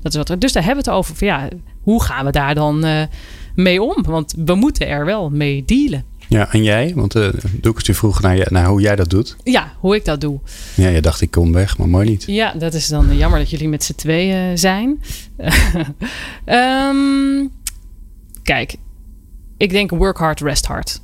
Dat 0.03 0.13
is 0.13 0.19
wat 0.19 0.29
er, 0.29 0.39
dus 0.39 0.53
daar 0.53 0.65
hebben 0.65 0.85
we 0.85 0.91
het 0.91 0.99
over. 0.99 1.17
Van, 1.17 1.27
ja, 1.27 1.49
hoe 1.83 2.03
gaan 2.03 2.25
we 2.25 2.31
daar 2.31 2.55
dan 2.55 2.85
uh, 2.85 3.03
mee 3.55 3.83
om? 3.83 4.03
Want 4.03 4.35
we 4.45 4.55
moeten 4.55 4.89
er 4.89 5.05
wel 5.05 5.31
mee 5.31 5.65
dealen. 5.65 6.05
Ja, 6.29 6.53
en 6.53 6.63
jij? 6.63 6.93
Want 6.95 7.17
uh, 7.17 7.29
Doekers 7.61 7.99
vroeg 7.99 8.21
naar, 8.21 8.47
naar 8.51 8.67
hoe 8.67 8.81
jij 8.81 8.97
dat 8.97 9.11
doet. 9.11 9.37
Ja, 9.43 9.73
hoe 9.79 9.95
ik 9.95 10.05
dat 10.05 10.21
doe. 10.21 10.41
Ja, 10.75 10.89
je 10.89 11.01
dacht 11.01 11.21
ik 11.21 11.31
kom 11.31 11.53
weg, 11.53 11.79
maar 11.79 11.89
mooi 11.89 12.09
niet. 12.09 12.25
Ja, 12.27 12.53
dat 12.53 12.75
is 12.75 12.89
dan 12.89 13.17
jammer 13.17 13.39
dat 13.39 13.51
jullie 13.51 13.69
met 13.69 13.85
z'n 13.85 13.95
tweeën 13.95 14.59
zijn. 14.59 15.03
um, 16.47 17.51
kijk, 18.43 18.77
ik 19.57 19.71
denk 19.71 19.91
work 19.91 20.19
hard, 20.19 20.41
rest 20.41 20.67
hard. 20.67 21.01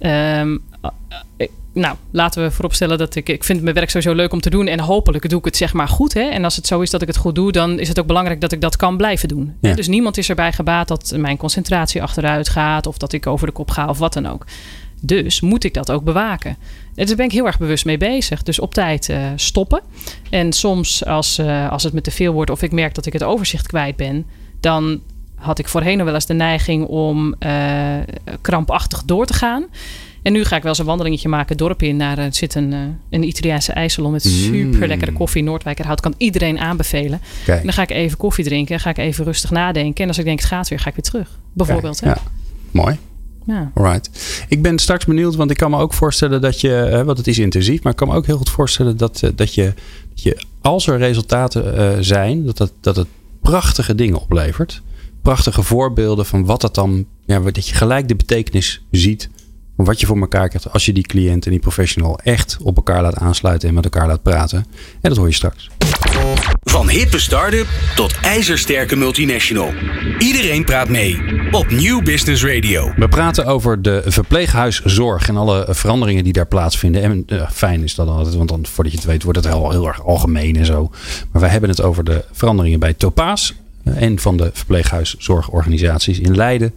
Um, 0.00 0.62
nou, 1.72 1.96
laten 2.10 2.42
we 2.42 2.50
vooropstellen 2.50 2.98
dat 2.98 3.14
ik, 3.14 3.28
ik 3.28 3.44
vind 3.44 3.62
mijn 3.62 3.74
werk 3.74 3.90
sowieso 3.90 4.14
leuk 4.14 4.32
om 4.32 4.40
te 4.40 4.50
doen. 4.50 4.66
En 4.66 4.80
hopelijk 4.80 5.28
doe 5.28 5.38
ik 5.38 5.44
het 5.44 5.56
zeg 5.56 5.72
maar 5.72 5.88
goed. 5.88 6.14
Hè? 6.14 6.20
En 6.20 6.44
als 6.44 6.56
het 6.56 6.66
zo 6.66 6.80
is 6.80 6.90
dat 6.90 7.02
ik 7.02 7.08
het 7.08 7.16
goed 7.16 7.34
doe, 7.34 7.52
dan 7.52 7.78
is 7.78 7.88
het 7.88 7.98
ook 7.98 8.06
belangrijk 8.06 8.40
dat 8.40 8.52
ik 8.52 8.60
dat 8.60 8.76
kan 8.76 8.96
blijven 8.96 9.28
doen. 9.28 9.54
Ja. 9.60 9.74
Dus 9.74 9.88
niemand 9.88 10.16
is 10.16 10.28
erbij 10.28 10.52
gebaat 10.52 10.88
dat 10.88 11.14
mijn 11.16 11.36
concentratie 11.36 12.02
achteruit 12.02 12.48
gaat. 12.48 12.86
Of 12.86 12.98
dat 12.98 13.12
ik 13.12 13.26
over 13.26 13.46
de 13.46 13.52
kop 13.52 13.70
ga 13.70 13.88
of 13.88 13.98
wat 13.98 14.12
dan 14.12 14.26
ook. 14.26 14.44
Dus 15.00 15.40
moet 15.40 15.64
ik 15.64 15.74
dat 15.74 15.90
ook 15.90 16.04
bewaken. 16.04 16.56
En 16.94 17.06
daar 17.06 17.16
ben 17.16 17.24
ik 17.24 17.32
heel 17.32 17.46
erg 17.46 17.58
bewust 17.58 17.84
mee 17.84 17.98
bezig. 17.98 18.42
Dus 18.42 18.58
op 18.58 18.74
tijd 18.74 19.08
uh, 19.08 19.18
stoppen. 19.36 19.82
En 20.30 20.52
soms 20.52 21.04
als, 21.04 21.38
uh, 21.38 21.70
als 21.70 21.82
het 21.82 21.92
me 21.92 22.00
te 22.00 22.10
veel 22.10 22.32
wordt 22.32 22.50
of 22.50 22.62
ik 22.62 22.72
merk 22.72 22.94
dat 22.94 23.06
ik 23.06 23.12
het 23.12 23.24
overzicht 23.24 23.66
kwijt 23.66 23.96
ben, 23.96 24.26
dan 24.60 25.00
had 25.34 25.58
ik 25.58 25.68
voorheen 25.68 25.96
nog 25.96 26.06
wel 26.06 26.14
eens 26.14 26.26
de 26.26 26.34
neiging 26.34 26.86
om 26.86 27.34
uh, 27.40 27.96
krampachtig 28.40 29.02
door 29.04 29.26
te 29.26 29.34
gaan. 29.34 29.66
En 30.28 30.34
nu 30.34 30.44
ga 30.44 30.56
ik 30.56 30.62
wel 30.62 30.70
eens 30.70 30.80
een 30.80 30.86
wandelingetje 30.86 31.28
maken, 31.28 31.56
dorp 31.56 31.82
in. 31.82 31.96
Naar, 31.96 32.18
het 32.18 32.36
zit 32.36 32.54
een, 32.54 32.72
uh, 32.72 32.78
een 33.10 33.22
Italiaanse 33.22 33.72
ijsalon 33.72 34.12
met 34.12 34.24
mm. 34.24 34.30
super 34.30 34.88
lekkere 34.88 35.12
koffie. 35.12 35.42
Noordwijkerhout 35.42 36.00
kan 36.00 36.14
iedereen 36.16 36.58
aanbevelen. 36.58 37.20
En 37.46 37.62
dan 37.62 37.72
ga 37.72 37.82
ik 37.82 37.90
even 37.90 38.18
koffie 38.18 38.44
drinken. 38.44 38.80
Ga 38.80 38.90
ik 38.90 38.98
even 38.98 39.24
rustig 39.24 39.50
nadenken. 39.50 40.02
En 40.02 40.08
als 40.08 40.18
ik 40.18 40.24
denk 40.24 40.38
het 40.38 40.48
gaat 40.48 40.68
weer, 40.68 40.78
ga 40.78 40.88
ik 40.88 40.94
weer 40.94 41.04
terug. 41.04 41.38
Bijvoorbeeld. 41.52 42.00
Kijk, 42.00 42.16
ja. 42.16 42.22
Mooi. 42.70 42.98
Ja. 43.46 43.70
Alright. 43.74 44.10
Ik 44.48 44.62
ben 44.62 44.78
straks 44.78 45.04
benieuwd, 45.04 45.34
want 45.34 45.50
ik 45.50 45.56
kan 45.56 45.70
me 45.70 45.78
ook 45.78 45.94
voorstellen 45.94 46.40
dat 46.40 46.60
je, 46.60 47.02
want 47.04 47.18
het 47.18 47.26
is 47.26 47.38
intensief, 47.38 47.82
maar 47.82 47.92
ik 47.92 47.98
kan 47.98 48.08
me 48.08 48.14
ook 48.14 48.26
heel 48.26 48.36
goed 48.36 48.50
voorstellen 48.50 48.96
dat, 48.96 49.22
eh, 49.22 49.30
dat, 49.34 49.54
je, 49.54 49.72
dat 50.08 50.22
je, 50.22 50.42
als 50.60 50.86
er 50.86 50.98
resultaten 50.98 51.78
uh, 51.78 51.96
zijn, 52.00 52.44
dat, 52.44 52.56
dat, 52.56 52.72
dat 52.80 52.96
het 52.96 53.08
prachtige 53.40 53.94
dingen 53.94 54.20
oplevert. 54.20 54.82
Prachtige 55.22 55.62
voorbeelden 55.62 56.26
van 56.26 56.44
wat 56.44 56.60
dat 56.60 56.74
dan, 56.74 57.06
ja, 57.26 57.40
dat 57.40 57.68
je 57.68 57.74
gelijk 57.74 58.08
de 58.08 58.16
betekenis 58.16 58.82
ziet 58.90 59.28
wat 59.84 60.00
je 60.00 60.06
voor 60.06 60.18
elkaar 60.18 60.48
krijgt 60.48 60.72
als 60.72 60.84
je 60.84 60.92
die 60.92 61.06
cliënt 61.06 61.44
en 61.44 61.50
die 61.50 61.60
professional 61.60 62.18
echt 62.18 62.58
op 62.62 62.76
elkaar 62.76 63.02
laat 63.02 63.16
aansluiten 63.16 63.68
en 63.68 63.74
met 63.74 63.84
elkaar 63.84 64.06
laat 64.06 64.22
praten. 64.22 64.66
En 65.00 65.08
dat 65.08 65.16
hoor 65.16 65.26
je 65.26 65.34
straks. 65.34 65.70
Van 66.62 66.88
hippe 66.88 67.18
start-up 67.18 67.66
tot 67.94 68.14
ijzersterke 68.22 68.96
multinational. 68.96 69.72
Iedereen 70.18 70.64
praat 70.64 70.88
mee 70.88 71.20
op 71.50 71.70
New 71.70 72.04
Business 72.04 72.44
Radio. 72.44 72.92
We 72.96 73.08
praten 73.08 73.46
over 73.46 73.82
de 73.82 74.02
verpleeghuiszorg 74.06 75.28
en 75.28 75.36
alle 75.36 75.66
veranderingen 75.68 76.24
die 76.24 76.32
daar 76.32 76.46
plaatsvinden. 76.46 77.02
En 77.02 77.24
uh, 77.26 77.50
fijn 77.50 77.82
is 77.82 77.94
dat 77.94 78.08
altijd, 78.08 78.34
want 78.34 78.48
dan 78.48 78.66
voordat 78.66 78.92
je 78.92 78.98
het 78.98 79.08
weet 79.08 79.22
wordt 79.22 79.38
het 79.38 79.48
heel, 79.48 79.70
heel 79.70 79.86
erg 79.86 80.04
algemeen 80.04 80.56
en 80.56 80.66
zo. 80.66 80.90
Maar 81.32 81.42
wij 81.42 81.50
hebben 81.50 81.70
het 81.70 81.82
over 81.82 82.04
de 82.04 82.24
veranderingen 82.32 82.80
bij 82.80 82.94
Topaas 82.94 83.54
en 83.96 84.18
van 84.18 84.36
de 84.36 84.50
verpleeghuiszorgorganisaties 84.52 86.18
in 86.18 86.36
Leiden 86.36 86.72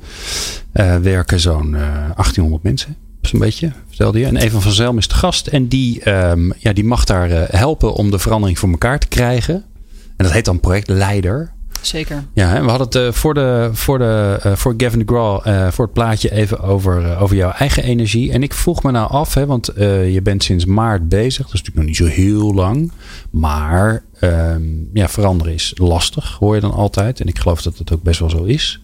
uh, 0.74 0.96
werken 0.96 1.40
zo'n 1.40 1.74
uh, 1.74 1.82
eh, 1.82 1.88
1800 1.88 2.64
mensen. 2.64 2.96
Zo'n 3.22 3.40
beetje, 3.40 3.72
vertelde 3.88 4.20
je. 4.20 4.26
En 4.26 4.38
Evan 4.38 4.62
van 4.62 4.72
Zelm 4.72 4.98
is 4.98 5.08
de 5.08 5.16
gast. 5.16 5.48
En 5.48 5.68
die, 5.68 6.10
um, 6.10 6.54
ja, 6.58 6.74
die 6.74 6.84
mag 6.84 7.04
daar 7.06 7.30
helpen 7.52 7.94
om 7.94 8.12
de 8.12 8.20
verandering 8.20 8.60
voor 8.60 8.70
elkaar 8.70 9.00
te 9.00 9.08
krijgen. 9.08 9.56
En 10.18 10.26
dat 10.26 10.32
heet 10.32 10.46
dan 10.46 10.60
projectleider. 10.60 11.52
Zeker. 11.82 12.24
Ja, 12.34 12.62
we 12.62 12.70
hadden 12.70 12.88
het 12.88 12.96
uh, 12.96 13.12
voor, 13.12 13.34
de, 13.34 13.70
voor, 13.74 13.98
de, 13.98 14.40
uh, 14.46 14.56
voor 14.56 14.74
Gavin 14.78 15.00
de 15.00 15.06
Graal, 15.06 15.48
uh, 15.48 15.68
voor 15.68 15.86
het 15.86 15.94
plaatje 15.94 16.32
even 16.32 16.60
over, 16.60 17.18
over 17.18 17.36
jouw 17.36 17.52
eigen 17.52 17.84
energie. 17.84 18.32
En 18.32 18.44
ik 18.44 18.54
vroeg 18.54 18.84
me 18.84 18.92
nou 18.92 19.10
af, 19.12 19.34
hè, 19.34 19.46
want 19.46 19.72
je 19.76 20.20
bent 20.24 20.44
sinds 20.44 20.66
maart 20.66 21.10
bezig. 21.10 21.46
Dat 21.46 21.54
is 21.54 21.62
natuurlijk 21.62 21.76
nog 21.76 21.86
niet 21.86 22.16
zo 22.16 22.22
heel 22.22 22.54
lang. 22.54 22.92
Maar 23.30 24.04
um, 24.22 24.90
ja, 24.94 25.08
veranderen 25.08 25.54
is 25.54 25.74
lastig, 25.76 26.36
hoor 26.40 26.56
je 26.56 26.62
dan 26.62 26.74
altijd. 26.74 27.20
En 27.20 27.28
ik 27.28 27.40
geloof 27.40 27.62
dat 27.62 27.78
dat 27.78 27.94
ook 27.94 28.04
best 28.04 28.20
wel 28.20 28.30
zo 28.30 28.44
is. 28.44 28.82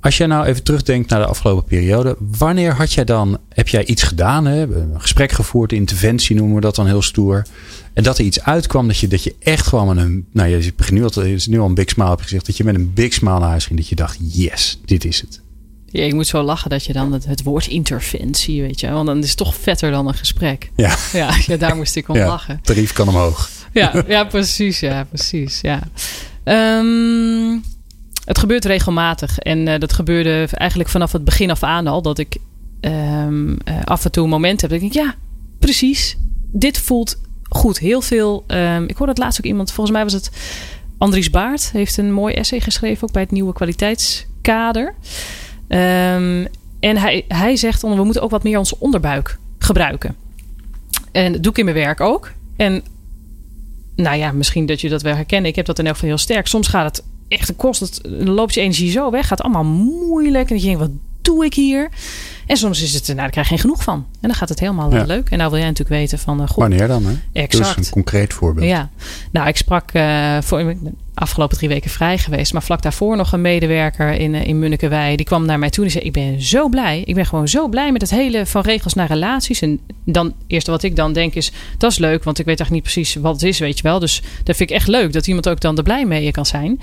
Als 0.00 0.16
jij 0.16 0.26
nou 0.26 0.46
even 0.46 0.62
terugdenkt 0.62 1.10
naar 1.10 1.20
de 1.20 1.26
afgelopen 1.26 1.64
periode, 1.64 2.16
wanneer 2.18 2.74
had 2.74 2.92
jij 2.92 3.04
dan, 3.04 3.38
heb 3.48 3.68
jij 3.68 3.84
iets 3.84 4.02
gedaan, 4.02 4.46
hè? 4.46 4.62
een 4.62 5.00
gesprek 5.00 5.32
gevoerd, 5.32 5.72
interventie 5.72 6.36
noemen 6.36 6.54
we 6.54 6.60
dat 6.60 6.74
dan 6.74 6.86
heel 6.86 7.02
stoer, 7.02 7.46
en 7.92 8.02
dat 8.02 8.18
er 8.18 8.24
iets 8.24 8.42
uitkwam 8.42 8.86
dat 8.86 8.98
je, 8.98 9.08
dat 9.08 9.24
je 9.24 9.34
echt 9.38 9.66
gewoon 9.66 9.94
met 9.94 10.04
een, 10.04 10.26
nou 10.32 10.48
je 10.48 10.72
begint 10.76 10.98
nu 10.98 11.04
al, 11.04 11.22
is 11.22 11.46
nu 11.46 11.60
al 11.60 11.66
een 11.66 11.74
big 11.74 11.88
smile 11.88 12.10
op 12.10 12.20
gezegd, 12.20 12.46
dat 12.46 12.56
je 12.56 12.64
met 12.64 12.74
een 12.74 12.92
big 12.94 13.12
smile 13.12 13.38
naar 13.38 13.48
huis 13.48 13.66
ging, 13.66 13.78
dat 13.78 13.88
je 13.88 13.94
dacht, 13.94 14.18
yes, 14.20 14.80
dit 14.84 15.04
is 15.04 15.20
het. 15.20 15.40
Ja, 15.86 16.04
ik 16.04 16.14
moet 16.14 16.26
zo 16.26 16.42
lachen 16.42 16.70
dat 16.70 16.84
je 16.84 16.92
dan 16.92 17.12
het, 17.12 17.24
het, 17.24 17.42
woord 17.42 17.66
interventie, 17.66 18.62
weet 18.62 18.80
je, 18.80 18.90
want 18.90 19.06
dan 19.06 19.18
is 19.18 19.28
het 19.28 19.36
toch 19.36 19.54
vetter 19.54 19.90
dan 19.90 20.08
een 20.08 20.14
gesprek. 20.14 20.70
Ja, 20.76 20.96
ja, 21.12 21.34
ja 21.46 21.56
daar 21.56 21.76
moest 21.76 21.96
ik 21.96 22.08
om 22.08 22.16
ja, 22.16 22.26
lachen. 22.26 22.60
Tarief 22.62 22.92
kan 22.92 23.08
omhoog. 23.08 23.50
ja, 23.72 24.04
ja, 24.08 24.24
precies. 24.24 24.80
Ja, 24.80 25.04
precies. 25.04 25.60
Ja. 25.60 25.82
Ehm, 26.44 27.58
het 28.30 28.38
gebeurt 28.38 28.64
regelmatig. 28.64 29.38
En 29.38 29.66
uh, 29.66 29.78
dat 29.78 29.92
gebeurde 29.92 30.48
eigenlijk 30.52 30.90
vanaf 30.90 31.12
het 31.12 31.24
begin 31.24 31.50
af 31.50 31.62
aan 31.62 31.86
al. 31.86 32.02
Dat 32.02 32.18
ik 32.18 32.36
um, 32.80 33.50
uh, 33.50 33.56
af 33.84 34.04
en 34.04 34.10
toe 34.10 34.28
momenten 34.28 34.68
heb. 34.68 34.82
Ik 34.82 34.92
denk, 34.92 35.06
ja, 35.06 35.14
precies. 35.58 36.16
Dit 36.52 36.78
voelt 36.78 37.20
goed. 37.48 37.78
Heel 37.78 38.00
veel. 38.00 38.44
Um, 38.46 38.84
ik 38.84 38.96
hoorde 38.96 39.12
het 39.12 39.22
laatst 39.22 39.40
ook 39.40 39.46
iemand. 39.46 39.72
Volgens 39.72 39.96
mij 39.96 40.04
was 40.04 40.12
het 40.12 40.30
Andries 40.98 41.30
Baart. 41.30 41.70
Heeft 41.72 41.96
een 41.96 42.12
mooi 42.12 42.34
essay 42.34 42.60
geschreven. 42.60 43.08
Ook 43.08 43.12
bij 43.12 43.22
het 43.22 43.30
nieuwe 43.30 43.52
kwaliteitskader. 43.52 44.94
Um, 45.68 46.46
en 46.80 46.96
hij, 46.96 47.24
hij 47.28 47.56
zegt, 47.56 47.82
we 47.82 48.04
moeten 48.04 48.22
ook 48.22 48.30
wat 48.30 48.42
meer 48.42 48.58
onze 48.58 48.76
onderbuik 48.78 49.38
gebruiken. 49.58 50.16
En 51.12 51.40
doe 51.40 51.52
ik 51.52 51.58
in 51.58 51.64
mijn 51.64 51.76
werk 51.76 52.00
ook. 52.00 52.32
En 52.56 52.82
nou 53.96 54.16
ja, 54.16 54.32
misschien 54.32 54.66
dat 54.66 54.80
je 54.80 54.88
dat 54.88 55.02
wel 55.02 55.14
herkent. 55.14 55.46
Ik 55.46 55.56
heb 55.56 55.66
dat 55.66 55.78
in 55.78 55.84
elk 55.84 55.94
geval 55.94 56.08
heel 56.08 56.18
sterk. 56.18 56.46
Soms 56.46 56.68
gaat 56.68 56.96
het 56.96 57.08
echt, 57.30 57.56
kost 57.56 57.80
het, 57.80 58.00
dan 58.02 58.30
loopt 58.30 58.54
je 58.54 58.60
energie 58.60 58.90
zo 58.90 59.10
weg. 59.10 59.26
Gaat 59.26 59.42
allemaal 59.42 59.64
moeilijk. 59.64 60.50
En 60.50 60.56
je 60.56 60.62
denkt, 60.62 60.80
wat 60.80 60.90
doe 61.22 61.44
ik 61.44 61.54
hier? 61.54 61.88
En 62.46 62.56
soms 62.56 62.82
is 62.82 62.94
het, 62.94 63.06
nou, 63.06 63.16
daar 63.16 63.30
krijg 63.30 63.48
je 63.48 63.52
geen 63.52 63.62
genoeg 63.62 63.82
van. 63.82 63.94
En 63.94 64.28
dan 64.28 64.34
gaat 64.34 64.48
het 64.48 64.60
helemaal 64.60 64.94
ja. 64.94 65.04
leuk. 65.04 65.30
En 65.30 65.38
nou 65.38 65.50
wil 65.50 65.58
jij 65.58 65.68
natuurlijk 65.68 66.00
weten 66.00 66.18
van... 66.18 66.40
Uh, 66.40 66.48
goh, 66.48 66.56
Wanneer 66.56 66.88
dan, 66.88 67.06
hè? 67.06 67.14
Exact. 67.32 67.76
Dus 67.76 67.86
een 67.86 67.92
concreet 67.92 68.32
voorbeeld. 68.32 68.66
Ja. 68.66 68.90
Nou, 69.30 69.48
ik 69.48 69.56
sprak 69.56 69.94
uh, 69.94 70.38
voor 70.40 70.74
afgelopen 71.20 71.56
drie 71.56 71.68
weken 71.68 71.90
vrij 71.90 72.18
geweest. 72.18 72.52
Maar 72.52 72.62
vlak 72.62 72.82
daarvoor 72.82 73.16
nog 73.16 73.32
een 73.32 73.40
medewerker 73.40 74.12
in, 74.12 74.34
in 74.34 74.58
Munnikenwei. 74.58 75.16
Die 75.16 75.26
kwam 75.26 75.46
naar 75.46 75.58
mij 75.58 75.70
toe 75.70 75.84
en 75.84 75.90
zei: 75.90 76.04
Ik 76.04 76.12
ben 76.12 76.42
zo 76.42 76.68
blij. 76.68 77.02
Ik 77.04 77.14
ben 77.14 77.26
gewoon 77.26 77.48
zo 77.48 77.68
blij 77.68 77.92
met 77.92 78.00
het 78.00 78.10
hele 78.10 78.46
van 78.46 78.62
regels 78.62 78.94
naar 78.94 79.08
relaties. 79.08 79.60
En 79.60 79.80
dan, 80.04 80.34
eerste 80.46 80.70
wat 80.70 80.82
ik 80.82 80.96
dan 80.96 81.12
denk 81.12 81.34
is: 81.34 81.52
Dat 81.78 81.90
is 81.90 81.98
leuk, 81.98 82.24
want 82.24 82.38
ik 82.38 82.44
weet 82.44 82.58
eigenlijk 82.58 82.70
niet 82.70 82.94
precies 82.94 83.22
wat 83.22 83.32
het 83.32 83.42
is, 83.42 83.58
weet 83.58 83.76
je 83.76 83.82
wel. 83.82 83.98
Dus 83.98 84.22
dat 84.44 84.56
vind 84.56 84.70
ik 84.70 84.76
echt 84.76 84.88
leuk 84.88 85.12
dat 85.12 85.26
iemand 85.26 85.48
ook 85.48 85.60
dan 85.60 85.76
er 85.76 85.82
blij 85.82 86.06
mee 86.06 86.30
kan 86.30 86.46
zijn. 86.46 86.80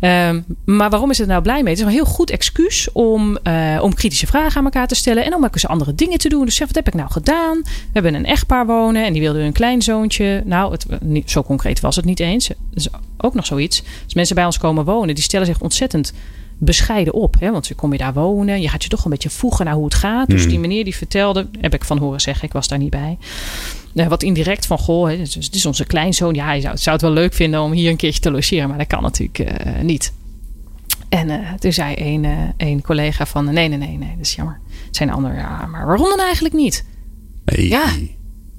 Um, 0.00 0.44
maar 0.64 0.90
waarom 0.90 1.10
is 1.10 1.18
het 1.18 1.28
nou 1.28 1.42
blij 1.42 1.62
mee? 1.62 1.72
Het 1.72 1.78
is 1.78 1.86
een 1.86 1.92
heel 1.92 2.04
goed 2.04 2.30
excuus 2.30 2.92
om, 2.92 3.38
uh, 3.44 3.78
om 3.82 3.94
kritische 3.94 4.26
vragen 4.26 4.58
aan 4.58 4.64
elkaar 4.64 4.86
te 4.86 4.94
stellen. 4.94 5.24
En 5.24 5.34
om 5.34 5.44
ook 5.44 5.52
eens 5.52 5.66
andere 5.66 5.94
dingen 5.94 6.18
te 6.18 6.28
doen. 6.28 6.44
Dus 6.44 6.54
zeg: 6.54 6.66
Wat 6.66 6.76
heb 6.76 6.86
ik 6.86 6.94
nou 6.94 7.10
gedaan? 7.10 7.60
We 7.62 7.70
hebben 7.92 8.14
een 8.14 8.26
echtpaar 8.26 8.66
wonen 8.66 9.04
en 9.04 9.12
die 9.12 9.22
wilde 9.22 9.40
een 9.40 9.52
kleinzoontje. 9.52 10.42
Nou, 10.44 10.72
het, 10.72 10.86
niet, 11.00 11.30
zo 11.30 11.42
concreet 11.42 11.80
was 11.80 11.96
het 11.96 12.04
niet 12.04 12.20
eens. 12.20 12.50
Dus 12.74 12.88
ook 13.16 13.34
nog 13.34 13.46
zoiets. 13.46 13.82
Als 14.04 14.14
mensen 14.14 14.34
bij 14.34 14.44
ons 14.44 14.58
komen 14.58 14.84
wonen, 14.84 15.14
die 15.14 15.24
stellen 15.24 15.46
zich 15.46 15.60
ontzettend 15.60 16.12
bescheiden 16.58 17.14
op. 17.14 17.36
Hè? 17.38 17.50
Want 17.50 17.74
kom 17.74 17.92
je 17.92 17.98
daar 17.98 18.12
wonen, 18.12 18.60
je 18.60 18.68
gaat 18.68 18.82
je 18.82 18.88
toch 18.88 19.04
een 19.04 19.10
beetje 19.10 19.30
voegen 19.30 19.64
naar 19.64 19.74
hoe 19.74 19.84
het 19.84 19.94
gaat. 19.94 20.28
Dus 20.28 20.48
die 20.48 20.58
meneer 20.58 20.84
die 20.84 20.96
vertelde, 20.96 21.46
heb 21.60 21.74
ik 21.74 21.84
van 21.84 21.98
horen 21.98 22.20
zeggen, 22.20 22.44
ik 22.44 22.52
was 22.52 22.68
daar 22.68 22.78
niet 22.78 22.90
bij. 22.90 23.18
Wat 24.06 24.22
indirect 24.22 24.66
van, 24.66 24.78
goh, 24.78 25.08
het 25.08 25.54
is 25.54 25.66
onze 25.66 25.86
kleinzoon. 25.86 26.34
Ja, 26.34 26.44
hij 26.44 26.60
zou, 26.60 26.76
zou, 26.76 26.96
het 26.96 27.04
wel 27.04 27.14
leuk 27.14 27.34
vinden 27.34 27.62
om 27.62 27.72
hier 27.72 27.90
een 27.90 27.96
keertje 27.96 28.20
te 28.20 28.30
logeren, 28.30 28.68
maar 28.68 28.78
dat 28.78 28.86
kan 28.86 29.02
natuurlijk 29.02 29.38
uh, 29.38 29.82
niet. 29.82 30.12
En 31.08 31.28
uh, 31.28 31.52
toen 31.52 31.72
zei 31.72 31.94
een, 31.96 32.24
uh, 32.24 32.38
een 32.56 32.82
collega 32.82 33.26
van, 33.26 33.44
nee, 33.44 33.68
nee, 33.68 33.78
nee, 33.78 33.96
nee, 33.96 34.16
dat 34.16 34.26
is 34.26 34.34
jammer. 34.34 34.60
Zijn 34.90 35.10
ander, 35.10 35.34
ja, 35.34 35.66
maar 35.66 35.86
waarom 35.86 36.08
dan 36.08 36.20
eigenlijk 36.20 36.54
niet? 36.54 36.84
Ja, 37.44 37.84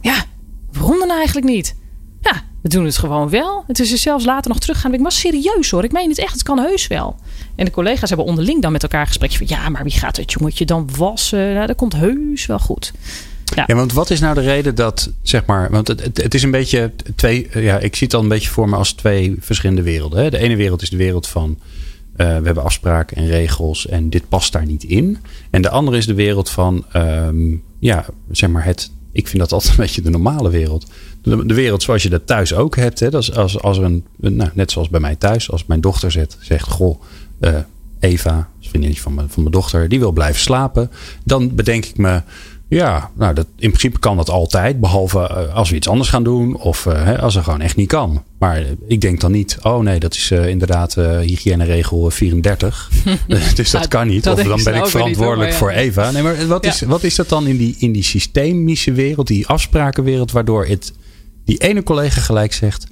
ja, 0.02 0.25
waarom 0.71 0.99
dan 0.99 1.12
eigenlijk 1.12 1.47
niet? 1.47 1.75
Ja, 2.21 2.43
we 2.62 2.69
doen 2.69 2.86
het 2.86 2.97
gewoon 2.97 3.30
wel. 3.30 3.63
Het 3.67 3.80
is 3.80 3.91
er 3.91 3.97
zelfs 3.97 4.25
later 4.25 4.49
nog 4.49 4.60
teruggaan. 4.60 4.93
Ik 4.93 4.99
was 4.99 5.19
serieus 5.19 5.71
hoor. 5.71 5.84
Ik 5.84 5.91
meen 5.91 6.10
het 6.10 6.19
echt. 6.19 6.34
Het 6.34 6.43
kan 6.43 6.60
heus 6.60 6.88
wel. 6.88 7.15
En 7.56 7.65
de 7.65 7.71
collega's 7.71 8.10
hebben 8.10 8.28
onderling 8.28 8.62
dan 8.62 8.71
met 8.71 8.84
elkaar 8.84 9.08
gesprek 9.08 9.32
van... 9.32 9.47
ja, 9.49 9.69
maar 9.69 9.84
wie 9.84 9.91
gaat 9.91 10.17
het 10.17 10.32
jongetje 10.32 10.65
dan 10.65 10.89
wassen? 10.97 11.54
Nou, 11.54 11.67
dat 11.67 11.75
komt 11.75 11.95
heus 11.95 12.45
wel 12.45 12.60
goed. 12.60 12.93
Ja. 13.67 13.75
want 13.75 13.93
wat 13.93 14.09
is 14.09 14.19
nou 14.19 14.33
de 14.33 14.41
reden 14.41 14.75
dat, 14.75 15.11
zeg 15.21 15.45
maar... 15.45 15.69
want 15.71 15.87
het, 15.87 16.17
het, 16.21 16.33
is 16.33 16.43
een 16.43 16.51
beetje 16.51 16.91
twee... 17.15 17.47
ja, 17.53 17.79
ik 17.79 17.95
zie 17.95 18.07
het 18.07 18.15
al 18.15 18.21
een 18.21 18.27
beetje 18.27 18.49
voor 18.49 18.69
me 18.69 18.75
als 18.75 18.93
twee 18.93 19.35
verschillende 19.39 19.81
werelden. 19.81 20.23
Hè? 20.23 20.29
De 20.29 20.37
ene 20.37 20.55
wereld 20.55 20.81
is 20.81 20.89
de 20.89 20.97
wereld 20.97 21.27
van... 21.27 21.59
Uh, 22.17 22.27
we 22.27 22.45
hebben 22.45 22.63
afspraken 22.63 23.17
en 23.17 23.27
regels 23.27 23.87
en 23.87 24.09
dit 24.09 24.29
past 24.29 24.51
daar 24.51 24.65
niet 24.65 24.83
in. 24.83 25.17
En 25.49 25.61
de 25.61 25.69
andere 25.69 25.97
is 25.97 26.05
de 26.05 26.13
wereld 26.13 26.49
van... 26.49 26.85
Um, 26.95 27.63
ja, 27.79 28.05
zeg 28.31 28.49
maar 28.49 28.65
het... 28.65 28.91
Ik 29.11 29.27
vind 29.27 29.39
dat 29.39 29.51
altijd 29.51 29.71
een 29.71 29.83
beetje 29.83 30.01
de 30.01 30.09
normale 30.09 30.49
wereld 30.49 30.85
de, 31.21 31.53
wereld 31.53 31.83
zoals 31.83 32.03
je 32.03 32.09
dat 32.09 32.27
thuis 32.27 32.53
ook 32.53 32.75
hebt. 32.75 32.99
Hè? 32.99 33.09
Dat 33.09 33.35
als, 33.35 33.61
als 33.61 33.77
er 33.77 33.83
een, 33.83 34.05
nou, 34.17 34.49
net 34.53 34.71
zoals 34.71 34.89
bij 34.89 34.99
mij 34.99 35.15
thuis, 35.15 35.51
als 35.51 35.65
mijn 35.65 35.81
dochter 35.81 36.11
zet, 36.11 36.37
zegt: 36.39 36.67
Goh, 36.69 37.01
uh, 37.39 37.55
Eva, 37.99 38.49
vriendinnetje 38.59 39.03
van 39.03 39.13
mijn, 39.13 39.29
van 39.29 39.43
mijn 39.43 39.55
dochter, 39.55 39.89
die 39.89 39.99
wil 39.99 40.11
blijven 40.11 40.41
slapen. 40.41 40.91
Dan 41.23 41.55
bedenk 41.55 41.85
ik 41.85 41.97
me. 41.97 42.21
Ja, 42.69 43.12
nou, 43.15 43.34
dat, 43.34 43.45
in 43.58 43.69
principe 43.69 43.99
kan 43.99 44.17
dat 44.17 44.29
altijd. 44.29 44.79
Behalve 44.79 45.17
uh, 45.17 45.55
als 45.55 45.69
we 45.69 45.75
iets 45.75 45.88
anders 45.88 46.10
gaan 46.10 46.23
doen. 46.23 46.55
Of 46.55 46.86
uh, 46.86 47.19
als 47.19 47.36
er 47.36 47.43
gewoon 47.43 47.62
echt 47.62 47.75
niet 47.75 47.88
kan. 47.88 48.23
Maar 48.38 48.63
ik 48.88 49.01
denk 49.01 49.19
dan 49.19 49.32
niet. 49.32 49.58
Oh 49.62 49.79
nee, 49.84 49.99
dat 49.99 50.13
is 50.13 50.32
inderdaad 50.32 50.93
hygiëneregel 50.93 52.10
34. 52.10 52.89
dus 53.55 53.71
dat 53.71 53.88
kan 53.88 54.08
niet. 54.08 54.23
Dat 54.23 54.39
of 54.39 54.43
dan 54.43 54.63
ben 54.63 54.75
ik 54.75 54.86
verantwoordelijk 54.86 55.53
voor 55.53 55.69
Eva. 55.69 56.12
Nee, 56.12 56.23
maar 56.23 56.47
wat 56.47 56.65
is, 56.65 56.82
wat 56.82 57.03
is 57.03 57.15
dat 57.15 57.29
dan 57.29 57.47
in 57.47 57.58
die, 57.58 57.75
in 57.79 57.91
die 57.91 58.03
systemische 58.03 58.91
wereld, 58.91 59.27
die 59.27 59.47
afsprakenwereld, 59.47 60.32
waardoor 60.32 60.65
het 60.65 60.93
die 61.45 61.58
ene 61.58 61.84
collega 61.84 62.21
gelijk 62.21 62.53
zegt: 62.53 62.88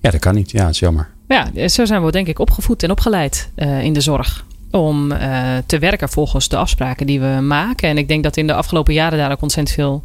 Ja, 0.00 0.10
dat 0.10 0.20
kan 0.20 0.34
niet. 0.34 0.50
Ja, 0.50 0.64
het 0.64 0.74
is 0.74 0.80
jammer. 0.80 1.12
Ja, 1.28 1.68
zo 1.68 1.84
zijn 1.84 2.04
we 2.04 2.10
denk 2.10 2.26
ik 2.26 2.38
opgevoed 2.38 2.82
en 2.82 2.90
opgeleid 2.90 3.50
uh, 3.56 3.82
in 3.82 3.92
de 3.92 4.00
zorg. 4.00 4.44
Om 4.76 5.12
uh, 5.12 5.56
te 5.66 5.78
werken 5.78 6.08
volgens 6.08 6.48
de 6.48 6.56
afspraken 6.56 7.06
die 7.06 7.20
we 7.20 7.40
maken. 7.42 7.88
En 7.88 7.98
ik 7.98 8.08
denk 8.08 8.22
dat 8.22 8.36
in 8.36 8.46
de 8.46 8.54
afgelopen 8.54 8.94
jaren 8.94 9.18
daar 9.18 9.32
ook 9.32 9.42
ontzettend 9.42 9.76
veel 9.76 10.02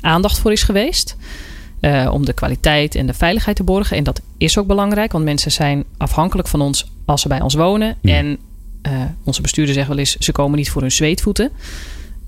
aandacht 0.00 0.38
voor 0.38 0.52
is 0.52 0.62
geweest. 0.62 1.16
Uh, 1.80 2.10
om 2.12 2.24
de 2.24 2.32
kwaliteit 2.32 2.94
en 2.94 3.06
de 3.06 3.14
veiligheid 3.14 3.56
te 3.56 3.62
borgen. 3.62 3.96
En 3.96 4.04
dat 4.04 4.20
is 4.38 4.58
ook 4.58 4.66
belangrijk, 4.66 5.12
want 5.12 5.24
mensen 5.24 5.52
zijn 5.52 5.84
afhankelijk 5.96 6.48
van 6.48 6.60
ons 6.60 6.90
als 7.04 7.20
ze 7.20 7.28
bij 7.28 7.40
ons 7.40 7.54
wonen. 7.54 7.96
Ja. 8.00 8.14
En 8.14 8.38
onze 9.24 9.42
bestuurder 9.42 9.74
zegt 9.74 9.88
wel 9.88 9.98
eens: 9.98 10.16
ze 10.16 10.32
komen 10.32 10.58
niet 10.58 10.70
voor 10.70 10.82
hun 10.82 10.92
zweetvoeten. 10.92 11.50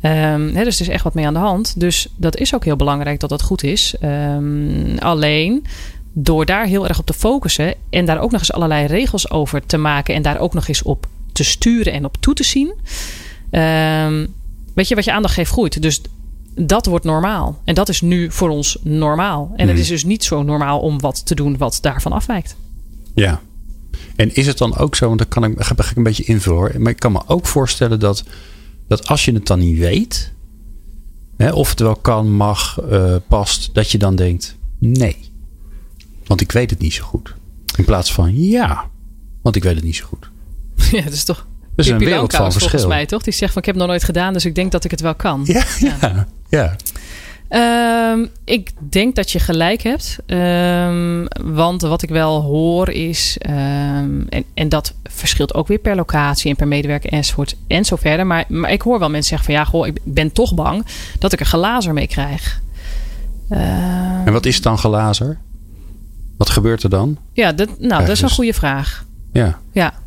Um, 0.03 0.53
dus 0.53 0.75
er 0.75 0.81
is 0.81 0.88
echt 0.88 1.05
wat 1.05 1.14
mee 1.14 1.27
aan 1.27 1.35
de 1.35 1.38
hand. 1.38 1.81
Dus 1.81 2.09
dat 2.16 2.37
is 2.37 2.55
ook 2.55 2.64
heel 2.64 2.77
belangrijk 2.77 3.21
dat 3.21 3.31
dat 3.31 3.42
goed 3.42 3.62
is. 3.62 3.95
Um, 4.03 4.99
alleen 4.99 5.66
door 6.12 6.47
daar 6.47 6.66
heel 6.66 6.88
erg 6.88 6.99
op 6.99 7.07
te 7.07 7.12
focussen 7.12 7.75
en 7.90 8.05
daar 8.05 8.21
ook 8.21 8.31
nog 8.31 8.40
eens 8.40 8.53
allerlei 8.53 8.87
regels 8.87 9.31
over 9.31 9.66
te 9.66 9.77
maken 9.77 10.14
en 10.14 10.23
daar 10.23 10.38
ook 10.38 10.55
nog 10.55 10.68
eens 10.68 10.83
op 10.83 11.07
te 11.33 11.45
sturen 11.45 11.92
en 11.92 12.05
op 12.05 12.16
toe 12.21 12.35
te 12.35 12.45
zien. 12.45 12.75
Um, 13.51 14.35
weet 14.75 14.88
je, 14.88 14.95
wat 14.95 15.05
je 15.05 15.12
aandacht 15.12 15.35
geeft 15.35 15.51
groeit. 15.51 15.83
Dus 15.83 16.01
dat 16.55 16.87
wordt 16.87 17.05
normaal. 17.05 17.61
En 17.64 17.75
dat 17.75 17.88
is 17.88 18.01
nu 18.01 18.31
voor 18.31 18.49
ons 18.49 18.79
normaal. 18.83 19.53
En 19.57 19.64
mm. 19.64 19.71
het 19.71 19.81
is 19.81 19.88
dus 19.88 20.05
niet 20.05 20.25
zo 20.25 20.42
normaal 20.42 20.81
om 20.81 21.01
wat 21.01 21.27
te 21.27 21.35
doen 21.35 21.57
wat 21.57 21.79
daarvan 21.81 22.12
afwijkt. 22.12 22.57
Ja. 23.14 23.40
En 24.16 24.35
is 24.35 24.47
het 24.47 24.59
dan 24.59 24.77
ook 24.77 24.95
zo, 24.95 25.07
want 25.07 25.18
dan 25.18 25.29
kan 25.29 25.45
ik, 25.45 25.62
ga 25.62 25.75
ik 25.77 25.97
een 25.97 26.03
beetje 26.03 26.25
invullen. 26.25 26.83
Maar 26.83 26.92
ik 26.92 26.99
kan 26.99 27.12
me 27.12 27.23
ook 27.27 27.47
voorstellen 27.47 28.01
dat 28.01 28.25
dat 28.92 29.09
als 29.09 29.25
je 29.25 29.33
het 29.33 29.47
dan 29.47 29.59
niet 29.59 29.79
weet, 29.79 30.33
hè, 31.37 31.53
of 31.53 31.71
het 31.71 31.81
wel 31.81 31.97
kan, 31.97 32.33
mag, 32.33 32.83
uh, 32.90 33.16
past, 33.29 33.75
dat 33.75 33.90
je 33.90 33.99
dan 33.99 34.16
denkt: 34.16 34.57
nee, 34.79 35.16
want 36.27 36.40
ik 36.40 36.53
weet 36.53 36.71
het 36.71 36.79
niet 36.79 36.92
zo 36.92 37.05
goed. 37.05 37.35
In 37.77 37.85
plaats 37.85 38.12
van 38.12 38.42
ja, 38.42 38.90
want 39.42 39.57
ik 39.57 39.62
weet 39.62 39.75
het 39.75 39.85
niet 39.85 39.97
zo 39.97 40.07
goed. 40.07 40.31
Ja, 40.90 41.03
dat 41.03 41.12
is 41.12 41.25
toch. 41.25 41.47
Een 41.77 41.99
wereld 41.99 42.35
van 42.35 42.53
verschil. 42.53 42.68
Volgens 42.71 42.92
mij 42.92 43.07
toch? 43.07 43.23
Die 43.23 43.33
zegt 43.33 43.53
van 43.53 43.61
ik 43.61 43.66
heb 43.66 43.75
het 43.75 43.85
nog 43.85 43.92
nooit 43.92 44.05
gedaan, 44.05 44.33
dus 44.33 44.45
ik 44.45 44.55
denk 44.55 44.73
dat 44.73 44.85
ik 44.85 44.90
het 44.90 45.01
wel 45.01 45.14
kan. 45.14 45.42
Ja, 45.45 45.64
ja. 46.49 46.77
Um, 48.12 48.29
ik 48.45 48.71
denk 48.90 49.14
dat 49.14 49.31
je 49.31 49.38
gelijk 49.38 49.83
hebt. 49.83 50.18
Um, 50.27 51.27
want 51.42 51.83
wat 51.83 52.03
ik 52.03 52.09
wel 52.09 52.40
hoor 52.40 52.88
is. 52.88 53.38
Um, 53.49 54.27
en, 54.29 54.45
en 54.55 54.68
dat 54.68 54.95
verschilt 55.05 55.55
ook 55.55 55.66
weer 55.66 55.79
per 55.79 55.97
locatie 55.97 56.51
en 56.51 56.57
per 56.57 56.68
medewerker 56.68 57.12
enzovoort 57.12 57.57
en 57.66 57.85
zo 57.85 57.97
verder. 57.97 58.27
Maar, 58.27 58.45
maar 58.49 58.73
ik 58.73 58.83
hoor 58.83 58.99
wel 58.99 59.11
mensen 59.11 59.29
zeggen 59.29 59.47
van 59.47 59.55
ja, 59.55 59.71
goh, 59.71 59.87
ik 59.87 59.99
ben 60.05 60.33
toch 60.33 60.55
bang 60.55 60.87
dat 61.18 61.33
ik 61.33 61.40
er 61.40 61.47
gelazer 61.47 61.92
mee 61.92 62.07
krijg. 62.07 62.61
en 63.49 64.33
wat 64.33 64.47
is 64.47 64.61
dan 64.61 64.79
gelazer? 64.79 65.38
Wat 66.37 66.51
gebeurt 66.51 66.83
er 66.83 66.90
dan? 66.90 67.18
Ja, 67.33 67.53
dat, 67.53 67.68
nou, 67.79 68.01
dat 68.01 68.16
is 68.16 68.23
een 68.23 68.31
goede 68.31 68.55
vraag. 68.55 69.05
Ja. 69.33 69.59
Ja. 69.73 70.02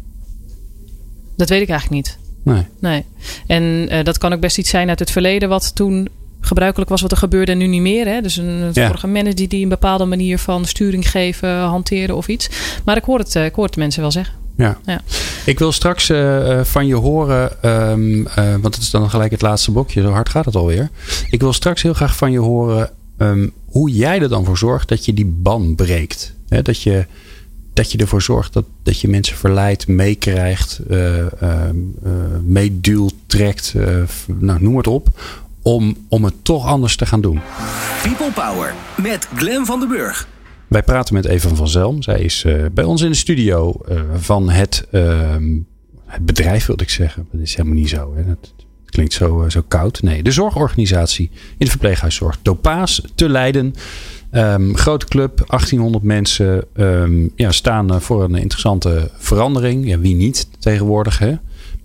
Dat 1.36 1.50
weet 1.50 1.62
ik 1.62 1.69
eigenlijk 1.69 2.06
niet. 2.06 2.17
Nee. 2.43 2.63
Nee. 2.80 3.06
En 3.48 3.63
uh, 3.63 4.04
dat 4.04 4.17
kan 4.17 4.34
ook 4.34 4.39
best 4.39 4.58
iets 4.58 4.69
zijn 4.69 4.89
uit 4.89 5.00
het 5.00 5.12
verleden 5.12 5.50
wat 5.50 5.76
toen 5.76 6.10
gebruikelijk 6.39 6.89
was 6.89 7.02
wat 7.02 7.12
er 7.12 7.17
gebeurde 7.17 7.52
en 7.52 7.58
nu 7.58 7.67
niet 7.67 7.82
meer. 7.82 8.08
Hè? 8.08 8.21
Dus 8.21 8.38
een 8.38 8.69
ja. 8.74 8.88
vorige 8.88 9.08
manager 9.08 9.36
die, 9.36 9.48
die 9.48 9.63
een 9.63 9.69
bepaalde 9.69 10.06
manier 10.06 10.39
van 10.39 10.65
sturing 10.65 11.10
geven, 11.10 11.60
hanteren 11.60 12.15
of 12.15 12.28
iets. 12.28 12.50
Maar 12.84 12.98
ik 12.98 13.04
hoor 13.04 13.19
het, 13.19 13.36
ik 13.36 13.56
hoor 13.56 13.65
het 13.65 13.78
mensen 13.78 14.02
wel 14.02 14.12
zeggen. 14.12 14.36
Ja. 14.58 14.78
ja. 14.86 15.02
Ik 15.45 15.60
wil 15.60 15.71
straks 15.71 16.10
uh, 16.10 16.63
van 16.63 16.88
je 16.88 16.95
horen, 16.95 17.70
um, 17.70 18.20
uh, 18.20 18.28
want 18.36 18.76
het 18.76 18.84
is 18.84 18.89
dan 18.89 19.10
gelijk 19.10 19.32
het 19.32 19.41
laatste 19.41 19.72
blokje, 19.72 20.01
zo 20.01 20.10
hard 20.10 20.30
gaat 20.30 20.45
het 20.45 20.55
alweer. 20.55 20.89
Ik 21.30 21.39
wil 21.41 21.53
straks 21.53 21.82
heel 21.82 21.93
graag 21.93 22.16
van 22.16 22.32
je 22.32 22.39
horen 22.39 22.89
um, 23.18 23.51
hoe 23.66 23.89
jij 23.89 24.22
er 24.22 24.30
dan 24.30 24.45
voor 24.45 24.57
zorgt 24.57 24.89
dat 24.89 25.05
je 25.05 25.14
die 25.14 25.26
ban 25.26 25.76
breekt. 25.76 26.34
He, 26.47 26.62
dat, 26.62 26.82
je, 26.82 27.05
dat 27.76 27.91
je 27.91 27.97
ervoor 27.97 28.21
zorgt 28.21 28.53
dat, 28.53 28.65
dat 28.84 29.01
je 29.01 29.07
mensen 29.07 29.38
verleidt, 29.38 29.88
meekrijgt, 29.88 30.82
uh, 30.89 31.26
meeduwt, 32.43 33.13
trekt, 33.26 33.73
nou, 34.26 34.61
noem 34.61 34.78
het 34.78 34.88
op 34.88 35.07
om, 35.61 35.97
om 36.09 36.23
het 36.23 36.34
toch 36.41 36.65
anders 36.65 36.95
te 36.95 37.05
gaan 37.05 37.21
doen. 37.21 37.39
People 38.03 38.32
Power 38.32 38.73
met 39.01 39.28
Glen 39.36 39.65
van 39.65 39.80
den 39.80 39.89
Burg. 39.89 40.28
wij 40.67 40.84
praten 40.84 41.13
met 41.13 41.26
Eva 41.26 41.49
van 41.49 41.67
Zelm. 41.67 42.01
Zij 42.01 42.21
is 42.21 42.45
bij 42.71 42.84
ons 42.84 43.01
in 43.01 43.09
de 43.09 43.15
studio 43.15 43.82
van 44.17 44.49
het, 44.49 44.88
uh, 44.91 45.36
het 46.05 46.26
bedrijf, 46.26 46.65
wilde 46.65 46.84
ik 46.84 46.89
zeggen. 46.89 47.28
Dat 47.32 47.41
is 47.41 47.55
helemaal 47.55 47.78
niet 47.78 47.89
zo. 47.89 48.13
Hè? 48.15 48.26
Dat 48.26 48.53
klinkt 48.86 49.13
zo, 49.13 49.45
zo 49.49 49.61
koud. 49.67 50.01
Nee, 50.01 50.23
de 50.23 50.32
zorgorganisatie 50.32 51.30
in 51.34 51.65
de 51.65 51.69
verpleeghuiszorg 51.69 52.38
Topaas 52.41 53.01
te 53.15 53.30
Leiden. 53.30 53.73
Um, 54.36 54.78
grote 54.78 55.06
club, 55.06 55.38
1800 55.48 56.04
mensen 56.04 56.64
um, 56.76 57.32
ja, 57.36 57.52
staan 57.52 58.02
voor 58.02 58.24
een 58.24 58.36
interessante 58.36 59.10
verandering. 59.18 59.88
Ja, 59.88 60.00
wie 60.00 60.16
niet 60.16 60.48
tegenwoordig, 60.60 61.20
hè? 61.20 61.36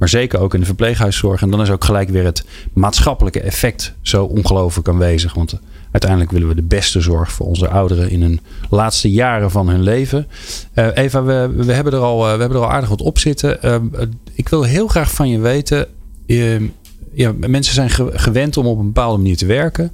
maar 0.01 0.09
zeker 0.09 0.41
ook 0.41 0.55
in 0.55 0.61
de 0.61 0.67
verpleeghuiszorg. 0.67 1.43
En 1.43 1.51
dan 1.51 1.61
is 1.61 1.71
ook 1.71 1.85
gelijk 1.85 2.09
weer 2.09 2.25
het 2.25 2.45
maatschappelijke 2.73 3.41
effect 3.41 3.95
zo 4.03 4.25
ongelooflijk 4.25 4.89
aanwezig. 4.89 5.35
Want 5.35 5.59
uiteindelijk 5.91 6.31
willen 6.31 6.49
we 6.49 6.55
de 6.55 6.63
beste 6.63 7.01
zorg 7.01 7.33
voor 7.33 7.47
onze 7.47 7.69
ouderen 7.69 8.11
in 8.11 8.23
hun 8.23 8.41
laatste 8.71 9.11
jaren 9.11 9.51
van 9.51 9.69
hun 9.69 9.83
leven. 9.83 10.27
Uh, 10.75 10.87
Eva, 10.95 11.23
we, 11.23 11.53
we, 11.57 11.73
hebben 11.73 11.93
er 11.93 11.99
al, 11.99 12.23
we 12.23 12.29
hebben 12.29 12.51
er 12.51 12.65
al 12.65 12.71
aardig 12.71 12.89
wat 12.89 13.01
op 13.01 13.19
zitten. 13.19 13.59
Uh, 13.65 13.77
ik 14.35 14.49
wil 14.49 14.63
heel 14.63 14.89
graag 14.89 15.13
van 15.13 15.29
je 15.29 15.39
weten. 15.39 15.87
ja, 17.13 17.33
mensen 17.47 17.75
zijn 17.75 17.91
gewend 18.19 18.57
om 18.57 18.67
op 18.67 18.79
een 18.79 18.87
bepaalde 18.87 19.17
manier 19.17 19.37
te 19.37 19.47
werken. 19.47 19.93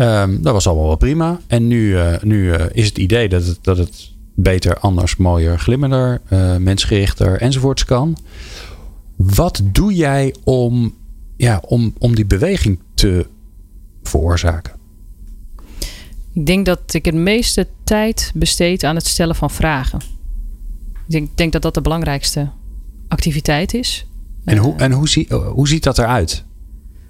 Um, 0.00 0.42
dat 0.42 0.52
was 0.52 0.66
allemaal 0.66 0.86
wel 0.86 0.96
prima. 0.96 1.40
En 1.46 1.66
nu, 1.66 1.96
nu 2.22 2.52
is 2.52 2.86
het 2.86 2.98
idee 2.98 3.28
dat 3.28 3.46
het, 3.46 3.58
dat 3.62 3.78
het 3.78 4.10
beter, 4.34 4.78
anders, 4.78 5.16
mooier, 5.16 5.58
glimmender, 5.58 6.20
mensgerichter 6.58 7.40
enzovoorts 7.40 7.84
kan. 7.84 8.16
Wat 9.16 9.60
doe 9.64 9.94
jij 9.94 10.34
om, 10.44 10.94
ja, 11.36 11.62
om, 11.66 11.94
om 11.98 12.14
die 12.14 12.26
beweging 12.26 12.78
te 12.94 13.26
veroorzaken? 14.02 14.72
Ik 16.32 16.46
denk 16.46 16.66
dat 16.66 16.94
ik 16.94 17.04
het 17.04 17.14
meeste 17.14 17.66
tijd 17.84 18.32
besteed 18.34 18.84
aan 18.84 18.94
het 18.94 19.06
stellen 19.06 19.34
van 19.34 19.50
vragen. 19.50 19.98
Ik 20.92 21.14
denk, 21.14 21.36
denk 21.36 21.52
dat 21.52 21.62
dat 21.62 21.74
de 21.74 21.80
belangrijkste 21.80 22.50
activiteit 23.08 23.74
is. 23.74 24.06
En, 24.44 24.56
hoe, 24.56 24.74
en 24.76 24.92
hoe, 24.92 25.08
zie, 25.08 25.34
hoe 25.34 25.68
ziet 25.68 25.82
dat 25.82 25.98
eruit? 25.98 26.44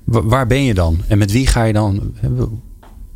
Waar 0.05 0.47
ben 0.47 0.62
je 0.62 0.74
dan? 0.74 0.99
En 1.09 1.18
met 1.18 1.32
wie 1.32 1.47
ga 1.47 1.64
je 1.64 1.72
dan? 1.72 2.14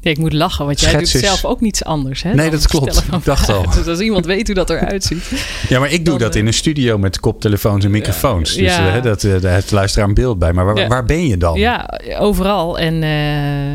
Ja, 0.03 0.11
ik 0.11 0.19
moet 0.19 0.33
lachen, 0.33 0.65
want 0.67 0.81
jij 0.81 0.97
doet 0.97 1.09
zelf 1.09 1.45
ook 1.45 1.61
niets 1.61 1.85
anders. 1.85 2.23
Hè, 2.23 2.35
nee, 2.35 2.51
dat 2.51 2.67
klopt. 2.67 3.05
Ik 3.13 3.25
dacht 3.25 3.49
al. 3.49 3.71
Dus 3.75 3.87
als 3.87 4.01
iemand 4.01 4.27
weet 4.27 4.47
hoe 4.47 4.57
dat 4.57 4.71
eruit 4.71 5.05
ziet. 5.05 5.33
Ja, 5.69 5.79
maar 5.79 5.93
ik 5.93 6.05
doe 6.05 6.19
dat 6.19 6.35
in 6.35 6.47
een 6.47 6.55
studio 6.55 6.99
met 6.99 7.21
koptelefoons 7.21 7.85
en 7.85 7.91
microfoons. 7.91 8.55
Dus 8.55 8.77
ja. 8.77 8.97
uh, 8.97 9.03
dat, 9.03 9.23
uh, 9.23 9.41
daar 9.41 9.53
heeft 9.53 9.69
de 9.69 9.75
luisteraar 9.75 10.09
een 10.09 10.15
beeld 10.15 10.39
bij. 10.39 10.53
Maar 10.53 10.65
waar, 10.65 10.77
ja. 10.77 10.87
waar 10.87 11.05
ben 11.05 11.27
je 11.27 11.37
dan? 11.37 11.59
Ja, 11.59 12.01
overal 12.19 12.79
en, 12.79 13.03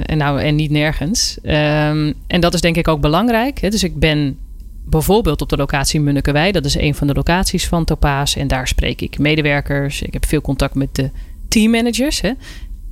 en, 0.06 0.18
nou, 0.18 0.42
en 0.42 0.56
niet 0.56 0.72
nergens. 0.72 1.38
Um, 1.44 2.14
en 2.28 2.40
dat 2.40 2.54
is 2.54 2.62
denk 2.62 2.78
ik 2.78 2.88
ook 2.88 3.02
belangrijk. 3.02 3.60
Hè. 3.60 3.70
Dus 3.70 3.84
ik 3.84 4.00
ben 4.00 4.38
bijvoorbeeld 4.86 5.42
op 5.42 5.50
de 5.50 5.58
locatie 5.58 6.02
Munnikewij. 6.02 6.52
Dat 6.52 6.66
is 6.66 6.78
een 6.78 6.96
van 6.96 7.08
de 7.08 7.14
locaties 7.14 7.68
van 7.68 7.86
Topaas. 7.86 8.36
En 8.36 8.48
daar 8.48 8.68
spreek 8.68 9.02
ik 9.02 9.20
medewerkers. 9.20 10.02
Ik 10.02 10.14
heb 10.14 10.26
veel 10.26 10.42
contact 10.42 10.76
met 10.76 10.96
de 10.96 11.10
teammanagers. 11.48 12.22
Hè. 12.22 12.32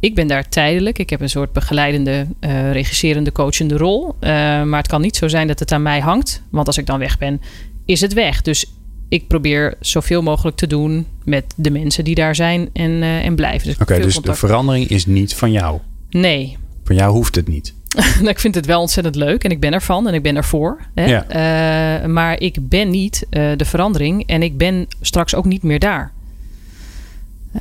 Ik 0.06 0.16
ben 0.16 0.28
daar 0.28 0.50
tijdelijk. 0.50 1.00
Ik 1.00 1.10
heb 1.10 1.22
een 1.22 1.30
soort 1.30 1.54
begeleidende, 1.54 2.28
uh, 2.40 2.72
regisserende, 2.72 3.32
coachende 3.32 3.78
rol. 3.78 4.08
Uh, 4.08 4.30
maar 4.64 4.78
het 4.78 4.88
kan 4.88 5.02
niet 5.02 5.16
zo 5.16 5.28
zijn 5.28 5.48
dat 5.48 5.60
het 5.60 5.72
aan 5.72 5.82
mij 5.82 6.00
hangt. 6.00 6.42
Want 6.50 6.68
als 6.68 6.78
ik 6.78 6.86
dan 6.86 7.00
weg 7.00 7.18
ben, 7.18 7.42
is 7.86 8.02
het 8.02 8.14
weg. 8.14 8.42
Dus 8.42 8.74
ik 9.10 9.28
probeer 9.28 9.76
zoveel 9.80 10.22
mogelijk 10.22 10.58
te 10.58 10.68
doen 10.68 11.06
met 11.24 11.54
de 11.56 11.72
mensen 11.72 12.04
die 12.04 12.16
daar 12.16 12.36
zijn 12.36 12.70
en, 12.74 12.92
uh, 12.92 13.26
en 13.26 13.36
blijven. 13.36 13.68
Dus 13.68 13.74
Oké, 13.74 13.84
okay, 13.84 14.04
dus 14.04 14.14
contact. 14.14 14.40
de 14.40 14.48
verandering 14.48 14.88
is 14.88 15.06
niet 15.06 15.36
van 15.36 15.52
jou? 15.52 15.80
Nee. 16.10 16.58
Van 16.84 16.96
jou 16.96 17.12
hoeft 17.12 17.36
het 17.36 17.48
niet? 17.48 17.74
nou, 17.96 18.30
ik 18.30 18.40
vind 18.40 18.56
het 18.56 18.66
wel 18.66 18.82
ontzettend 18.82 19.16
leuk 19.16 19.44
en 19.44 19.52
ik 19.52 19.60
ben 19.60 19.74
ervan 19.74 20.08
en 20.08 20.14
ik 20.14 20.24
ben 20.24 20.36
ervoor. 20.36 20.80
Hè? 20.94 21.06
Ja. 21.06 22.08
maar 22.08 22.40
ik 22.40 22.70
ben 22.70 22.90
niet 22.90 23.28
de 23.30 23.66
verandering 23.66 24.28
en 24.28 24.44
ik 24.44 24.58
ben 24.58 24.88
straks 25.02 25.36
ook 25.36 25.46
niet 25.46 25.64
meer 25.64 25.80
daar. 25.80 26.14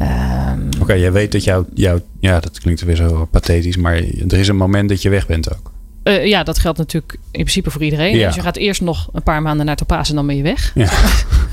Um, 0.01 0.69
Oké, 0.85 0.95
jij 0.95 1.13
weet 1.13 1.33
dat 1.33 1.45
jouw, 1.45 1.67
jouw, 1.75 2.01
ja, 2.21 2.41
dat 2.41 2.61
klinkt 2.61 2.85
weer 2.85 2.97
zo 2.97 3.29
pathetisch, 3.31 3.77
maar 3.77 3.95
er 4.29 4.39
is 4.39 4.49
een 4.49 4.57
moment 4.57 4.89
dat 4.89 5.03
je 5.03 5.09
weg 5.09 5.27
bent 5.27 5.55
ook. 5.55 5.73
Uh, 6.05 6.27
ja, 6.27 6.43
dat 6.43 6.59
geldt 6.59 6.79
natuurlijk 6.79 7.13
in 7.13 7.21
principe 7.31 7.71
voor 7.71 7.83
iedereen. 7.83 8.17
Ja. 8.17 8.27
Dus 8.27 8.35
je 8.35 8.41
gaat 8.41 8.57
eerst 8.57 8.81
nog 8.81 9.09
een 9.13 9.23
paar 9.23 9.43
maanden 9.43 9.67
naar 9.67 9.77
Topaz 9.77 10.09
en 10.09 10.15
dan 10.15 10.27
ben 10.27 10.37
je 10.37 10.43
weg. 10.43 10.73
Ja. 10.75 10.91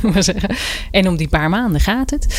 en 0.92 1.08
om 1.08 1.18
die 1.18 1.28
paar 1.28 1.50
maanden 1.50 1.82
gaat 1.82 2.10
het. 2.10 2.36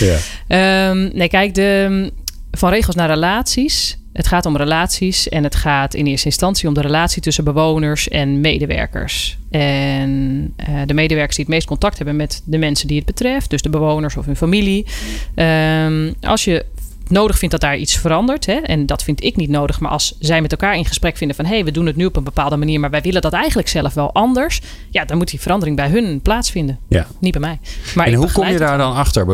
Ja. 0.48 0.90
Um, 0.90 1.10
nee, 1.14 1.28
kijk, 1.28 1.54
de, 1.54 2.12
van 2.50 2.70
regels 2.70 2.94
naar 2.94 3.08
relaties. 3.08 3.96
Het 4.12 4.26
gaat 4.26 4.46
om 4.46 4.56
relaties 4.56 5.28
en 5.28 5.44
het 5.44 5.54
gaat 5.54 5.94
in 5.94 6.06
eerste 6.06 6.26
instantie 6.26 6.68
om 6.68 6.74
de 6.74 6.80
relatie 6.80 7.22
tussen 7.22 7.44
bewoners 7.44 8.08
en 8.08 8.40
medewerkers. 8.40 9.38
En 9.50 10.54
uh, 10.68 10.80
de 10.86 10.94
medewerkers 10.94 11.36
die 11.36 11.44
het 11.44 11.54
meest 11.54 11.66
contact 11.66 11.96
hebben 11.96 12.16
met 12.16 12.42
de 12.44 12.58
mensen 12.58 12.88
die 12.88 12.96
het 12.96 13.06
betreft, 13.06 13.50
dus 13.50 13.62
de 13.62 13.68
bewoners 13.68 14.16
of 14.16 14.26
hun 14.26 14.36
familie. 14.36 14.86
Um, 15.34 16.14
als 16.20 16.44
je 16.44 16.64
nodig 17.12 17.38
vindt 17.38 17.60
dat 17.60 17.70
daar 17.70 17.76
iets 17.76 17.96
verandert. 17.96 18.46
Hè, 18.46 18.52
en 18.54 18.86
dat 18.86 19.02
vind 19.02 19.24
ik 19.24 19.36
niet 19.36 19.50
nodig. 19.50 19.80
Maar 19.80 19.90
als 19.90 20.16
zij 20.18 20.40
met 20.40 20.50
elkaar 20.50 20.76
in 20.76 20.84
gesprek 20.84 21.16
vinden 21.16 21.36
van 21.36 21.44
hé, 21.44 21.54
hey, 21.54 21.64
we 21.64 21.70
doen 21.70 21.86
het 21.86 21.96
nu 21.96 22.04
op 22.04 22.16
een 22.16 22.24
bepaalde 22.24 22.56
manier, 22.56 22.80
maar 22.80 22.90
wij 22.90 23.00
willen 23.00 23.22
dat 23.22 23.32
eigenlijk 23.32 23.68
zelf 23.68 23.94
wel 23.94 24.12
anders. 24.12 24.60
Ja, 24.90 25.04
dan 25.04 25.16
moet 25.16 25.30
die 25.30 25.40
verandering 25.40 25.76
bij 25.76 25.88
hun 25.88 26.20
plaatsvinden. 26.20 26.78
Ja. 26.88 27.06
Niet 27.20 27.32
bij 27.32 27.40
mij. 27.40 27.58
Maar 27.94 28.06
en 28.06 28.14
hoe 28.14 28.32
kom 28.32 28.48
je 28.48 28.58
daar 28.58 28.78
dan 28.78 28.94
achter? 28.94 29.26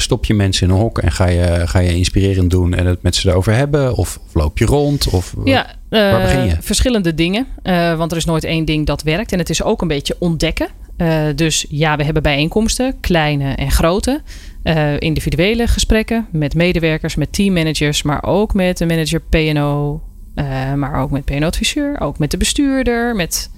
Stop 0.00 0.24
je 0.24 0.34
mensen 0.34 0.68
in 0.68 0.74
een 0.74 0.80
hok 0.80 0.98
en 0.98 1.12
ga 1.12 1.26
je, 1.26 1.62
ga 1.64 1.78
je 1.78 1.96
inspirerend 1.96 2.50
doen 2.50 2.74
en 2.74 2.86
het 2.86 3.02
met 3.02 3.16
ze 3.16 3.28
erover 3.28 3.54
hebben? 3.54 3.96
Of, 3.96 4.18
of 4.26 4.34
loop 4.34 4.58
je 4.58 4.64
rond? 4.64 5.08
Of 5.08 5.34
ja, 5.44 5.66
waar 5.88 6.22
begin 6.22 6.44
je? 6.44 6.56
Verschillende 6.60 7.14
dingen. 7.14 7.46
Uh, 7.62 7.96
want 7.96 8.10
er 8.10 8.16
is 8.16 8.24
nooit 8.24 8.44
één 8.44 8.64
ding 8.64 8.86
dat 8.86 9.02
werkt. 9.02 9.32
En 9.32 9.38
het 9.38 9.50
is 9.50 9.62
ook 9.62 9.82
een 9.82 9.88
beetje 9.88 10.16
ontdekken. 10.18 10.68
Uh, 10.96 11.22
dus 11.34 11.66
ja, 11.68 11.96
we 11.96 12.04
hebben 12.04 12.22
bijeenkomsten, 12.22 13.00
kleine 13.00 13.54
en 13.54 13.70
grote. 13.70 14.20
Uh, 14.64 14.98
individuele 14.98 15.66
gesprekken 15.66 16.26
met 16.30 16.54
medewerkers, 16.54 17.14
met 17.14 17.32
teammanagers, 17.32 18.02
maar 18.02 18.24
ook 18.24 18.54
met 18.54 18.78
de 18.78 18.86
manager 18.86 19.20
PNO, 19.20 20.02
uh, 20.34 20.74
maar 20.74 21.02
ook 21.02 21.10
met 21.10 21.24
PNO-adviseur, 21.24 22.00
ook 22.00 22.18
met 22.18 22.30
de 22.30 22.36
bestuurder, 22.36 23.16
met. 23.16 23.50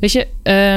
Weet 0.00 0.12
je, 0.12 0.26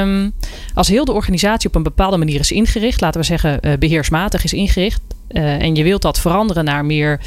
um, 0.02 0.32
als 0.74 0.88
heel 0.88 1.04
de 1.04 1.12
organisatie 1.12 1.68
op 1.68 1.74
een 1.74 1.82
bepaalde 1.82 2.16
manier 2.16 2.40
is 2.40 2.52
ingericht, 2.52 3.00
laten 3.00 3.20
we 3.20 3.26
zeggen 3.26 3.58
uh, 3.62 3.72
beheersmatig 3.78 4.44
is 4.44 4.52
ingericht, 4.52 5.00
en 5.28 5.74
je 5.74 5.82
wilt 5.82 6.02
dat 6.02 6.20
veranderen 6.20 6.64
naar 6.64 6.84
meer 6.84 7.20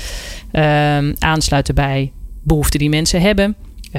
ehm, 0.51 1.13
aansluiten 1.19 1.75
bij 1.75 2.11
behoeften 2.43 2.79
die 2.79 2.89
mensen 2.89 3.21
hebben, 3.21 3.55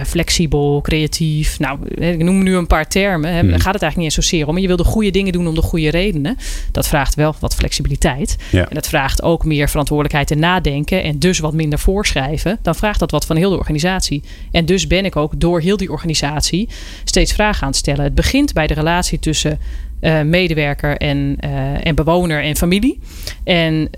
flexibel, 0.07 0.81
creatief. 0.81 1.59
Nou, 1.59 1.89
ik 1.89 2.23
noem 2.23 2.43
nu 2.43 2.57
een 2.57 2.67
paar 2.67 2.89
termen. 2.89 3.33
Hè. 3.33 3.41
Hmm. 3.41 3.51
Daar 3.51 3.61
gaat 3.61 3.73
het 3.73 3.83
eigenlijk 3.83 3.97
niet 3.97 4.05
eens 4.05 4.29
zozeer 4.29 4.47
om. 4.47 4.53
Maar 4.53 4.63
je 4.63 4.69
wil 4.69 4.77
de 4.77 4.85
goede 4.85 5.11
dingen 5.11 5.33
doen 5.33 5.47
om 5.47 5.55
de 5.55 5.63
goede 5.63 5.91
redenen. 5.91 6.37
Dat 6.71 6.89
vraagt 6.89 7.15
wel 7.15 7.35
wat 7.41 7.55
flexibiliteit. 7.55 8.37
Ja. 8.51 8.69
En 8.69 8.75
dat 8.75 8.89
vraagt 8.89 9.23
ook 9.23 9.45
meer 9.45 9.69
verantwoordelijkheid 9.69 10.31
en 10.31 10.39
nadenken. 10.39 11.03
En 11.03 11.19
dus 11.19 11.39
wat 11.39 11.53
minder 11.53 11.79
voorschrijven. 11.79 12.59
Dan 12.63 12.75
vraagt 12.75 12.99
dat 12.99 13.11
wat 13.11 13.27
van 13.27 13.37
heel 13.37 13.51
de 13.51 13.59
organisatie. 13.59 14.23
En 14.51 14.65
dus 14.65 14.87
ben 14.87 15.05
ik 15.05 15.17
ook 15.17 15.41
door 15.41 15.61
heel 15.61 15.77
die 15.77 15.91
organisatie 15.91 16.69
steeds 17.05 17.33
vragen 17.33 17.63
aan 17.63 17.69
het 17.69 17.77
stellen. 17.77 18.05
Het 18.05 18.15
begint 18.15 18.53
bij 18.53 18.67
de 18.67 18.75
relatie 18.75 19.19
tussen 19.19 19.59
uh, 20.01 20.21
medewerker 20.21 20.97
en, 20.97 21.37
uh, 21.45 21.87
en 21.87 21.95
bewoner 21.95 22.43
en 22.43 22.57
familie. 22.57 22.99
En 23.45 23.91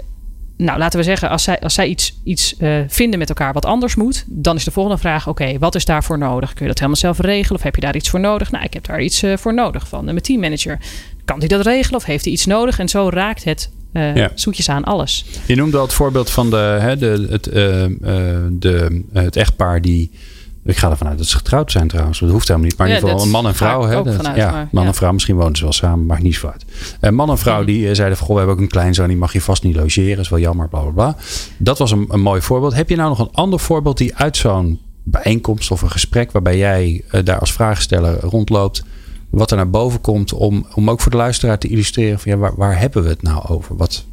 nou, 0.56 0.78
laten 0.78 0.98
we 0.98 1.04
zeggen, 1.04 1.30
als 1.30 1.42
zij, 1.42 1.60
als 1.60 1.74
zij 1.74 1.86
iets, 1.86 2.20
iets 2.24 2.54
uh, 2.58 2.80
vinden 2.88 3.18
met 3.18 3.28
elkaar 3.28 3.52
wat 3.52 3.64
anders 3.64 3.94
moet, 3.94 4.24
dan 4.26 4.56
is 4.56 4.64
de 4.64 4.70
volgende 4.70 4.98
vraag: 4.98 5.28
oké, 5.28 5.58
wat 5.58 5.74
is 5.74 5.84
daarvoor 5.84 6.18
nodig? 6.18 6.52
Kun 6.52 6.62
je 6.62 6.68
dat 6.68 6.78
helemaal 6.78 7.00
zelf 7.00 7.18
regelen 7.18 7.58
of 7.58 7.62
heb 7.62 7.74
je 7.74 7.80
daar 7.80 7.96
iets 7.96 8.10
voor 8.10 8.20
nodig? 8.20 8.50
Nou, 8.50 8.64
ik 8.64 8.74
heb 8.74 8.86
daar 8.86 9.02
iets 9.02 9.22
uh, 9.22 9.36
voor 9.36 9.54
nodig 9.54 9.88
van 9.88 10.04
mijn 10.04 10.20
teammanager. 10.20 10.78
Kan 11.24 11.38
hij 11.38 11.48
dat 11.48 11.66
regelen 11.66 12.00
of 12.00 12.04
heeft 12.04 12.24
hij 12.24 12.32
iets 12.32 12.46
nodig? 12.46 12.78
En 12.78 12.88
zo 12.88 13.08
raakt 13.08 13.44
het 13.44 13.70
uh, 13.92 14.16
ja. 14.16 14.30
zoetjes 14.34 14.68
aan 14.68 14.84
alles. 14.84 15.24
Je 15.46 15.56
noemde 15.56 15.76
al 15.76 15.82
het 15.82 15.92
voorbeeld 15.92 16.30
van 16.30 16.50
de, 16.50 16.56
hè, 16.56 16.96
de, 16.96 17.26
het, 17.30 17.44
de, 18.62 19.02
het 19.12 19.36
echtpaar 19.36 19.80
die 19.80 20.10
ik 20.66 20.76
ga 20.76 20.90
ervan 20.90 21.08
uit 21.08 21.18
dat 21.18 21.26
ze 21.26 21.36
getrouwd 21.36 21.72
zijn 21.72 21.88
trouwens. 21.88 22.18
Dat 22.18 22.30
hoeft 22.30 22.48
helemaal 22.48 22.68
niet. 22.68 22.78
Maar 22.78 22.88
in 22.88 22.94
ieder 22.94 23.08
geval 23.08 23.24
een 23.24 23.30
man 23.30 23.46
en 23.46 23.54
vrouw. 23.54 23.82
Hè, 23.82 24.02
dat, 24.02 24.14
vanuit, 24.14 24.36
ja, 24.36 24.50
maar, 24.50 24.68
man 24.70 24.82
ja. 24.82 24.88
en 24.88 24.94
vrouw. 24.94 25.12
Misschien 25.12 25.36
wonen 25.36 25.56
ze 25.56 25.62
wel 25.62 25.72
samen. 25.72 26.06
Maakt 26.06 26.22
niet 26.22 26.34
zo 26.34 26.46
uit. 26.46 26.64
Een 27.00 27.14
man 27.14 27.30
en 27.30 27.38
vrouw 27.38 27.64
die 27.64 27.88
uh, 27.88 27.94
zeiden 27.94 28.16
van... 28.16 28.26
Goh, 28.26 28.34
we 28.34 28.40
hebben 28.40 28.56
ook 28.56 28.62
een 28.62 28.70
kleinzoon. 28.70 29.08
Die 29.08 29.16
mag 29.16 29.32
je 29.32 29.40
vast 29.40 29.62
niet 29.62 29.76
logeren. 29.76 30.18
is 30.18 30.28
wel 30.28 30.38
jammer. 30.38 30.68
Bla, 30.68 30.80
bla, 30.80 30.90
bla. 30.90 31.16
Dat 31.58 31.78
was 31.78 31.90
een, 31.90 32.06
een 32.08 32.20
mooi 32.20 32.40
voorbeeld. 32.40 32.74
Heb 32.74 32.88
je 32.88 32.96
nou 32.96 33.08
nog 33.08 33.18
een 33.18 33.32
ander 33.32 33.60
voorbeeld 33.60 33.98
die 33.98 34.16
uit 34.16 34.36
zo'n 34.36 34.80
bijeenkomst 35.02 35.70
of 35.70 35.82
een 35.82 35.90
gesprek... 35.90 36.32
waarbij 36.32 36.56
jij 36.56 37.02
uh, 37.12 37.24
daar 37.24 37.38
als 37.38 37.52
vraagsteller 37.52 38.20
rondloopt... 38.20 38.84
wat 39.30 39.50
er 39.50 39.56
naar 39.56 39.70
boven 39.70 40.00
komt 40.00 40.32
om, 40.32 40.66
om 40.74 40.90
ook 40.90 41.00
voor 41.00 41.10
de 41.10 41.16
luisteraar 41.16 41.58
te 41.58 41.68
illustreren... 41.68 42.18
van 42.18 42.32
ja, 42.32 42.38
waar, 42.38 42.56
waar 42.56 42.78
hebben 42.78 43.02
we 43.02 43.08
het 43.08 43.22
nou 43.22 43.48
over? 43.48 43.76
Wat, 43.76 44.04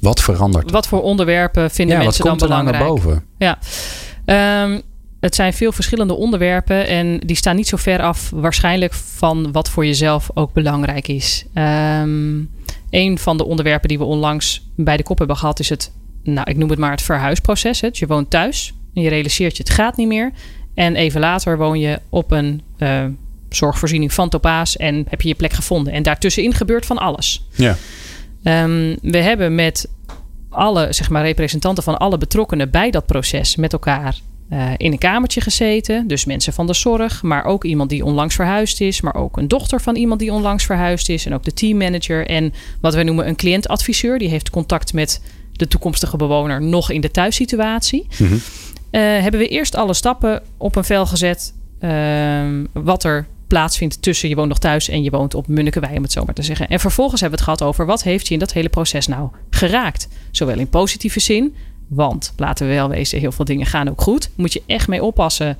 wat 0.00 0.22
verandert? 0.22 0.70
Wat 0.70 0.86
voor 0.86 1.02
onderwerpen 1.02 1.70
vinden 1.70 1.96
ja, 1.96 2.02
mensen 2.02 2.24
dan 2.24 2.36
belangrijk? 2.36 2.78
Wat 2.78 2.88
komt 2.88 3.04
er 3.04 3.06
naar 3.06 3.18
boven? 3.18 3.58
Ja. 4.26 4.62
Um, 4.64 4.82
het 5.24 5.34
zijn 5.34 5.52
veel 5.52 5.72
verschillende 5.72 6.14
onderwerpen 6.14 6.86
en 6.86 7.18
die 7.18 7.36
staan 7.36 7.56
niet 7.56 7.68
zo 7.68 7.76
ver 7.76 8.02
af 8.02 8.30
waarschijnlijk 8.30 8.92
van 8.92 9.52
wat 9.52 9.68
voor 9.68 9.86
jezelf 9.86 10.30
ook 10.34 10.52
belangrijk 10.52 11.08
is. 11.08 11.44
Um, 11.54 12.50
een 12.90 13.18
van 13.18 13.36
de 13.36 13.44
onderwerpen 13.44 13.88
die 13.88 13.98
we 13.98 14.04
onlangs 14.04 14.66
bij 14.76 14.96
de 14.96 15.02
kop 15.02 15.18
hebben 15.18 15.36
gehad 15.36 15.60
is 15.60 15.68
het, 15.68 15.92
nou 16.22 16.50
ik 16.50 16.56
noem 16.56 16.70
het 16.70 16.78
maar 16.78 16.90
het 16.90 17.02
verhuisproces. 17.02 17.80
Het. 17.80 17.98
Je 17.98 18.06
woont 18.06 18.30
thuis 18.30 18.72
en 18.94 19.02
je 19.02 19.08
realiseert 19.08 19.56
je 19.56 19.62
het 19.62 19.72
gaat 19.72 19.96
niet 19.96 20.08
meer. 20.08 20.32
En 20.74 20.96
even 20.96 21.20
later 21.20 21.58
woon 21.58 21.78
je 21.78 22.00
op 22.08 22.30
een 22.30 22.62
uh, 22.78 23.04
zorgvoorziening 23.48 24.12
van 24.12 24.28
Topaas 24.28 24.76
en 24.76 25.06
heb 25.08 25.20
je 25.20 25.28
je 25.28 25.34
plek 25.34 25.52
gevonden. 25.52 25.92
En 25.92 26.02
daartussenin 26.02 26.54
gebeurt 26.54 26.86
van 26.86 26.98
alles. 26.98 27.46
Ja. 27.54 27.76
Ehm, 28.42 28.96
we 29.02 29.18
hebben 29.18 29.54
met 29.54 29.88
alle 30.48 30.92
zeg 30.92 31.10
maar, 31.10 31.24
representanten 31.24 31.82
van 31.82 31.98
alle 31.98 32.18
betrokkenen 32.18 32.70
bij 32.70 32.90
dat 32.90 33.06
proces 33.06 33.56
met 33.56 33.72
elkaar 33.72 34.16
uh, 34.50 34.70
in 34.76 34.92
een 34.92 34.98
kamertje 34.98 35.40
gezeten. 35.40 36.06
Dus 36.06 36.24
mensen 36.24 36.52
van 36.52 36.66
de 36.66 36.74
zorg, 36.74 37.22
maar 37.22 37.44
ook 37.44 37.64
iemand 37.64 37.90
die 37.90 38.04
onlangs 38.04 38.34
verhuisd 38.34 38.80
is, 38.80 39.00
maar 39.00 39.14
ook 39.14 39.36
een 39.36 39.48
dochter 39.48 39.80
van 39.80 39.96
iemand 39.96 40.20
die 40.20 40.32
onlangs 40.32 40.64
verhuisd 40.64 41.08
is 41.08 41.26
en 41.26 41.34
ook 41.34 41.44
de 41.44 41.52
teammanager 41.52 42.26
en 42.26 42.52
wat 42.80 42.94
wij 42.94 43.02
noemen 43.02 43.28
een 43.28 43.36
cliëntadviseur. 43.36 44.18
Die 44.18 44.28
heeft 44.28 44.50
contact 44.50 44.92
met 44.92 45.20
de 45.52 45.68
toekomstige 45.68 46.16
bewoner 46.16 46.62
nog 46.62 46.90
in 46.90 47.00
de 47.00 47.10
thuissituatie. 47.10 48.06
Mm 48.18 48.26
-hmm. 48.26 48.34
uh, 48.34 48.40
hebben 49.00 49.40
we 49.40 49.48
eerst 49.48 49.74
alle 49.74 49.94
stappen 49.94 50.42
op 50.56 50.76
een 50.76 50.84
vel 50.84 51.06
gezet. 51.06 51.54
Uh, 51.80 52.42
wat 52.72 53.04
er 53.04 53.26
plaatsvindt 53.46 54.02
tussen 54.02 54.28
je 54.28 54.34
woont 54.34 54.48
nog 54.48 54.58
thuis 54.58 54.88
en 54.88 55.02
je 55.02 55.10
woont 55.10 55.34
op 55.34 55.48
Munnikewei, 55.48 55.96
om 55.96 56.02
het 56.02 56.12
zo 56.12 56.24
maar 56.24 56.34
te 56.34 56.42
zeggen. 56.42 56.68
En 56.68 56.80
vervolgens 56.80 57.20
hebben 57.20 57.38
we 57.38 57.44
het 57.44 57.54
gehad 57.54 57.70
over 57.70 57.86
wat 57.86 58.02
heeft 58.02 58.26
je 58.26 58.34
in 58.34 58.40
dat 58.40 58.52
hele 58.52 58.68
proces 58.68 59.06
nou 59.06 59.28
geraakt. 59.50 60.08
Zowel 60.30 60.58
in 60.58 60.68
positieve 60.68 61.20
zin, 61.20 61.54
want 61.88 62.32
laten 62.36 62.66
we 62.66 62.74
wel 62.74 62.88
wezen, 62.88 63.18
heel 63.18 63.32
veel 63.32 63.44
dingen 63.44 63.66
gaan 63.66 63.88
ook 63.88 64.00
goed. 64.00 64.30
Moet 64.34 64.52
je 64.52 64.62
echt 64.66 64.88
mee 64.88 65.02
oppassen. 65.02 65.58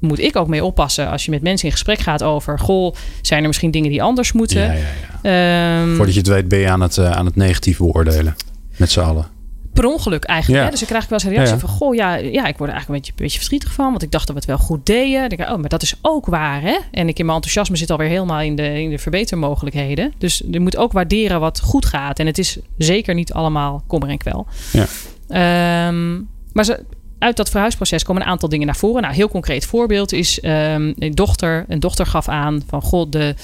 Moet 0.00 0.18
ik 0.18 0.36
ook 0.36 0.48
mee 0.48 0.64
oppassen 0.64 1.10
als 1.10 1.24
je 1.24 1.30
met 1.30 1.42
mensen 1.42 1.66
in 1.66 1.72
gesprek 1.72 1.98
gaat 1.98 2.22
over... 2.22 2.58
goh, 2.58 2.94
zijn 3.22 3.40
er 3.40 3.46
misschien 3.46 3.70
dingen 3.70 3.90
die 3.90 4.02
anders 4.02 4.32
moeten? 4.32 4.60
Ja, 4.60 4.72
ja, 4.72 4.86
ja. 5.22 5.80
Um, 5.82 5.96
Voordat 5.96 6.14
je 6.14 6.20
het 6.20 6.28
weet 6.28 6.48
ben 6.48 6.58
je 6.58 6.68
aan 6.68 6.80
het, 6.80 6.96
uh, 6.96 7.10
aan 7.10 7.26
het 7.26 7.36
negatief 7.36 7.78
beoordelen. 7.78 8.36
Met 8.76 8.90
z'n 8.90 9.00
allen 9.00 9.38
per 9.72 9.84
ongeluk 9.84 10.24
eigenlijk. 10.24 10.58
Ja. 10.60 10.64
Hè? 10.64 10.70
Dus 10.70 10.82
ik 10.82 10.88
krijg 10.88 11.08
wel 11.08 11.18
eens 11.18 11.28
een 11.28 11.34
reactie 11.34 11.54
ja, 11.54 11.60
ja. 11.60 11.68
van... 11.68 11.76
goh, 11.76 11.94
ja, 11.94 12.14
ja, 12.14 12.46
ik 12.46 12.56
word 12.56 12.70
er 12.70 12.76
eigenlijk 12.76 12.88
een 12.88 12.94
beetje, 12.94 13.10
een 13.10 13.22
beetje 13.24 13.38
verdrietig 13.38 13.72
van... 13.72 13.90
want 13.90 14.02
ik 14.02 14.10
dacht 14.10 14.26
dat 14.26 14.34
we 14.34 14.40
het 14.40 14.50
wel 14.50 14.66
goed 14.66 14.86
deden. 14.86 15.20
Dan 15.20 15.28
denk 15.28 15.40
ik, 15.40 15.48
oh, 15.48 15.60
maar 15.60 15.68
dat 15.68 15.82
is 15.82 15.94
ook 16.02 16.26
waar, 16.26 16.62
hè? 16.62 16.78
En 16.90 17.08
ik 17.08 17.18
in 17.18 17.24
mijn 17.24 17.36
enthousiasme 17.36 17.76
zit 17.76 17.90
alweer 17.90 18.08
helemaal 18.08 18.40
in 18.40 18.56
de, 18.56 18.82
in 18.82 18.90
de 18.90 18.98
verbetermogelijkheden. 18.98 20.12
Dus 20.18 20.42
je 20.50 20.60
moet 20.60 20.76
ook 20.76 20.92
waarderen 20.92 21.40
wat 21.40 21.60
goed 21.60 21.86
gaat. 21.86 22.18
En 22.18 22.26
het 22.26 22.38
is 22.38 22.58
zeker 22.78 23.14
niet 23.14 23.32
allemaal 23.32 23.84
kommer 23.86 24.08
en 24.08 24.18
kwel. 24.18 24.46
Ja. 24.72 24.86
Um, 25.30 26.28
maar 26.52 26.64
ze, 26.64 26.84
uit 27.18 27.36
dat 27.36 27.50
verhuisproces 27.50 28.02
komen 28.02 28.22
een 28.22 28.28
aantal 28.28 28.48
dingen 28.48 28.66
naar 28.66 28.76
voren. 28.76 29.02
Nou, 29.02 29.14
heel 29.14 29.28
concreet 29.28 29.66
voorbeeld 29.66 30.12
is 30.12 30.42
um, 30.42 30.94
een 30.98 31.14
dochter. 31.14 31.64
Een 31.68 31.80
dochter 31.80 32.06
gaf 32.06 32.28
aan 32.28 32.62
van... 32.66 32.82
god, 32.82 33.12
de, 33.12 33.34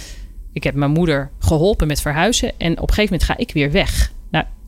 ik 0.53 0.65
heb 0.65 0.75
mijn 0.75 0.91
moeder 0.91 1.31
geholpen 1.39 1.87
met 1.87 2.01
verhuizen... 2.01 2.53
en 2.59 2.73
op 2.73 2.89
een 2.89 2.95
gegeven 2.95 3.13
moment 3.13 3.23
ga 3.23 3.37
ik 3.37 3.53
weer 3.53 3.71
weg 3.71 4.15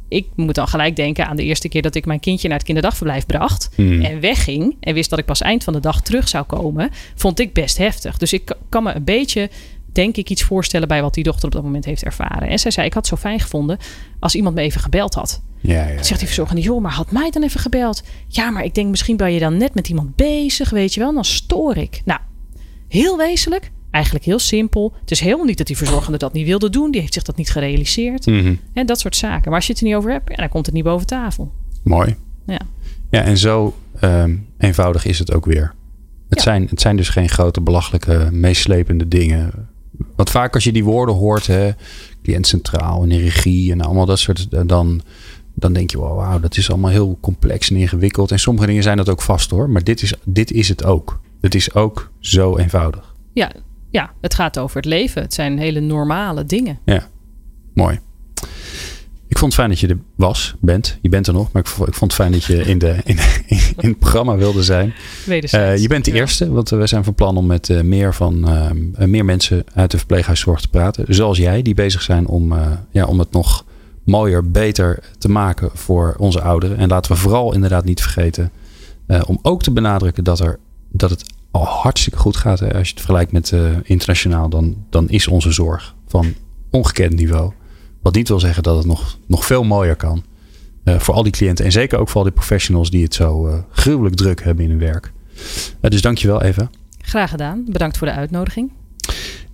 ik 0.09 0.27
moet 0.35 0.55
dan 0.55 0.69
gelijk 0.69 0.97
denken 0.97 1.27
aan 1.27 1.37
de 1.37 1.43
eerste 1.43 1.69
keer 1.69 1.83
dat 1.83 1.95
ik 1.95 2.07
mijn 2.07 2.21
kindje 2.21 2.49
naar 2.49 2.57
het 2.57 2.67
kinderdagverblijf 2.67 3.27
bracht. 3.27 3.71
Hmm. 3.75 4.03
En 4.03 4.21
wegging. 4.21 4.77
En 4.81 4.95
wist 4.95 5.11
dat 5.11 5.19
ik 5.19 5.25
pas 5.25 5.41
eind 5.41 5.65
van 5.65 5.73
de 5.73 5.81
dag 5.81 6.03
terug 6.03 6.29
zou 6.29 6.45
komen. 6.45 6.91
Vond 7.15 7.39
ik 7.39 7.53
best 7.53 7.79
heftig. 7.79 8.19
Dus 8.19 8.33
ik 8.33 8.57
kan 8.69 8.83
me 8.83 8.95
een 8.95 9.05
beetje, 9.05 9.51
denk 9.99 10.17
ik, 10.17 10.31
iets 10.31 10.43
voorstellen 10.43 10.89
bij 10.89 11.03
wat 11.03 11.15
die 11.15 11.25
dochter 11.25 11.45
op 11.45 11.53
dat 11.53 11.63
moment 11.63 11.85
heeft 11.85 12.05
ervaren. 12.05 12.49
En 12.49 12.59
zij 12.59 12.71
zei: 12.71 12.87
Ik 12.87 12.93
had 12.93 13.09
het 13.09 13.19
zo 13.19 13.29
fijn 13.29 13.41
gevonden 13.41 13.79
als 14.21 14.35
iemand 14.35 14.55
me 14.55 14.61
even 14.61 14.81
gebeld 14.81 15.15
had. 15.15 15.43
Ja, 15.61 15.89
ja, 15.89 16.03
zegt 16.03 16.19
die 16.19 16.27
verzorgende: 16.27 16.63
Joh, 16.63 16.83
maar 16.83 16.93
had 16.93 17.11
mij 17.11 17.31
dan 17.31 17.43
even 17.43 17.61
gebeld? 17.61 18.03
Ja, 18.29 18.51
maar 18.51 18.65
ik 18.65 18.75
denk 18.75 18.89
misschien 18.91 19.17
ben 19.17 19.33
je 19.33 19.41
dan 19.41 19.57
net 19.57 19.75
met 19.75 19.89
iemand 19.89 20.17
bezig, 20.17 20.71
weet 20.71 20.95
je 20.95 21.01
wel. 21.01 21.15
Dan 21.15 21.25
stoor 21.25 21.77
ik. 21.77 22.03
Nou, 22.05 22.21
heel 22.89 23.17
wezenlijk. 23.17 23.71
Eigenlijk 23.91 24.25
heel 24.25 24.39
simpel. 24.39 24.93
Het 25.01 25.11
is 25.11 25.21
helemaal 25.21 25.45
niet 25.45 25.59
dat 25.59 25.67
die 25.67 25.77
verzorgende 25.77 26.19
dat 26.19 26.33
niet 26.33 26.47
wilde 26.47 26.71
doen. 26.71 26.91
Die 26.91 27.01
heeft 27.01 27.15
zich 27.15 27.23
dat 27.23 27.37
niet 27.37 27.51
gerealiseerd. 27.51 28.27
Mm 28.27 28.41
-hmm. 28.41 28.61
En 28.73 28.87
dat 28.87 29.01
soort 29.01 29.17
zaken. 29.17 29.45
Maar 29.45 29.55
als 29.55 29.67
je 29.67 29.73
het 29.73 29.81
er 29.81 29.87
niet 29.89 29.97
over 29.97 30.11
hebt, 30.11 30.29
ja, 30.31 30.37
dan 30.37 30.49
komt 30.49 30.67
het 30.67 30.75
niet 30.75 30.85
boven 30.85 31.07
tafel. 31.07 31.53
Mooi. 31.85 32.17
Ja, 32.47 32.61
ja 33.11 33.23
en 33.23 33.39
zo 33.39 33.77
um, 34.01 34.47
eenvoudig 34.59 35.05
is 35.05 35.19
het 35.19 35.33
ook 35.35 35.45
weer. 35.45 35.75
Het, 36.29 36.39
Ja. 36.39 36.45
zijn, 36.45 36.67
het 36.71 36.81
zijn 36.81 36.97
dus 36.97 37.09
geen 37.09 37.29
grote, 37.29 37.61
belachelijke, 37.61 38.29
meeslepende 38.33 39.09
dingen. 39.09 39.69
Want 40.17 40.31
vaak 40.31 40.55
als 40.55 40.65
je 40.65 40.73
die 40.73 40.85
woorden 40.85 41.15
hoort, 41.15 41.47
hè, 41.47 41.71
cliënt 42.23 42.47
centraal 42.47 43.03
en 43.03 43.19
regie 43.19 43.73
en 43.73 43.81
allemaal 43.81 44.07
dat 44.07 44.19
soort, 44.19 44.69
dan, 44.69 45.03
dan 45.55 45.73
denk 45.73 45.91
je, 45.91 45.99
wow, 45.99 46.17
wauw, 46.17 46.41
dat 46.41 46.57
is 46.57 46.71
allemaal 46.71 46.91
heel 46.91 47.19
complex 47.21 47.71
en 47.71 47.77
ingewikkeld. 47.77 48.31
En 48.31 48.39
sommige 48.39 48.67
dingen 48.67 48.83
zijn 48.83 48.97
dat 48.97 49.09
ook 49.09 49.23
vast 49.23 49.51
hoor. 49.51 49.71
Maar 49.71 49.85
dit 49.85 50.03
is, 50.03 50.15
dit 50.25 50.51
is 50.51 50.69
het 50.69 50.85
ook. 50.85 51.21
Het 51.41 51.55
is 51.55 51.75
ook 51.75 52.11
zo 52.19 52.57
eenvoudig. 52.57 53.15
ja, 53.33 53.53
ja, 53.91 54.13
het 54.21 54.35
gaat 54.35 54.59
over 54.59 54.77
het 54.77 54.85
leven. 54.85 55.23
Het 55.23 55.35
zijn 55.35 55.59
hele 55.59 55.81
normale 55.81 56.45
dingen. 56.45 56.79
Mooi. 57.75 58.01
Ik 59.29 59.39
vond 59.39 59.53
het 59.53 59.55
fijn 59.55 59.69
dat 59.69 59.81
je 59.81 59.89
er 59.89 59.99
was, 60.15 60.55
bent. 60.61 60.99
Je 61.03 61.09
bent 61.09 61.27
er 61.27 61.33
nog, 61.33 61.53
maar 61.53 61.63
ik 61.63 61.69
vond, 61.69 61.89
ik 61.89 61.95
vond 61.95 62.13
het 62.13 62.21
fijn 62.21 62.33
dat 62.33 62.45
je 62.45 62.65
in, 62.65 62.79
de, 62.79 62.97
in, 63.05 63.58
in 63.79 63.89
het 63.89 63.99
programma 63.99 64.37
wilde 64.37 64.63
zijn. 64.63 64.93
Uh, 65.29 65.77
je 65.77 65.89
bent 65.89 66.05
de 66.05 66.11
Ja. 66.11 66.17
eerste, 66.17 66.51
want 66.51 66.71
we 66.71 66.87
zijn 66.87 67.05
van 67.05 67.15
plan 67.15 67.37
om 67.37 67.47
met 67.47 67.69
uh, 67.69 67.81
meer, 67.81 68.15
van, 68.15 68.49
meer 68.99 69.25
mensen 69.25 69.65
uit 69.75 69.91
de 69.91 69.97
verpleeghuiszorg 69.97 70.61
te 70.61 70.69
praten. 70.69 71.05
Zoals 71.15 71.39
jij, 71.39 71.63
die 71.63 71.75
bezig 71.75 72.03
zijn 72.03 72.27
om, 72.27 72.53
eh, 72.53 72.67
ja, 72.91 73.05
om 73.05 73.19
het 73.19 73.33
nog 73.33 73.65
mooier, 74.05 74.51
beter 74.51 74.99
te 75.19 75.29
maken 75.29 75.71
voor 75.75 76.15
onze 76.19 76.41
ouderen. 76.41 76.77
En 76.77 76.89
laten 76.89 77.13
we 77.13 77.19
vooral 77.19 77.55
inderdaad 77.55 77.85
niet 77.85 78.01
vergeten 78.03 78.51
eh, 79.07 79.21
om 79.27 79.39
ook 79.43 79.63
te 79.63 79.71
benadrukken 79.71 80.25
dat, 80.25 80.41
er, 80.41 80.59
dat 80.91 81.11
het 81.11 81.25
al 81.51 81.65
hartstikke 81.65 82.19
goed 82.19 82.37
gaat. 82.37 82.61
Hè. 82.61 82.67
Als 82.67 82.87
je 82.89 82.95
het 82.95 83.01
vergelijkt 83.01 83.33
met 83.33 83.53
eh, 83.53 83.61
internationaal, 83.83 84.49
dan, 84.49 84.77
dan 84.91 85.09
is 85.09 85.29
onze 85.29 85.53
zorg 85.53 85.95
van 86.07 86.35
ongekend 86.71 87.15
niveau. 87.15 87.53
Wat 88.03 88.15
niet 88.15 88.29
wil 88.29 88.41
zeggen 88.41 88.63
dat 88.63 88.77
het 88.77 88.87
nog, 88.87 89.19
nog 89.27 89.45
veel 89.45 89.65
mooier 89.65 89.97
kan. 89.97 90.25
Eh, 90.95 90.99
voor 91.01 91.15
al 91.15 91.23
die 91.23 91.33
cliënten 91.33 91.65
en 91.65 91.73
zeker 91.73 91.99
ook 91.99 92.09
voor 92.09 92.17
al 92.17 92.23
die 92.23 92.33
professionals 92.33 92.91
die 92.91 93.03
het 93.03 93.15
zo 93.15 93.47
eh, 93.47 93.55
gruwelijk 93.73 94.17
druk 94.17 94.43
hebben 94.45 94.65
in 94.65 94.71
hun 94.71 94.79
werk. 94.81 95.13
Eh, 95.81 95.91
dus 95.91 96.01
dankjewel 96.03 96.43
even. 96.43 96.71
Graag 97.01 97.31
gedaan. 97.31 97.65
Bedankt 97.69 97.99
voor 97.99 98.07
de 98.07 98.13
uitnodiging. 98.13 98.73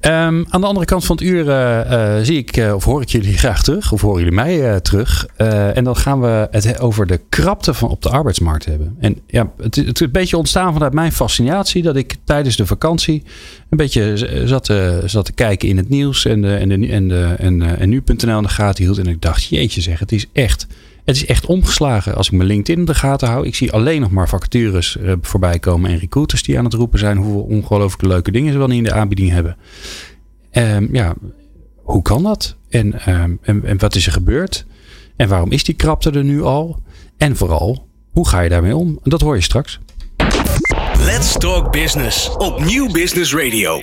Ehm, 0.01 0.45
aan 0.49 0.61
de 0.61 0.66
andere 0.66 0.87
kant 0.87 1.05
van 1.05 1.16
het 1.16 1.24
uur 1.24 1.45
zie 2.24 2.39
ik 2.39 2.72
of 2.74 2.85
hoor 2.85 3.03
ik 3.03 3.09
jullie 3.09 3.39
graag 3.39 3.62
terug. 3.62 3.93
Of 3.93 4.01
horen 4.01 4.18
jullie 4.18 4.35
mij 4.35 4.80
terug. 4.80 5.26
En 5.74 5.85
dan 5.85 5.97
gaan 5.97 6.20
we 6.20 6.49
het 6.51 6.64
he- 6.64 6.80
over 6.80 7.07
de 7.07 7.20
krapte 7.28 7.74
van 7.74 7.89
op 7.89 8.03
de 8.03 8.09
arbeidsmarkt 8.09 8.64
hebben. 8.64 8.97
En 8.99 9.18
ja, 9.26 9.51
het, 9.62 9.76
het 9.76 9.95
is 10.01 10.07
een 10.07 10.12
beetje 10.12 10.37
ontstaan 10.37 10.72
vanuit 10.72 10.93
mijn 10.93 11.12
fascinatie. 11.12 11.82
Dat 11.82 11.97
ik 11.97 12.14
tijdens 12.24 12.57
de 12.57 12.66
vakantie 12.66 13.22
een 13.70 13.76
beetje 13.76 14.43
zat, 14.47 14.64
te- 14.64 15.03
zat 15.05 15.24
te 15.24 15.32
kijken 15.32 15.68
in 15.68 15.76
het 15.76 15.89
nieuws. 15.89 16.24
En, 16.24 16.43
de, 16.43 16.55
en, 16.57 16.68
de, 16.68 16.87
en, 16.89 17.09
de, 17.09 17.35
en, 17.39 17.62
en 17.78 17.89
nu.nl 17.89 18.37
in 18.37 18.43
de 18.43 18.49
gaten 18.49 18.85
hield. 18.85 18.99
En 18.99 19.07
ik 19.07 19.22
dacht, 19.22 19.45
jeetje 19.45 19.80
zeg, 19.80 19.99
het 19.99 20.12
is 20.12 20.26
echt... 20.32 20.66
Het 21.05 21.17
is 21.17 21.27
echt 21.27 21.47
omgeslagen. 21.47 22.15
Als 22.15 22.27
ik 22.27 22.33
mijn 22.33 22.49
LinkedIn 22.49 22.79
in 22.79 22.85
de 22.85 22.95
gaten 22.95 23.29
hou. 23.29 23.47
Ik 23.47 23.55
zie 23.55 23.73
alleen 23.73 24.01
nog 24.01 24.11
maar 24.11 24.29
vacatures 24.29 24.97
eh, 24.97 25.13
voorbij 25.21 25.59
komen. 25.59 25.91
En 25.91 25.99
recruiters 25.99 26.43
die 26.43 26.59
aan 26.59 26.65
het 26.65 26.75
roepen 26.75 26.99
zijn. 26.99 27.17
Hoeveel 27.17 27.43
ongelooflijke 27.43 28.07
leuke 28.07 28.31
dingen 28.31 28.53
ze 28.53 28.59
wel 28.59 28.67
niet 28.67 28.79
in 28.79 28.85
de 28.85 28.93
aanbieding 28.93 29.31
hebben. 29.31 29.57
Ehm, 30.51 30.87
ja, 30.93 31.15
hoe 31.75 32.03
kan 32.03 32.23
dat? 32.23 32.57
En, 32.69 33.01
ehm, 33.01 33.35
en, 33.43 33.65
en 33.65 33.79
wat 33.79 33.95
is 33.95 34.07
er 34.07 34.13
gebeurd? 34.13 34.67
En 35.17 35.29
waarom 35.29 35.51
is 35.51 35.65
die 35.65 35.75
krapte 35.75 36.11
er 36.11 36.25
nu 36.25 36.43
al? 36.43 36.83
En 37.17 37.37
vooral, 37.37 37.89
hoe 38.11 38.29
ga 38.29 38.41
je 38.41 38.49
daarmee 38.49 38.77
om? 38.77 38.99
Dat 39.03 39.21
hoor 39.21 39.35
je 39.35 39.43
straks. 39.43 39.81
Let's 40.99 41.33
Talk 41.39 41.73
Business 41.73 42.37
op 42.37 42.65
Nieuw 42.65 42.93
Business 42.93 43.35
Radio. 43.35 43.81